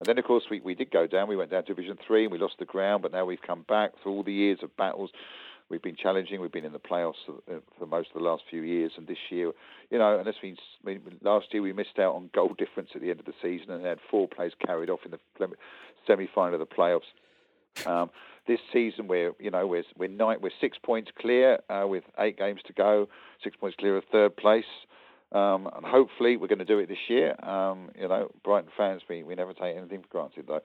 And 0.00 0.08
then, 0.08 0.18
of 0.18 0.24
course, 0.24 0.44
we, 0.50 0.60
we 0.60 0.74
did 0.74 0.90
go 0.90 1.06
down. 1.06 1.28
We 1.28 1.36
went 1.36 1.50
down 1.50 1.64
to 1.64 1.74
Division 1.74 1.96
3 2.06 2.24
and 2.24 2.32
we 2.32 2.38
lost 2.38 2.56
the 2.58 2.64
ground, 2.64 3.02
but 3.02 3.12
now 3.12 3.24
we've 3.24 3.42
come 3.42 3.64
back 3.68 3.92
through 4.02 4.12
all 4.12 4.22
the 4.24 4.32
years 4.32 4.58
of 4.62 4.76
battles. 4.76 5.10
We've 5.68 5.82
been 5.82 5.96
challenging. 5.96 6.40
We've 6.40 6.52
been 6.52 6.64
in 6.64 6.72
the 6.72 6.80
playoffs 6.80 7.22
for, 7.24 7.34
uh, 7.52 7.60
for 7.78 7.86
most 7.86 8.08
of 8.12 8.20
the 8.20 8.28
last 8.28 8.42
few 8.50 8.62
years. 8.62 8.92
And 8.96 9.06
this 9.06 9.30
year, 9.30 9.52
you 9.90 9.98
know, 9.98 10.20
I 10.20 10.32
mean, 10.84 11.00
last 11.22 11.46
year 11.52 11.62
we 11.62 11.72
missed 11.72 11.98
out 11.98 12.14
on 12.14 12.30
goal 12.34 12.54
difference 12.58 12.90
at 12.94 13.00
the 13.00 13.10
end 13.10 13.20
of 13.20 13.26
the 13.26 13.32
season 13.40 13.70
and 13.70 13.84
had 13.84 13.98
four 14.10 14.26
plays 14.26 14.52
carried 14.66 14.90
off 14.90 15.00
in 15.04 15.12
the 15.12 15.48
semi 16.06 16.28
final 16.34 16.60
of 16.60 16.68
the 16.68 16.74
playoffs. 16.74 17.86
Um, 17.86 18.10
this 18.46 18.60
season, 18.72 19.08
we're 19.08 19.32
you 19.38 19.50
know 19.50 19.66
we're 19.66 19.84
we're, 19.96 20.08
nine, 20.08 20.38
we're 20.40 20.50
six 20.60 20.78
points 20.82 21.10
clear 21.18 21.58
uh, 21.68 21.86
with 21.86 22.04
eight 22.18 22.38
games 22.38 22.60
to 22.66 22.72
go, 22.72 23.08
six 23.42 23.56
points 23.56 23.76
clear 23.78 23.96
of 23.96 24.04
third 24.10 24.36
place. 24.36 24.64
Um, 25.32 25.66
and 25.74 25.86
hopefully 25.86 26.36
we're 26.36 26.48
going 26.48 26.58
to 26.58 26.64
do 26.66 26.78
it 26.78 26.90
this 26.90 27.08
year. 27.08 27.42
Um, 27.42 27.90
you 27.98 28.06
know, 28.06 28.30
Brighton 28.44 28.70
fans, 28.76 29.00
we, 29.08 29.22
we 29.22 29.34
never 29.34 29.54
take 29.54 29.74
anything 29.78 30.02
for 30.02 30.08
granted, 30.08 30.46
though. 30.46 30.60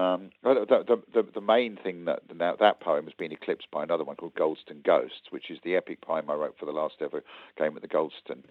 Um, 0.00 0.30
the, 0.44 1.02
the, 1.12 1.26
the, 1.34 1.40
main 1.40 1.76
thing 1.82 2.04
that 2.04 2.20
that, 2.38 2.60
that 2.60 2.80
poem 2.80 3.06
has 3.06 3.14
been 3.14 3.32
eclipsed 3.32 3.68
by 3.72 3.82
another 3.82 4.04
one 4.04 4.14
called 4.14 4.34
Goldstone 4.34 4.84
Ghosts, 4.84 5.30
which 5.30 5.50
is 5.50 5.58
the 5.64 5.74
epic 5.74 6.00
poem 6.00 6.30
I 6.30 6.34
wrote 6.34 6.54
for 6.58 6.66
the 6.66 6.72
last 6.72 6.96
ever 7.00 7.24
game 7.58 7.74
at 7.74 7.82
the 7.82 7.88
Goldstone 7.88 8.44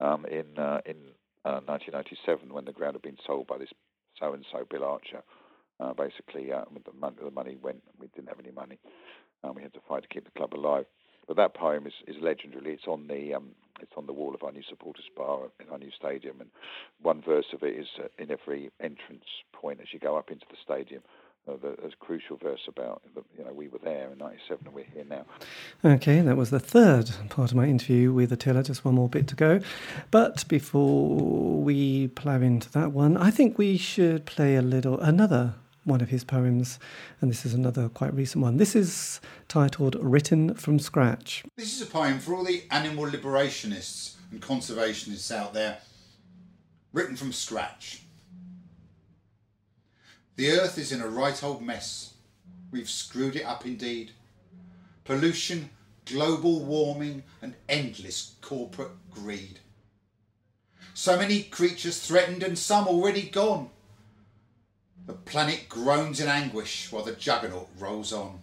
um, 0.00 0.26
in 0.26 0.58
uh, 0.58 0.80
in 0.86 0.96
uh, 1.44 1.60
1997 1.66 2.52
when 2.52 2.64
the 2.64 2.72
ground 2.72 2.94
had 2.94 3.02
been 3.02 3.18
sold 3.26 3.46
by 3.46 3.58
this 3.58 3.70
so 4.18 4.32
and 4.32 4.44
so 4.50 4.64
Bill 4.68 4.84
Archer. 4.84 5.22
Uh, 5.80 5.94
basically, 5.94 6.52
uh, 6.52 6.64
the, 6.84 6.92
money, 7.00 7.16
the 7.24 7.30
money 7.30 7.56
went, 7.62 7.82
we 7.98 8.06
didn't 8.08 8.28
have 8.28 8.38
any 8.38 8.50
money, 8.50 8.78
and 9.42 9.56
we 9.56 9.62
had 9.62 9.72
to 9.72 9.80
fight 9.88 10.02
to 10.02 10.08
keep 10.08 10.24
the 10.24 10.30
club 10.32 10.54
alive. 10.54 10.84
But 11.26 11.36
that 11.36 11.54
poem 11.54 11.86
is, 11.86 11.94
is 12.06 12.16
legendary. 12.20 12.74
It's 12.74 12.86
on 12.86 13.06
the 13.06 13.34
um, 13.34 13.52
it's 13.80 13.92
on 13.96 14.06
the 14.06 14.12
wall 14.12 14.34
of 14.34 14.42
our 14.42 14.52
new 14.52 14.64
supporters 14.68 15.04
bar 15.16 15.44
in 15.58 15.70
our 15.70 15.78
new 15.78 15.90
stadium, 15.96 16.40
and 16.40 16.50
one 17.00 17.22
verse 17.22 17.46
of 17.54 17.62
it 17.62 17.78
is 17.78 17.86
uh, 17.98 18.08
in 18.18 18.30
every 18.30 18.70
entrance 18.80 19.24
point 19.52 19.80
as 19.80 19.88
you 19.92 19.98
go 19.98 20.16
up 20.16 20.30
into 20.30 20.44
the 20.50 20.56
stadium. 20.62 21.02
Uh, 21.48 21.54
there's 21.62 21.94
a 21.94 22.04
crucial 22.04 22.36
verse 22.36 22.60
about 22.68 23.00
the, 23.14 23.22
you 23.38 23.44
know 23.44 23.52
we 23.52 23.68
were 23.68 23.78
there 23.82 24.10
in 24.12 24.18
'97 24.18 24.66
and 24.66 24.74
we're 24.74 24.84
here 24.84 25.04
now. 25.08 25.24
Okay, 25.84 26.20
that 26.20 26.36
was 26.36 26.50
the 26.50 26.60
third 26.60 27.10
part 27.30 27.52
of 27.52 27.56
my 27.56 27.64
interview 27.66 28.12
with 28.12 28.32
Attila. 28.32 28.62
Just 28.62 28.84
one 28.84 28.96
more 28.96 29.08
bit 29.08 29.26
to 29.28 29.36
go, 29.36 29.60
but 30.10 30.46
before 30.48 31.62
we 31.62 32.08
plough 32.08 32.42
into 32.42 32.70
that 32.72 32.92
one, 32.92 33.16
I 33.16 33.30
think 33.30 33.56
we 33.56 33.78
should 33.78 34.26
play 34.26 34.56
a 34.56 34.62
little 34.62 35.00
another 35.00 35.54
one 35.84 36.00
of 36.00 36.10
his 36.10 36.24
poems, 36.24 36.78
and 37.20 37.30
this 37.30 37.46
is 37.46 37.54
another 37.54 37.88
quite 37.88 38.14
recent 38.14 38.42
one. 38.42 38.56
This 38.58 38.76
is 38.76 39.20
titled 39.48 39.96
Written 40.00 40.54
from 40.54 40.78
Scratch. 40.78 41.44
This 41.56 41.74
is 41.74 41.82
a 41.82 41.90
poem 41.90 42.18
for 42.18 42.34
all 42.34 42.44
the 42.44 42.64
animal 42.70 43.06
liberationists 43.06 44.14
and 44.30 44.40
conservationists 44.40 45.34
out 45.34 45.54
there, 45.54 45.78
written 46.92 47.16
from 47.16 47.32
scratch. 47.32 48.02
The 50.36 50.50
earth 50.52 50.78
is 50.78 50.92
in 50.92 51.00
a 51.00 51.08
right 51.08 51.42
old 51.42 51.62
mess. 51.62 52.14
We've 52.70 52.88
screwed 52.88 53.36
it 53.36 53.44
up 53.44 53.66
indeed. 53.66 54.12
Pollution, 55.04 55.70
global 56.04 56.60
warming, 56.60 57.24
and 57.42 57.54
endless 57.68 58.36
corporate 58.40 58.92
greed. 59.10 59.60
So 60.94 61.16
many 61.16 61.42
creatures 61.42 61.98
threatened 61.98 62.42
and 62.42 62.58
some 62.58 62.86
already 62.86 63.22
gone. 63.22 63.70
The 65.10 65.16
planet 65.16 65.68
groans 65.68 66.20
in 66.20 66.28
anguish 66.28 66.92
while 66.92 67.02
the 67.02 67.10
juggernaut 67.10 67.68
rolls 67.80 68.12
on. 68.12 68.42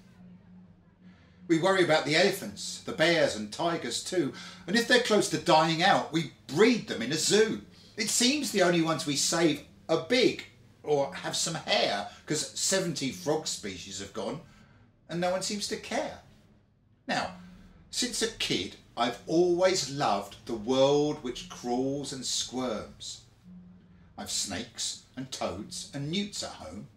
We 1.48 1.60
worry 1.60 1.82
about 1.82 2.04
the 2.04 2.18
elephants, 2.18 2.82
the 2.82 2.92
bears, 2.92 3.38
and 3.38 3.54
tigers 3.54 4.04
too, 4.04 4.34
and 4.68 4.76
if 4.76 4.86
they're 4.86 5.00
close 5.00 5.30
to 5.30 5.38
dying 5.38 5.82
out, 5.82 6.12
we 6.12 6.34
breed 6.48 6.90
them 6.90 7.02
in 7.02 7.14
a 7.14 7.16
zoo. 7.16 7.62
It 7.96 8.10
seems 8.10 8.52
the 8.52 8.64
only 8.64 8.82
ones 8.82 9.06
we 9.06 9.16
save 9.16 9.62
are 9.88 10.08
big 10.10 10.44
or 10.84 11.16
have 11.16 11.38
some 11.38 11.56
hair, 11.56 12.10
because 12.26 12.50
70 12.60 13.12
frog 13.12 13.48
species 13.48 14.00
have 14.00 14.12
gone, 14.12 14.42
and 15.08 15.22
no 15.22 15.32
one 15.32 15.44
seems 15.44 15.70
to 15.70 15.78
care. 15.78 16.20
Now, 17.08 17.36
since 17.92 18.22
a 18.22 18.28
kid, 18.28 18.76
I've 18.98 19.22
always 19.26 19.90
loved 19.90 20.36
the 20.46 20.56
world 20.56 21.24
which 21.24 21.48
crawls 21.48 22.12
and 22.12 22.26
squirms. 22.26 23.22
I've 24.18 24.32
snakes 24.32 25.04
and 25.16 25.32
toads 25.32 25.92
and 25.94 26.10
newts 26.10 26.44
at 26.44 26.52
home, 26.52 26.88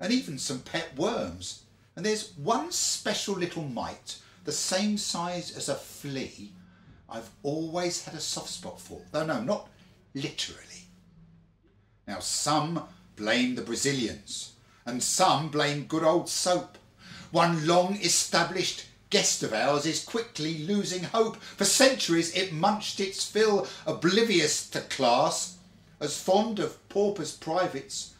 and 0.00 0.12
even 0.12 0.38
some 0.38 0.60
pet 0.60 0.96
worms. 0.96 1.62
And 1.94 2.06
there's 2.06 2.32
one 2.36 2.72
special 2.72 3.34
little 3.34 3.64
mite, 3.64 4.16
the 4.44 4.52
same 4.52 4.96
size 4.96 5.56
as 5.56 5.68
a 5.68 5.74
flea, 5.74 6.52
I've 7.12 7.30
always 7.42 8.04
had 8.04 8.14
a 8.14 8.20
soft 8.20 8.48
spot 8.48 8.80
for. 8.80 9.02
Though 9.10 9.26
no, 9.26 9.42
not 9.42 9.68
literally. 10.14 10.88
Now, 12.08 12.20
some 12.20 12.84
blame 13.16 13.54
the 13.54 13.62
Brazilians, 13.62 14.52
and 14.86 15.02
some 15.02 15.50
blame 15.50 15.84
good 15.84 16.02
old 16.02 16.30
soap. 16.30 16.78
One 17.30 17.66
long 17.66 17.96
established 17.96 18.86
guest 19.10 19.42
of 19.42 19.52
ours 19.52 19.84
is 19.84 20.02
quickly 20.02 20.66
losing 20.66 21.04
hope. 21.04 21.36
For 21.36 21.66
centuries 21.66 22.34
it 22.34 22.52
munched 22.52 22.98
its 22.98 23.24
fill, 23.24 23.68
oblivious 23.86 24.68
to 24.70 24.80
class, 24.80 25.58
as 26.02 26.20
fond 26.20 26.58
of 26.58 26.86
paupers' 26.88 27.32
privates 27.32 28.14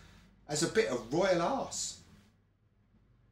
as 0.48 0.62
a 0.62 0.68
bit 0.68 0.88
of 0.88 1.12
royal 1.12 1.42
arse. 1.42 1.98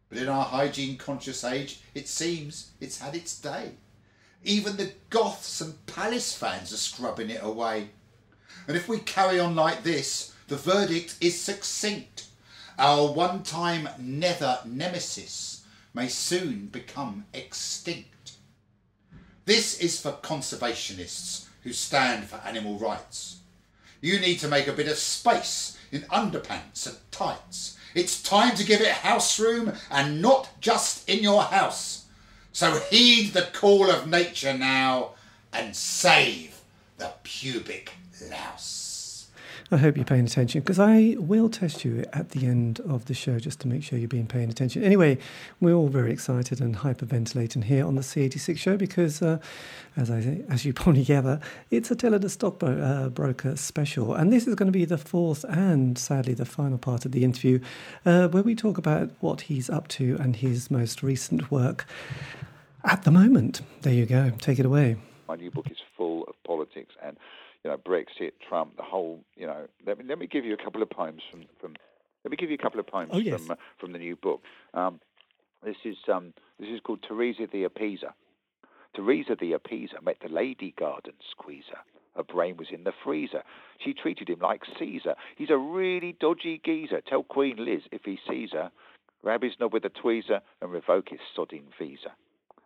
But 0.09 0.19
in 0.19 0.29
our 0.29 0.45
hygiene 0.45 0.99
conscious 0.99 1.45
age, 1.45 1.81
it 1.95 2.09
seems 2.09 2.73
it's 2.81 2.99
had 2.99 3.15
its 3.15 3.41
day. 3.41 3.73
Even 4.43 4.77
the 4.77 4.93
Goths 5.09 5.61
and 5.61 5.87
Palace 5.87 6.35
fans 6.37 6.73
are 6.73 6.79
scrubbing 6.79 7.31
it 7.31 7.43
away. 7.45 7.91
And 8.67 8.77
if 8.77 8.89
we 8.89 8.99
carry 8.99 9.39
on 9.39 9.55
like 9.55 9.85
this, 9.85 10.35
the 10.49 10.57
verdict 10.57 11.17
is 11.21 11.41
succinct. 11.41 12.27
Our 12.77 13.13
one 13.13 13.45
time 13.45 13.89
nether 13.99 14.59
nemesis 14.65 15.65
may 15.95 16.09
soon 16.09 16.67
become 16.67 17.27
extinct. 17.33 18.33
This 19.45 19.79
is 19.79 20.01
for 20.01 20.13
conservationists 20.13 21.47
who 21.63 21.73
stand 21.73 22.25
for 22.25 22.37
animal 22.37 22.79
rights. 22.79 23.40
You 24.01 24.19
need 24.19 24.39
to 24.41 24.49
make 24.49 24.67
a 24.67 24.73
bit 24.73 24.89
of 24.89 24.97
space 24.97 25.79
in 25.93 26.03
underpants 26.03 26.87
and 26.87 26.97
tights. 27.11 27.77
It's 27.95 28.23
time 28.23 28.55
to 28.57 28.65
give 28.65 28.81
it 28.81 28.89
house 28.89 29.39
room 29.39 29.73
and 29.91 30.23
not 30.23 30.49
just 30.61 31.09
in 31.09 31.23
your 31.23 31.43
house. 31.43 32.07
So 32.53 32.79
heed 32.91 33.33
the 33.33 33.49
call 33.53 33.91
of 33.91 34.09
nature 34.09 34.57
now 34.57 35.11
and 35.53 35.75
save 35.75 36.61
the 36.99 37.13
pubic 37.23 37.93
louse. 38.31 38.80
I 39.73 39.77
hope 39.77 39.95
you're 39.97 40.05
paying 40.05 40.25
attention 40.25 40.63
because 40.63 40.81
I 40.81 41.15
will 41.17 41.49
test 41.49 41.85
you 41.85 42.05
at 42.13 42.31
the 42.31 42.47
end 42.47 42.81
of 42.81 43.05
the 43.05 43.15
show 43.15 43.39
just 43.39 43.61
to 43.61 43.69
make 43.69 43.85
sure 43.85 44.01
you're 44.01 44.09
being 44.09 44.27
paying 44.27 44.51
attention. 44.51 44.83
Anyway, 44.83 45.17
we're 45.61 45.75
all 45.75 45.87
very 45.87 46.11
excited 46.13 46.61
and 46.61 46.79
hyperventilating 46.79 47.63
here 47.63 47.87
on 47.87 47.95
the 47.95 48.01
C86 48.01 48.59
show 48.59 48.77
because, 48.77 49.23
uh, 49.23 49.39
as 49.97 50.11
I 50.11 50.43
as 50.49 50.65
you 50.65 50.73
probably 50.73 51.05
gather, 51.17 51.41
it's 51.71 51.89
Attila 51.89 52.19
the 52.19 52.29
stockbroker 52.29 53.51
uh, 53.51 53.55
special, 53.55 54.13
and 54.13 54.33
this 54.33 54.49
is 54.49 54.57
going 54.57 54.67
to 54.67 54.77
be 54.77 54.85
the 54.85 54.99
fourth 54.99 55.45
and 55.45 55.97
sadly 55.97 56.35
the 56.35 56.45
final 56.45 56.77
part 56.77 57.05
of 57.05 57.13
the 57.13 57.23
interview, 57.23 57.61
uh, 58.05 58.27
where 58.27 58.43
we 58.43 58.57
talk 58.57 58.77
about 58.77 59.11
what 59.21 59.43
he's 59.43 59.71
up 59.71 59.87
to 59.89 60.17
and 60.19 60.35
his 60.35 60.69
most 60.69 61.01
recent 61.01 61.49
work 61.53 61.87
at 62.83 63.05
the 63.05 63.13
moment. 63.13 63.61
There 63.83 63.95
you 63.95 64.07
go. 64.07 64.33
Take 64.41 64.59
it 64.59 64.67
away. 64.67 64.97
My 65.29 65.37
new 65.37 65.53
book 65.53 65.71
is 65.71 65.79
full 65.97 66.25
of 66.25 66.35
politics 66.43 66.97
and 67.05 67.17
you 67.65 67.71
know, 67.71 67.77
Brexit, 67.77 68.33
Trump, 68.49 68.77
the 68.77 68.83
whole, 68.83 69.21
you 69.37 69.47
know. 69.47 69.67
Let 69.87 69.99
me 69.99 70.05
let 70.09 70.19
me 70.19 70.27
give 70.27 70.45
you 70.45 70.55
a 70.55 70.63
couple 70.63 70.83
of 70.83 70.91
poems 70.91 71.23
from 71.31 71.45
from. 71.61 71.75
Let 72.25 72.31
me 72.31 72.37
give 72.37 72.51
you 72.51 72.57
a 72.57 72.63
couple 72.63 72.81
of 72.81 72.87
poems 72.87 73.11
Oh, 73.15 73.19
yes. 73.19 73.41
from 73.41 73.53
uh, 73.53 73.55
from 73.79 73.93
the 73.93 73.99
new 73.99 74.17
book. 74.17 74.43
Um, 74.75 75.01
this 75.65 75.77
is 75.85 75.97
um, 76.13 76.33
this 76.59 76.69
is 76.69 76.81
called 76.81 77.01
Theresa 77.07 77.47
the 77.51 77.65
Appeaser. 77.65 78.13
Teresa 78.95 79.37
the 79.39 79.53
Appeaser 79.53 80.03
met 80.03 80.17
the 80.23 80.29
lady 80.29 80.75
garden 80.79 81.15
squeezer. 81.31 81.79
Her 82.17 82.25
brain 82.25 82.57
was 82.57 82.69
in 82.73 82.83
the 82.85 82.93
freezer. 83.05 83.43
She 83.79 83.95
treated 83.95 84.29
him 84.29 84.41
like 84.41 84.63
Caesar. 84.79 85.15
He's 85.37 85.51
a 85.51 85.57
really 85.57 86.17
dodgy 86.19 86.61
geezer. 86.65 87.01
Tell 87.01 87.23
Queen 87.23 87.57
Liz 87.65 87.83
if 87.93 88.03
he 88.05 88.19
sees 88.29 88.51
her, 88.53 88.71
grab 89.23 89.43
his 89.43 89.53
knob 89.61 89.73
with 89.73 89.85
a 89.85 89.91
tweezer 89.91 90.41
and 90.61 90.73
revoke 90.73 91.11
his 91.11 91.21
sodding 91.37 91.63
visa. 91.79 92.11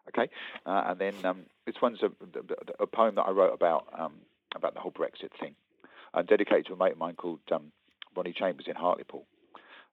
Okay, 0.08 0.30
uh, 0.66 0.84
and 0.86 0.98
then 0.98 1.14
um, 1.24 1.42
this 1.66 1.76
one's 1.82 2.00
a, 2.02 2.10
a 2.82 2.86
poem 2.86 3.14
that 3.16 3.22
I 3.22 3.30
wrote 3.32 3.52
about 3.54 3.86
um, 3.98 4.14
about 4.54 4.74
the 4.74 4.80
whole 4.80 4.92
Brexit 4.92 5.30
thing, 5.40 5.54
uh, 6.12 6.22
dedicated 6.22 6.66
to 6.66 6.74
a 6.74 6.76
mate 6.76 6.92
of 6.92 6.98
mine 6.98 7.14
called 7.16 7.40
um, 7.52 7.72
Ronnie 8.16 8.32
Chambers 8.32 8.66
in 8.68 8.76
Hartlepool, 8.76 9.26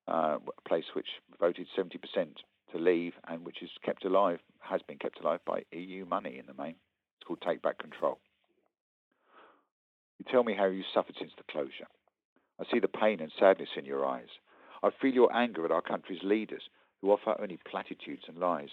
uh, 0.07 0.37
a 0.57 0.69
place 0.69 0.85
which 0.93 1.07
voted 1.39 1.67
70% 1.77 1.97
to 2.71 2.77
leave 2.77 3.13
and 3.27 3.45
which 3.45 3.61
is 3.61 3.69
kept 3.83 4.05
alive, 4.05 4.39
has 4.59 4.81
been 4.87 4.97
kept 4.97 5.19
alive 5.19 5.39
by 5.45 5.63
EU 5.71 6.05
money 6.05 6.37
in 6.37 6.45
the 6.45 6.61
main. 6.61 6.75
It's 7.17 7.27
called 7.27 7.41
Take 7.45 7.61
Back 7.61 7.77
Control. 7.79 8.19
You 10.19 10.25
tell 10.31 10.43
me 10.43 10.53
how 10.55 10.65
you 10.67 10.83
suffered 10.93 11.15
since 11.19 11.31
the 11.37 11.51
closure. 11.51 11.87
I 12.59 12.63
see 12.71 12.79
the 12.79 12.87
pain 12.87 13.19
and 13.19 13.31
sadness 13.39 13.69
in 13.75 13.85
your 13.85 14.05
eyes. 14.05 14.29
I 14.83 14.89
feel 15.01 15.13
your 15.13 15.35
anger 15.35 15.65
at 15.65 15.71
our 15.71 15.81
country's 15.81 16.23
leaders 16.23 16.61
who 17.01 17.11
offer 17.11 17.35
only 17.39 17.57
platitudes 17.69 18.23
and 18.27 18.37
lies. 18.37 18.69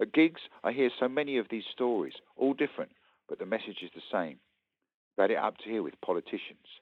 At 0.00 0.12
gigs, 0.12 0.40
I 0.64 0.72
hear 0.72 0.90
so 0.98 1.08
many 1.08 1.36
of 1.38 1.48
these 1.50 1.64
stories, 1.72 2.14
all 2.36 2.54
different, 2.54 2.92
but 3.28 3.38
the 3.38 3.46
message 3.46 3.78
is 3.82 3.90
the 3.94 4.02
same. 4.10 4.38
You've 5.16 5.24
had 5.24 5.30
it 5.30 5.36
up 5.36 5.58
to 5.58 5.68
here 5.68 5.82
with 5.82 6.00
politicians, 6.00 6.80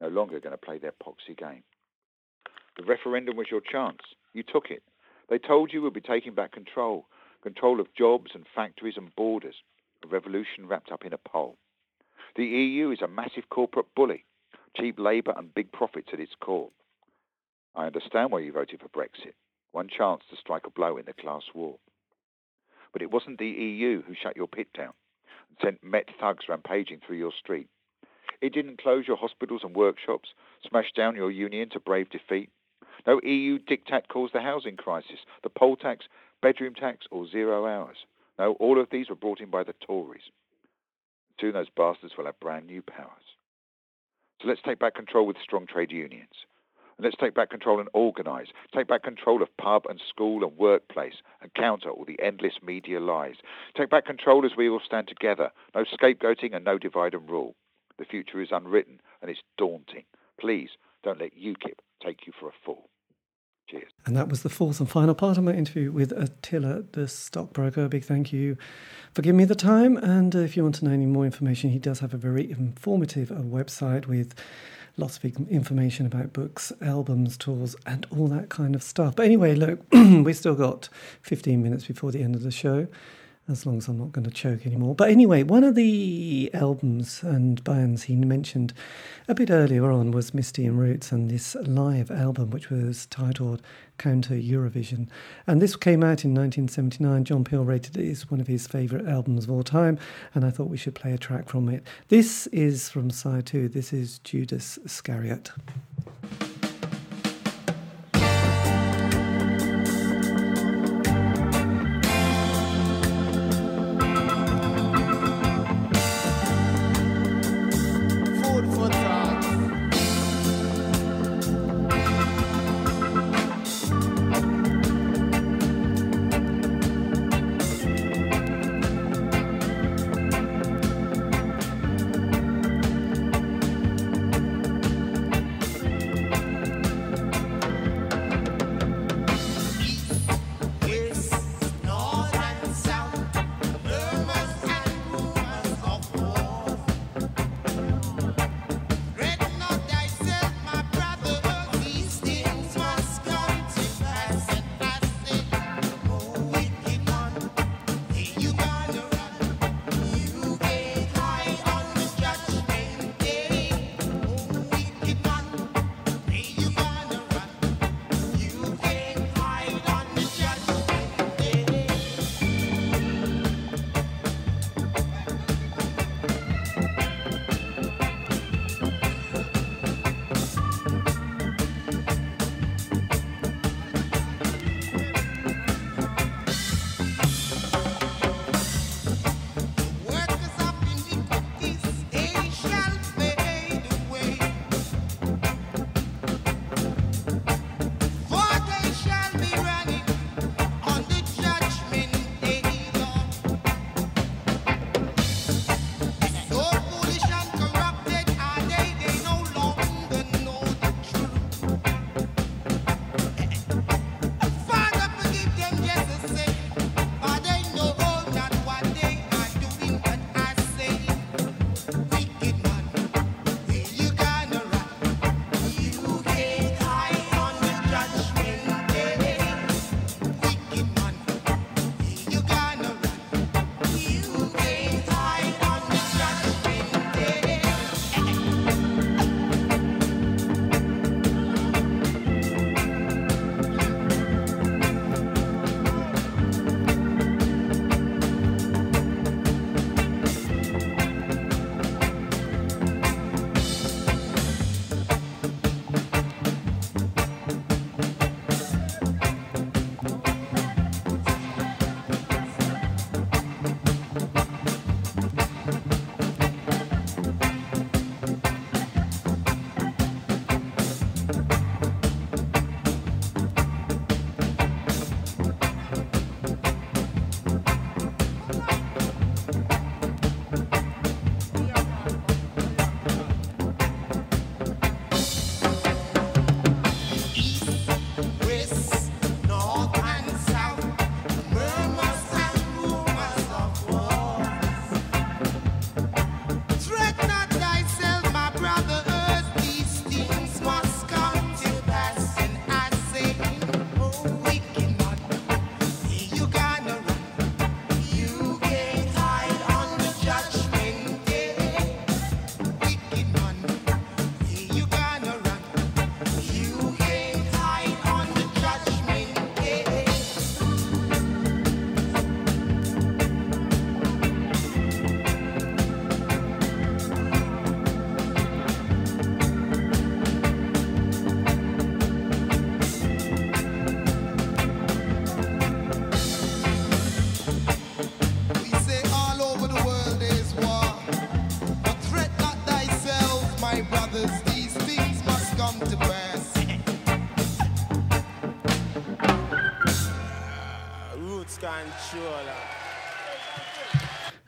no 0.00 0.08
longer 0.08 0.40
going 0.40 0.52
to 0.52 0.56
play 0.56 0.78
their 0.78 0.92
poxy 0.92 1.36
game. 1.36 1.62
The 2.78 2.84
referendum 2.84 3.36
was 3.36 3.48
your 3.50 3.60
chance. 3.60 4.00
You 4.32 4.42
took 4.42 4.70
it. 4.70 4.82
They 5.28 5.38
told 5.38 5.72
you 5.72 5.82
we'd 5.82 5.92
be 5.92 6.00
taking 6.00 6.34
back 6.34 6.52
control, 6.52 7.06
control 7.42 7.80
of 7.80 7.94
jobs 7.94 8.30
and 8.34 8.46
factories 8.54 8.96
and 8.96 9.14
borders, 9.14 9.56
a 10.02 10.08
revolution 10.08 10.66
wrapped 10.66 10.90
up 10.90 11.04
in 11.04 11.12
a 11.12 11.18
poll. 11.18 11.56
The 12.36 12.44
EU 12.46 12.90
is 12.90 13.02
a 13.02 13.08
massive 13.08 13.50
corporate 13.50 13.94
bully, 13.94 14.24
cheap 14.74 14.98
labour 14.98 15.34
and 15.36 15.54
big 15.54 15.70
profits 15.70 16.08
at 16.12 16.20
its 16.20 16.34
core. 16.40 16.70
I 17.74 17.86
understand 17.86 18.30
why 18.30 18.40
you 18.40 18.52
voted 18.52 18.80
for 18.80 18.88
Brexit, 18.88 19.34
one 19.72 19.88
chance 19.88 20.22
to 20.30 20.36
strike 20.36 20.66
a 20.66 20.70
blow 20.70 20.96
in 20.96 21.04
the 21.04 21.12
class 21.12 21.42
war. 21.54 21.76
But 22.92 23.02
it 23.02 23.10
wasn't 23.10 23.38
the 23.38 23.46
EU 23.46 24.02
who 24.02 24.14
shut 24.14 24.36
your 24.36 24.48
pit 24.48 24.68
down 24.74 24.94
and 25.48 25.58
sent 25.62 25.84
Met 25.84 26.08
thugs 26.20 26.44
rampaging 26.48 27.00
through 27.06 27.16
your 27.16 27.32
street. 27.32 27.68
It 28.40 28.52
didn't 28.52 28.80
close 28.80 29.06
your 29.06 29.16
hospitals 29.16 29.62
and 29.64 29.74
workshops, 29.74 30.30
smash 30.68 30.92
down 30.94 31.16
your 31.16 31.30
union 31.30 31.70
to 31.70 31.80
brave 31.80 32.10
defeat. 32.10 32.50
No 33.06 33.20
EU 33.22 33.58
diktat 33.58 34.08
caused 34.08 34.34
the 34.34 34.40
housing 34.40 34.76
crisis, 34.76 35.20
the 35.42 35.50
poll 35.50 35.76
tax, 35.76 36.06
bedroom 36.42 36.74
tax, 36.74 37.06
or 37.10 37.28
zero 37.28 37.66
hours. 37.66 37.96
No, 38.38 38.52
all 38.54 38.80
of 38.80 38.90
these 38.90 39.08
were 39.08 39.14
brought 39.14 39.40
in 39.40 39.50
by 39.50 39.64
the 39.64 39.74
Tories. 39.86 40.30
Soon 41.40 41.52
those 41.52 41.70
bastards 41.74 42.14
will 42.16 42.26
have 42.26 42.40
brand 42.40 42.66
new 42.66 42.82
powers. 42.82 43.36
So 44.40 44.48
let's 44.48 44.62
take 44.62 44.78
back 44.78 44.94
control 44.94 45.26
with 45.26 45.36
strong 45.42 45.66
trade 45.66 45.92
unions. 45.92 46.44
And 46.98 47.04
let's 47.04 47.16
take 47.16 47.34
back 47.34 47.50
control 47.50 47.78
and 47.78 47.88
organise. 47.92 48.48
Take 48.74 48.88
back 48.88 49.02
control 49.02 49.42
of 49.42 49.54
pub 49.58 49.84
and 49.88 50.00
school 50.08 50.44
and 50.44 50.56
workplace 50.56 51.16
and 51.42 51.52
counter 51.54 51.90
all 51.90 52.04
the 52.06 52.20
endless 52.22 52.54
media 52.62 53.00
lies. 53.00 53.36
Take 53.76 53.90
back 53.90 54.06
control 54.06 54.46
as 54.46 54.56
we 54.56 54.68
all 54.68 54.80
stand 54.84 55.08
together. 55.08 55.50
No 55.74 55.84
scapegoating 55.84 56.54
and 56.54 56.64
no 56.64 56.78
divide 56.78 57.14
and 57.14 57.28
rule. 57.28 57.54
The 57.98 58.04
future 58.04 58.40
is 58.40 58.48
unwritten 58.50 59.00
and 59.20 59.30
it's 59.30 59.40
daunting. 59.58 60.04
Please 60.40 60.70
don't 61.02 61.20
let 61.20 61.36
UKIP 61.36 61.78
take 62.02 62.26
you 62.26 62.32
for 62.38 62.48
a 62.48 62.52
fool. 62.64 62.88
Cheers. 63.68 63.90
And 64.04 64.16
that 64.16 64.28
was 64.28 64.42
the 64.42 64.48
fourth 64.48 64.78
and 64.78 64.88
final 64.88 65.14
part 65.14 65.38
of 65.38 65.44
my 65.44 65.52
interview 65.52 65.90
with 65.90 66.12
Attila, 66.12 66.84
the 66.92 67.08
stockbroker. 67.08 67.84
A 67.84 67.88
big 67.88 68.04
thank 68.04 68.32
you 68.32 68.56
for 69.12 69.22
giving 69.22 69.38
me 69.38 69.44
the 69.44 69.56
time. 69.56 69.96
And 69.96 70.36
uh, 70.36 70.40
if 70.40 70.56
you 70.56 70.62
want 70.62 70.76
to 70.76 70.84
know 70.84 70.92
any 70.92 71.06
more 71.06 71.24
information, 71.24 71.70
he 71.70 71.80
does 71.80 71.98
have 71.98 72.14
a 72.14 72.16
very 72.16 72.48
informative 72.48 73.32
uh, 73.32 73.36
website 73.36 74.06
with 74.06 74.34
lots 74.96 75.18
of 75.18 75.24
information 75.24 76.06
about 76.06 76.32
books, 76.32 76.72
albums, 76.80 77.36
tours, 77.36 77.76
and 77.86 78.06
all 78.10 78.28
that 78.28 78.48
kind 78.48 78.74
of 78.74 78.82
stuff. 78.82 79.14
But 79.16 79.26
anyway, 79.26 79.54
look, 79.54 79.80
we've 79.92 80.36
still 80.36 80.54
got 80.54 80.88
15 81.22 81.62
minutes 81.62 81.86
before 81.86 82.12
the 82.12 82.22
end 82.22 82.34
of 82.34 82.42
the 82.42 82.50
show. 82.50 82.86
As 83.48 83.64
long 83.64 83.78
as 83.78 83.86
I'm 83.86 83.96
not 83.96 84.10
going 84.10 84.24
to 84.24 84.30
choke 84.32 84.66
anymore. 84.66 84.96
But 84.96 85.10
anyway, 85.10 85.44
one 85.44 85.62
of 85.62 85.76
the 85.76 86.50
albums 86.52 87.22
and 87.22 87.62
bands 87.62 88.02
he 88.04 88.16
mentioned 88.16 88.74
a 89.28 89.36
bit 89.36 89.50
earlier 89.50 89.88
on 89.88 90.10
was 90.10 90.34
Misty 90.34 90.64
in 90.64 90.76
Roots 90.76 91.12
and 91.12 91.30
this 91.30 91.54
live 91.62 92.10
album, 92.10 92.50
which 92.50 92.70
was 92.70 93.06
titled 93.06 93.62
Counter 93.98 94.34
Eurovision. 94.34 95.06
And 95.46 95.62
this 95.62 95.76
came 95.76 96.02
out 96.02 96.24
in 96.24 96.34
1979. 96.34 97.24
John 97.24 97.44
Peel 97.44 97.64
rated 97.64 97.96
it 97.96 98.10
as 98.10 98.28
one 98.28 98.40
of 98.40 98.48
his 98.48 98.66
favourite 98.66 99.06
albums 99.06 99.44
of 99.44 99.52
all 99.52 99.62
time, 99.62 99.96
and 100.34 100.44
I 100.44 100.50
thought 100.50 100.68
we 100.68 100.76
should 100.76 100.96
play 100.96 101.12
a 101.12 101.18
track 101.18 101.48
from 101.48 101.68
it. 101.68 101.86
This 102.08 102.48
is 102.48 102.88
from 102.88 103.10
side 103.10 103.46
two. 103.46 103.68
This 103.68 103.92
is 103.92 104.18
Judas 104.20 104.76
Iscariot. 104.84 105.52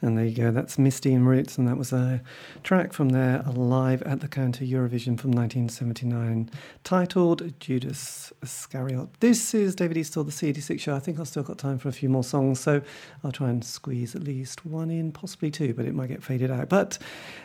And 0.09 0.17
there 0.17 0.25
you 0.25 0.35
go, 0.35 0.51
that's 0.51 0.79
Misty 0.79 1.13
in 1.13 1.27
Roots, 1.27 1.59
and 1.59 1.69
that 1.69 1.77
was 1.77 1.93
a 1.93 2.23
track 2.63 2.95
from 2.95 3.11
their 3.11 3.43
Live 3.43 4.01
at 4.05 4.21
the 4.21 4.27
Counter 4.27 4.65
Eurovision 4.65 5.21
from 5.21 5.33
1979, 5.33 6.49
titled 6.83 7.53
Judas 7.61 8.33
Iscariot. 8.43 9.11
This 9.21 9.53
is 9.53 9.75
David 9.75 9.99
Eastaugh, 9.99 10.25
the 10.25 10.33
C86 10.33 10.81
show. 10.81 10.95
I 10.95 10.99
think 10.99 11.21
I've 11.21 11.29
still 11.29 11.43
got 11.43 11.59
time 11.59 11.79
for 11.79 11.91
a 11.91 11.93
few 11.93 12.09
more 12.09 12.25
songs, 12.25 12.59
so 12.59 12.81
I'll 13.23 13.33
try 13.33 13.51
and 13.51 13.63
squeeze 13.63 14.17
at 14.17 14.25
least 14.25 14.65
one 14.65 14.91
in, 14.91 15.13
possibly 15.13 15.51
two, 15.51 15.75
but 15.75 15.85
it 15.85 15.95
might 15.95 16.09
get 16.09 16.25
faded 16.25 16.51
out. 16.51 16.71
But 16.71 16.97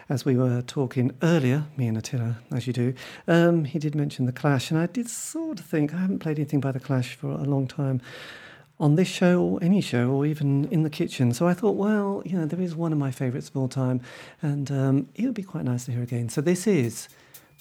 as 0.07 0.23
we 0.23 0.37
were 0.37 0.61
talking 0.61 1.11
earlier, 1.21 1.65
me 1.75 1.87
and 1.87 1.97
Attila, 1.97 2.37
as 2.53 2.65
you 2.65 2.71
do, 2.71 2.93
um, 3.27 3.65
he 3.65 3.77
did 3.77 3.93
mention 3.93 4.25
The 4.25 4.31
Clash, 4.31 4.71
and 4.71 4.79
I 4.79 4.85
did 4.85 5.09
sort 5.09 5.59
of 5.59 5.65
think, 5.65 5.93
I 5.93 5.97
haven't 5.97 6.19
played 6.19 6.39
anything 6.39 6.61
by 6.61 6.71
The 6.71 6.79
Clash 6.79 7.15
for 7.15 7.27
a 7.27 7.43
long 7.43 7.67
time 7.67 7.99
on 8.83 8.95
this 8.95 9.07
show 9.07 9.41
or 9.41 9.63
any 9.63 9.79
show 9.79 10.09
or 10.09 10.25
even 10.25 10.65
in 10.65 10.83
the 10.83 10.89
kitchen. 10.89 11.33
So 11.33 11.47
I 11.47 11.53
thought, 11.53 11.77
well, 11.77 12.21
you 12.25 12.37
know, 12.37 12.45
there 12.45 12.59
is 12.59 12.75
one 12.75 12.91
of 12.91 12.99
my 12.99 13.11
favourites 13.11 13.47
of 13.47 13.55
all 13.55 13.69
time, 13.69 14.01
and 14.41 14.69
um, 14.69 15.07
it 15.15 15.23
would 15.23 15.33
be 15.33 15.41
quite 15.41 15.63
nice 15.63 15.85
to 15.85 15.93
hear 15.93 16.03
again. 16.03 16.27
So 16.27 16.41
this 16.41 16.67
is 16.67 17.07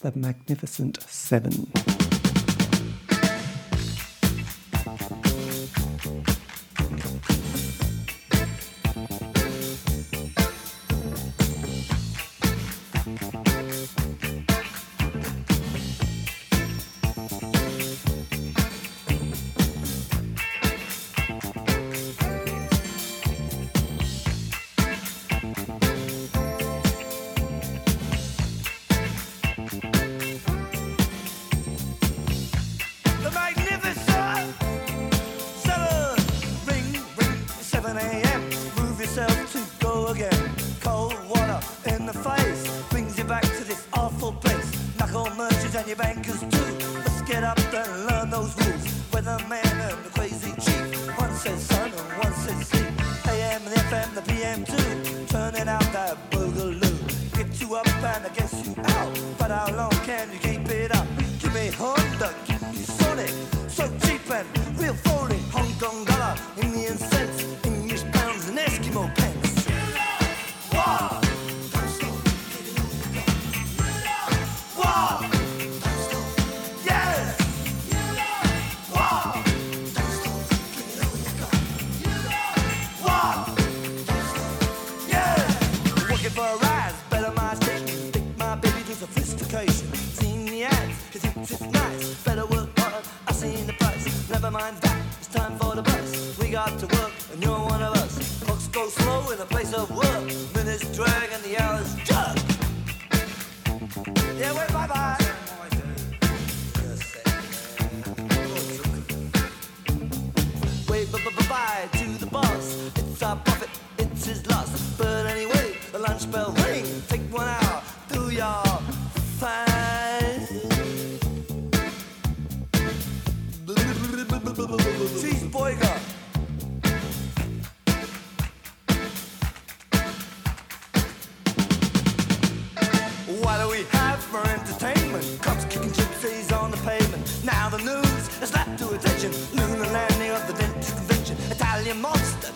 the 0.00 0.10
Magnificent 0.16 1.00
Seven. 1.02 1.70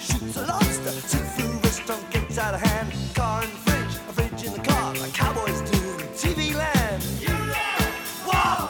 Shoots 0.01 0.36
a 0.36 0.47
lobster. 0.47 0.90
Seafood 0.90 1.64
restaurant 1.64 2.11
gets 2.11 2.38
out 2.38 2.55
of 2.55 2.61
hand. 2.61 2.92
Car 3.14 3.42
in 3.44 3.51
the 3.51 3.57
fridge, 3.57 3.94
a 4.09 4.12
fridge 4.12 4.44
in 4.44 4.53
the 4.53 4.61
car. 4.61 4.94
Like 4.94 5.14
cowboys 5.14 5.61
do 5.70 5.78
in 5.78 6.09
TV 6.20 6.55
land. 6.55 7.03
Huh? 8.24 8.68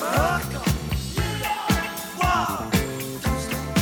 Huh? 0.00 0.40
You 1.14 1.22
love 1.44 2.18
wow, 2.20 2.70
just 2.72 3.48
stop, 3.48 3.78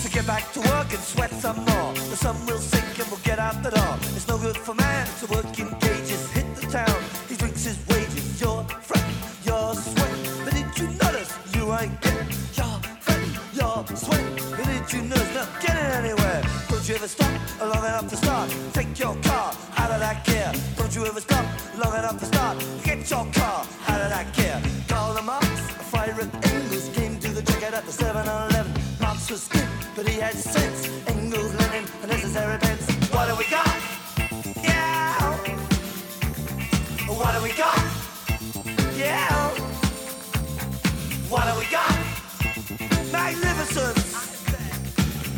to 0.02 0.08
get 0.10 0.26
back 0.26 0.52
to 0.52 0.60
work 0.60 0.92
and 0.92 1.02
sweat 1.02 1.30
some 1.32 1.56
more. 1.64 1.92
The 1.94 2.16
sun 2.16 2.36
will 2.46 2.58
sink 2.58 2.83
get 3.24 3.38
out 3.38 3.62
the 3.62 3.70
door. 3.70 3.96
It's 4.14 4.28
no 4.28 4.38
good 4.38 4.56
for 4.56 4.74
man 4.74 5.06
to 5.20 5.26
work 5.26 5.58
in 5.58 5.68
cages. 5.80 6.30
Hit 6.32 6.54
the 6.56 6.66
town, 6.66 7.02
he 7.28 7.36
drinks 7.36 7.64
his 7.64 7.78
wages. 7.88 8.03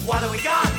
What 0.07 0.22
do 0.22 0.30
we 0.30 0.38
got? 0.38 0.70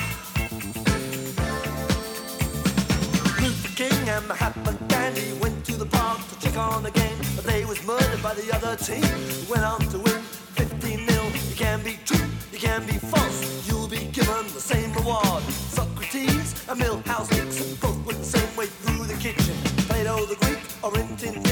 Luther 3.41 3.75
King 3.75 4.07
and 4.07 4.25
Mahatma 4.25 4.73
Gandhi 4.88 5.34
went 5.41 5.65
to 5.65 5.73
the 5.73 5.86
park 5.86 6.19
to 6.30 6.39
check 6.39 6.55
on 6.55 6.84
the 6.84 6.91
game, 6.91 7.17
but 7.36 7.43
they 7.43 7.65
was 7.65 7.86
murdered 7.86 8.23
by 8.23 8.34
the 8.36 8.55
other 8.55 8.78
team. 8.78 9.03
Went 9.49 9.65
on 9.65 9.82
to 9.91 9.97
win 9.99 10.21
15 10.55 11.05
nil. 11.05 11.25
You 11.49 11.55
can 11.57 11.84
be 11.84 11.99
true, 12.05 12.25
you 12.53 12.57
can 12.57 12.86
be 12.86 12.93
false. 12.93 13.67
You'll 13.67 13.89
be 13.89 14.05
given 14.13 14.47
the 14.53 14.61
same 14.61 14.93
reward. 14.93 15.43
Socrates 15.75 16.55
and 16.69 16.80
Milhous 16.80 17.30
Nixon 17.36 17.75
both 17.82 18.05
went 18.05 18.19
the 18.19 18.25
same 18.39 18.55
way 18.55 18.67
through 18.67 19.07
the 19.07 19.15
kitchen. 19.15 19.55
Plato 19.89 20.25
the 20.25 20.36
Greek 20.36 20.59
or 20.82 20.91
Rin 20.93 21.17
Tin 21.17 21.43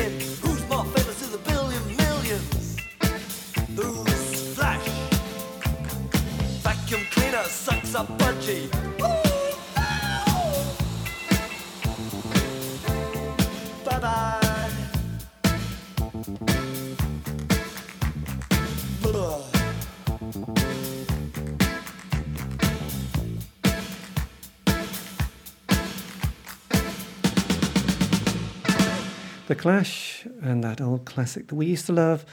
The 29.55 29.61
Clash 29.61 30.27
and 30.41 30.61
that 30.65 30.81
old 30.81 31.05
classic 31.05 31.47
that 31.47 31.55
we 31.55 31.67
used 31.67 31.85
to 31.85 31.93
love, 31.93 32.25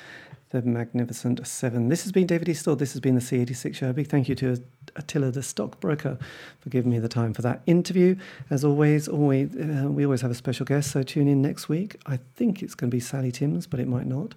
The 0.51 0.61
Magnificent 0.61 1.47
Seven. 1.47 1.89
This 1.89 2.03
has 2.03 2.11
been 2.11 2.27
David 2.27 2.49
Eastaugh. 2.49 2.77
This 2.77 2.95
has 2.95 3.01
been 3.01 3.14
the 3.14 3.20
C86 3.20 3.77
show. 3.77 3.91
A 3.91 3.93
big 3.93 4.09
thank 4.09 4.29
you 4.29 4.35
to 4.35 4.61
Attila, 4.97 5.31
the 5.31 5.41
stockbroker, 5.41 6.18
for 6.59 6.68
giving 6.68 6.91
me 6.91 6.99
the 6.99 7.09
time 7.09 7.33
for 7.33 7.43
that 7.43 7.62
interview. 7.64 8.16
As 8.51 8.64
always, 8.64 9.07
always 9.07 9.55
uh, 9.55 9.87
we 9.89 10.05
always 10.05 10.20
have 10.23 10.33
a 10.33 10.35
special 10.35 10.66
guest, 10.66 10.91
so 10.91 11.05
tune 11.05 11.29
in 11.29 11.41
next 11.41 11.68
week. 11.68 11.95
I 12.07 12.18
think 12.35 12.61
it's 12.61 12.75
going 12.75 12.91
to 12.91 12.97
be 12.97 12.99
Sally 12.99 13.31
Timms, 13.31 13.68
but 13.68 13.79
it 13.79 13.87
might 13.87 14.09
not. 14.09 14.35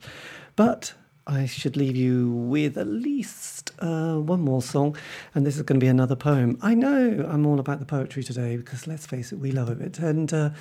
But 0.55 0.93
I 1.27 1.47
should 1.47 1.75
leave 1.75 1.95
you 1.95 2.31
with 2.31 2.77
at 2.77 2.85
least 2.87 3.71
uh, 3.79 4.15
one 4.17 4.41
more 4.41 4.61
song, 4.61 4.95
and 5.33 5.45
this 5.45 5.57
is 5.57 5.63
going 5.63 5.79
to 5.79 5.83
be 5.83 5.89
another 5.89 6.15
poem. 6.15 6.57
I 6.61 6.75
know 6.75 7.27
I'm 7.27 7.47
all 7.47 7.59
about 7.59 7.79
the 7.79 7.85
poetry 7.85 8.23
today 8.23 8.57
because 8.57 8.85
let's 8.85 9.07
face 9.07 9.31
it, 9.31 9.39
we 9.39 9.51
love 9.51 9.69
it. 9.81 9.97
And 9.97 10.31
uh, 10.31 10.51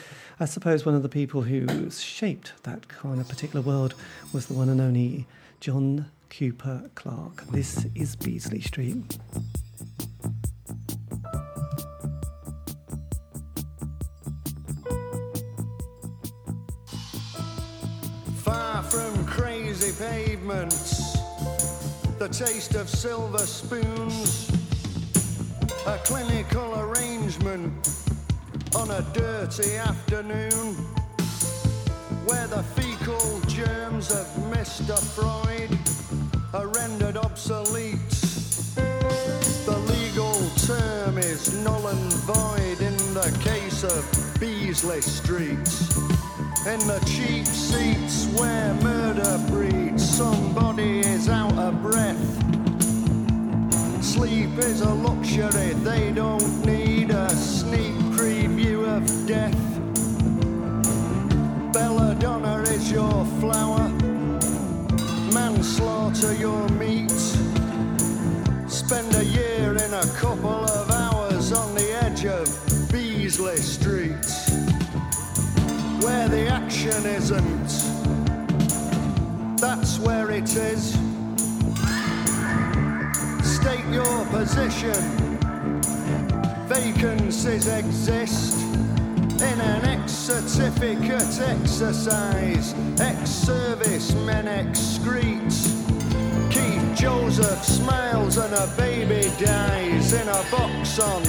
I 0.40 0.46
suppose 0.46 0.86
one 0.86 0.94
of 0.94 1.02
the 1.02 1.10
people 1.10 1.42
who 1.42 1.90
shaped 1.90 2.54
that 2.62 2.88
kind 2.88 3.20
of 3.20 3.28
particular 3.28 3.60
world 3.60 3.94
was 4.32 4.46
the 4.46 4.54
one 4.54 4.70
and 4.70 4.80
only 4.80 5.26
John 5.60 6.10
Cooper 6.30 6.90
Clarke. 6.94 7.44
This 7.48 7.86
is 7.94 8.16
Beasley 8.16 8.62
Street. 8.62 9.18
From 18.94 19.26
crazy 19.26 19.90
pavements, 19.98 21.18
the 22.20 22.28
taste 22.28 22.76
of 22.76 22.88
silver 22.88 23.38
spoons, 23.38 24.48
a 25.86 25.98
clinical 26.04 26.78
arrangement 26.78 27.72
on 28.76 28.88
a 28.92 29.02
dirty 29.12 29.74
afternoon 29.76 30.76
where 32.24 32.46
the 32.46 32.62
fecal 32.76 33.40
germs 33.48 34.12
of 34.12 34.26
Mr. 34.54 34.96
Freud 35.14 35.76
are 36.54 36.68
rendered 36.68 37.16
obsolete. 37.16 37.98
The 39.66 39.78
legal 39.88 40.38
term 40.68 41.18
is 41.18 41.52
null 41.64 41.88
and 41.88 42.12
void 42.30 42.80
in 42.80 42.96
the 43.12 43.36
case 43.42 43.82
of 43.82 44.04
Beasley 44.38 45.00
Street. 45.00 45.58
In 46.66 46.78
the 46.86 46.98
cheap 47.00 47.46
seats 47.46 48.26
where 48.40 48.72
murder 48.82 49.38
breeds, 49.48 50.02
somebody 50.02 51.00
is 51.00 51.28
out 51.28 51.52
of 51.58 51.82
breath. 51.82 52.16
Sleep 54.02 54.56
is 54.56 54.80
a 54.80 54.88
luxury, 54.88 55.74
they 55.84 56.10
don't 56.10 56.64
need 56.64 57.10
a 57.10 57.28
sneak 57.28 57.92
preview 58.16 58.88
of 58.96 59.04
death. 59.26 59.54
Belladonna 61.74 62.62
is 62.62 62.90
your 62.90 63.26
flower, 63.40 63.90
manslaughter 65.34 66.32
your 66.32 66.66
meat. 66.70 66.93
Isn't. 76.86 77.68
That's 79.58 79.98
where 80.00 80.30
it 80.30 80.54
is. 80.54 80.92
State 83.42 83.86
your 83.90 84.26
position. 84.26 84.92
Vacancies 86.68 87.68
exist 87.68 88.60
in 88.62 89.60
an 89.60 89.84
ex 89.86 90.12
certificate 90.12 91.40
exercise. 91.40 92.74
Ex 93.00 93.30
servicemen 93.30 94.46
excrete. 94.46 95.54
Keith 96.50 96.98
Joseph 96.98 97.64
smiles 97.64 98.36
and 98.36 98.52
a 98.52 98.66
baby 98.76 99.30
dies 99.42 100.12
in 100.12 100.28
a 100.28 100.44
box 100.50 100.98
on 100.98 101.22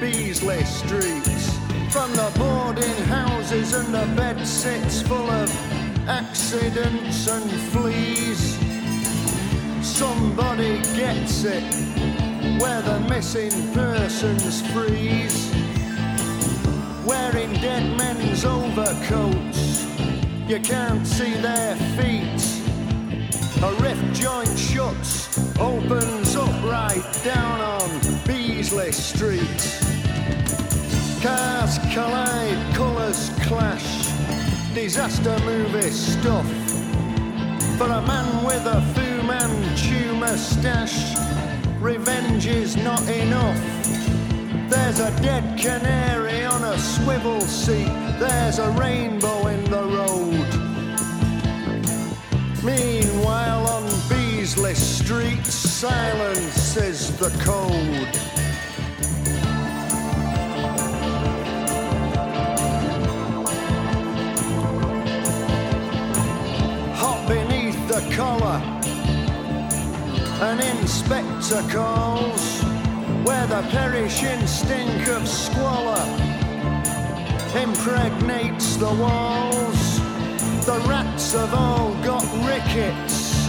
Beasley 0.00 0.62
Street 0.64 1.57
from 1.90 2.12
the 2.12 2.30
boarding 2.36 2.96
houses 3.04 3.72
and 3.72 3.94
the 3.94 4.04
bed 4.14 4.46
sits 4.46 5.00
full 5.00 5.30
of 5.30 5.48
accidents 6.08 7.26
and 7.28 7.50
fleas. 7.72 8.58
Somebody 9.80 10.82
gets 10.96 11.44
it 11.44 11.62
where 12.60 12.82
the 12.82 13.00
missing 13.08 13.72
persons 13.72 14.60
freeze. 14.72 15.50
Wearing 17.06 17.54
dead 17.54 17.96
men's 17.96 18.44
overcoats, 18.44 19.86
you 20.46 20.60
can't 20.60 21.06
see 21.06 21.34
their 21.40 21.76
feet. 21.96 22.42
A 23.62 23.72
rift 23.82 24.20
joint 24.20 24.58
shuts, 24.58 25.58
opens 25.58 26.36
up 26.36 26.64
right 26.64 27.20
down 27.24 27.60
on 27.60 28.26
Beasley 28.26 28.92
Street. 28.92 29.97
Cars 31.22 31.78
collide, 31.92 32.74
colours 32.74 33.30
clash, 33.40 34.06
disaster 34.72 35.36
movie 35.44 35.90
stuff. 35.90 36.46
For 37.76 37.86
a 37.86 38.00
man 38.06 38.44
with 38.44 38.64
a 38.66 38.80
Fu 38.94 39.22
Manchu 39.26 40.14
moustache, 40.14 41.16
revenge 41.80 42.46
is 42.46 42.76
not 42.76 43.02
enough. 43.08 43.58
There's 44.70 45.00
a 45.00 45.10
dead 45.20 45.58
canary 45.58 46.44
on 46.44 46.62
a 46.62 46.78
swivel 46.78 47.40
seat, 47.40 47.92
there's 48.20 48.60
a 48.60 48.70
rainbow 48.70 49.48
in 49.48 49.64
the 49.64 49.82
road. 49.82 50.46
Meanwhile, 52.62 53.66
on 53.66 53.84
Beasley 54.08 54.74
Street, 54.74 55.44
silence 55.44 56.76
is 56.76 57.16
the 57.18 57.30
code. 57.42 58.37
Collar. 68.18 68.60
An 70.42 70.58
inspector 70.58 71.62
calls 71.70 72.60
where 73.22 73.46
the 73.46 73.62
perishing 73.70 74.44
stink 74.44 75.06
of 75.06 75.28
squalor 75.28 76.04
impregnates 77.54 78.74
the 78.74 78.92
walls. 79.02 80.00
The 80.66 80.82
rats 80.88 81.32
have 81.34 81.54
all 81.54 81.94
got 82.02 82.24
rickets, 82.44 83.46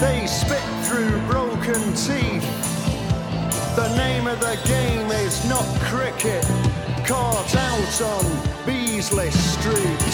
they 0.00 0.26
spit 0.26 0.66
through 0.86 1.20
broken 1.26 1.82
teeth. 1.92 2.48
The 3.76 3.94
name 3.98 4.26
of 4.28 4.40
the 4.40 4.58
game 4.64 5.10
is 5.10 5.46
not 5.46 5.66
cricket, 5.90 6.42
caught 7.04 7.54
out 7.54 8.00
on 8.00 8.24
Beasley 8.64 9.30
Street. 9.30 10.06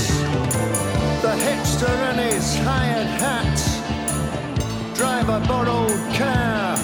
The 1.22 1.36
hipster 1.46 1.94
and 2.11 2.18
his 2.18 2.57
hired 2.57 3.07
hat 3.07 3.72
drive 5.03 5.28
a 5.28 5.40
borrowed 5.48 6.14
car. 6.14 6.76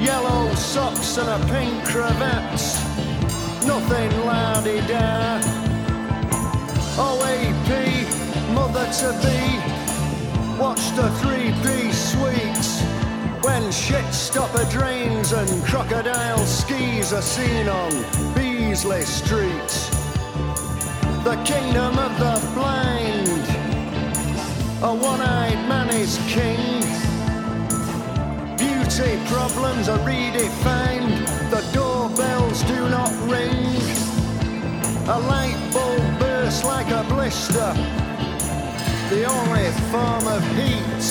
Yellow 0.00 0.54
socks 0.54 1.18
and 1.18 1.28
a 1.28 1.40
pink 1.52 1.84
cravat, 1.84 2.60
nothing 3.66 4.12
la-di-da. 4.24 5.40
OAP, 7.06 7.70
mother 8.54 8.86
to 9.00 9.10
be, 9.24 9.40
watch 10.56 10.84
the 10.94 11.08
three-piece 11.20 12.12
suite. 12.12 12.68
When 13.42 13.72
shit 13.72 14.08
stopper 14.14 14.64
drains 14.70 15.32
and 15.32 15.50
crocodile 15.64 16.46
skis 16.46 17.12
are 17.12 17.28
seen 17.36 17.66
on 17.66 17.90
Beasley 18.32 19.02
Street 19.02 19.72
the 21.24 21.36
kingdom 21.44 21.98
of 21.98 22.12
the 22.20 22.52
blind. 22.54 23.03
A 24.84 24.94
one 24.94 25.22
eyed 25.22 25.66
man 25.66 25.88
is 25.88 26.18
king. 26.28 26.82
Beauty 28.58 29.18
problems 29.32 29.88
are 29.88 29.98
redefined. 30.00 31.24
The 31.48 31.62
doorbells 31.72 32.62
do 32.64 32.90
not 32.90 33.08
ring. 33.26 33.64
A 35.08 35.18
light 35.20 35.56
bulb 35.72 36.18
bursts 36.18 36.64
like 36.64 36.88
a 36.90 37.02
blister. 37.08 37.72
The 39.08 39.24
only 39.24 39.70
form 39.88 40.26
of 40.28 40.42
heat 40.54 41.04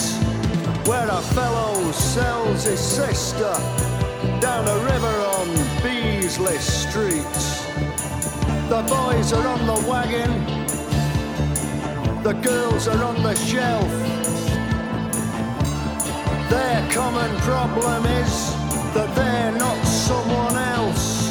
where 0.87 1.07
a 1.09 1.21
fellow 1.33 1.91
sells 1.93 2.65
his 2.65 2.79
sister 2.79 3.53
down 4.39 4.67
a 4.67 4.77
river 4.85 5.15
on 5.37 5.47
Beasley 5.81 6.59
Street. 6.59 7.39
The 8.69 8.83
boys 8.87 9.33
are 9.33 9.47
on 9.47 9.65
the 9.65 9.89
wagon, 9.89 10.62
the 12.23 12.33
girls 12.35 12.87
are 12.87 13.03
on 13.03 13.21
the 13.21 13.35
shelf. 13.35 13.91
Their 16.49 16.89
common 16.89 17.35
problem 17.41 18.05
is 18.05 18.53
that 18.93 19.13
they're 19.13 19.51
not 19.51 19.77
someone 19.83 20.55
else. 20.55 21.27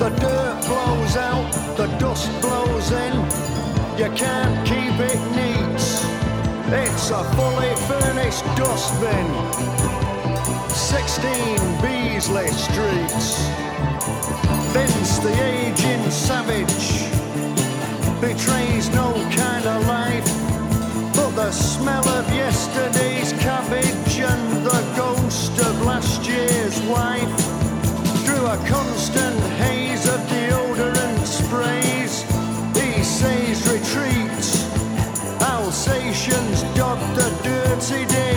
The 0.00 0.10
dirt 0.18 0.64
blows 0.66 1.16
out, 1.16 1.52
the 1.76 1.86
dust 1.98 2.28
blows 2.40 2.90
in, 2.90 3.14
you 3.96 4.10
can't 4.16 4.66
keep 4.66 4.96
it 4.98 5.20
neat. 5.38 5.80
It's 6.72 7.10
a 7.10 7.22
fully 7.36 7.74
furnished 7.86 8.44
dustbin. 8.56 9.28
16 10.68 11.30
Beasley 11.80 12.48
Street. 12.48 13.22
Vince, 14.72 15.18
the 15.20 15.32
aging 15.44 16.10
savage, 16.10 17.10
betrays 18.20 18.90
no 18.90 19.12
kind 19.34 19.64
of 19.66 19.86
life. 19.86 20.24
But 21.14 21.30
the 21.30 21.50
smell 21.50 22.06
of 22.08 22.28
yesterday's 22.28 23.32
cabbage 23.32 24.18
and 24.20 24.66
the 24.66 24.82
ghost 24.96 25.52
of 25.58 25.82
last 25.82 26.28
year's 26.28 26.80
wife. 26.82 27.34
Through 28.24 28.46
a 28.46 28.58
constant 28.68 29.40
haze 29.62 30.06
of 30.06 30.20
deodorant 30.28 31.26
sprays, 31.26 32.22
he 32.76 33.02
says 33.02 33.58
retreats. 33.72 34.48
Alsatians 35.42 36.62
dot 36.76 36.98
the 37.16 37.28
dirty 37.42 38.04
day. 38.06 38.29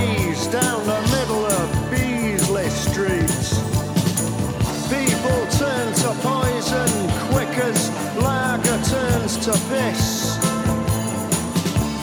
Piss. 9.73 10.37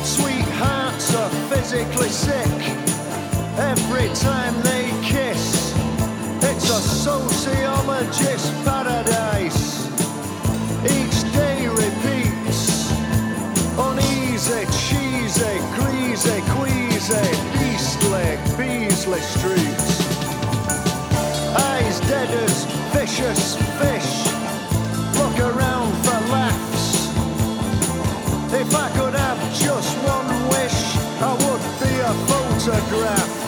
Sweethearts 0.03 1.15
are 1.15 1.31
physically 1.51 2.09
sick 2.09 2.61
every 3.73 4.09
time 4.29 4.55
they 4.63 4.85
kiss. 5.03 5.43
It's 6.43 6.69
a 6.79 6.81
sociologist's 7.07 8.51
paradise. 8.65 9.87
Each 10.97 11.19
day 11.33 11.69
repeats. 11.69 12.61
Uneasy, 13.87 14.63
cheesy, 14.83 15.57
greasy, 15.79 16.39
queasy, 16.55 17.29
beastly, 17.55 18.29
Beasley 18.59 19.23
Streets. 19.35 19.89
Eyes 21.69 22.01
dead 22.11 22.31
as 22.45 22.65
vicious 22.95 23.57
fish. 23.79 24.30
photograph 32.71 33.40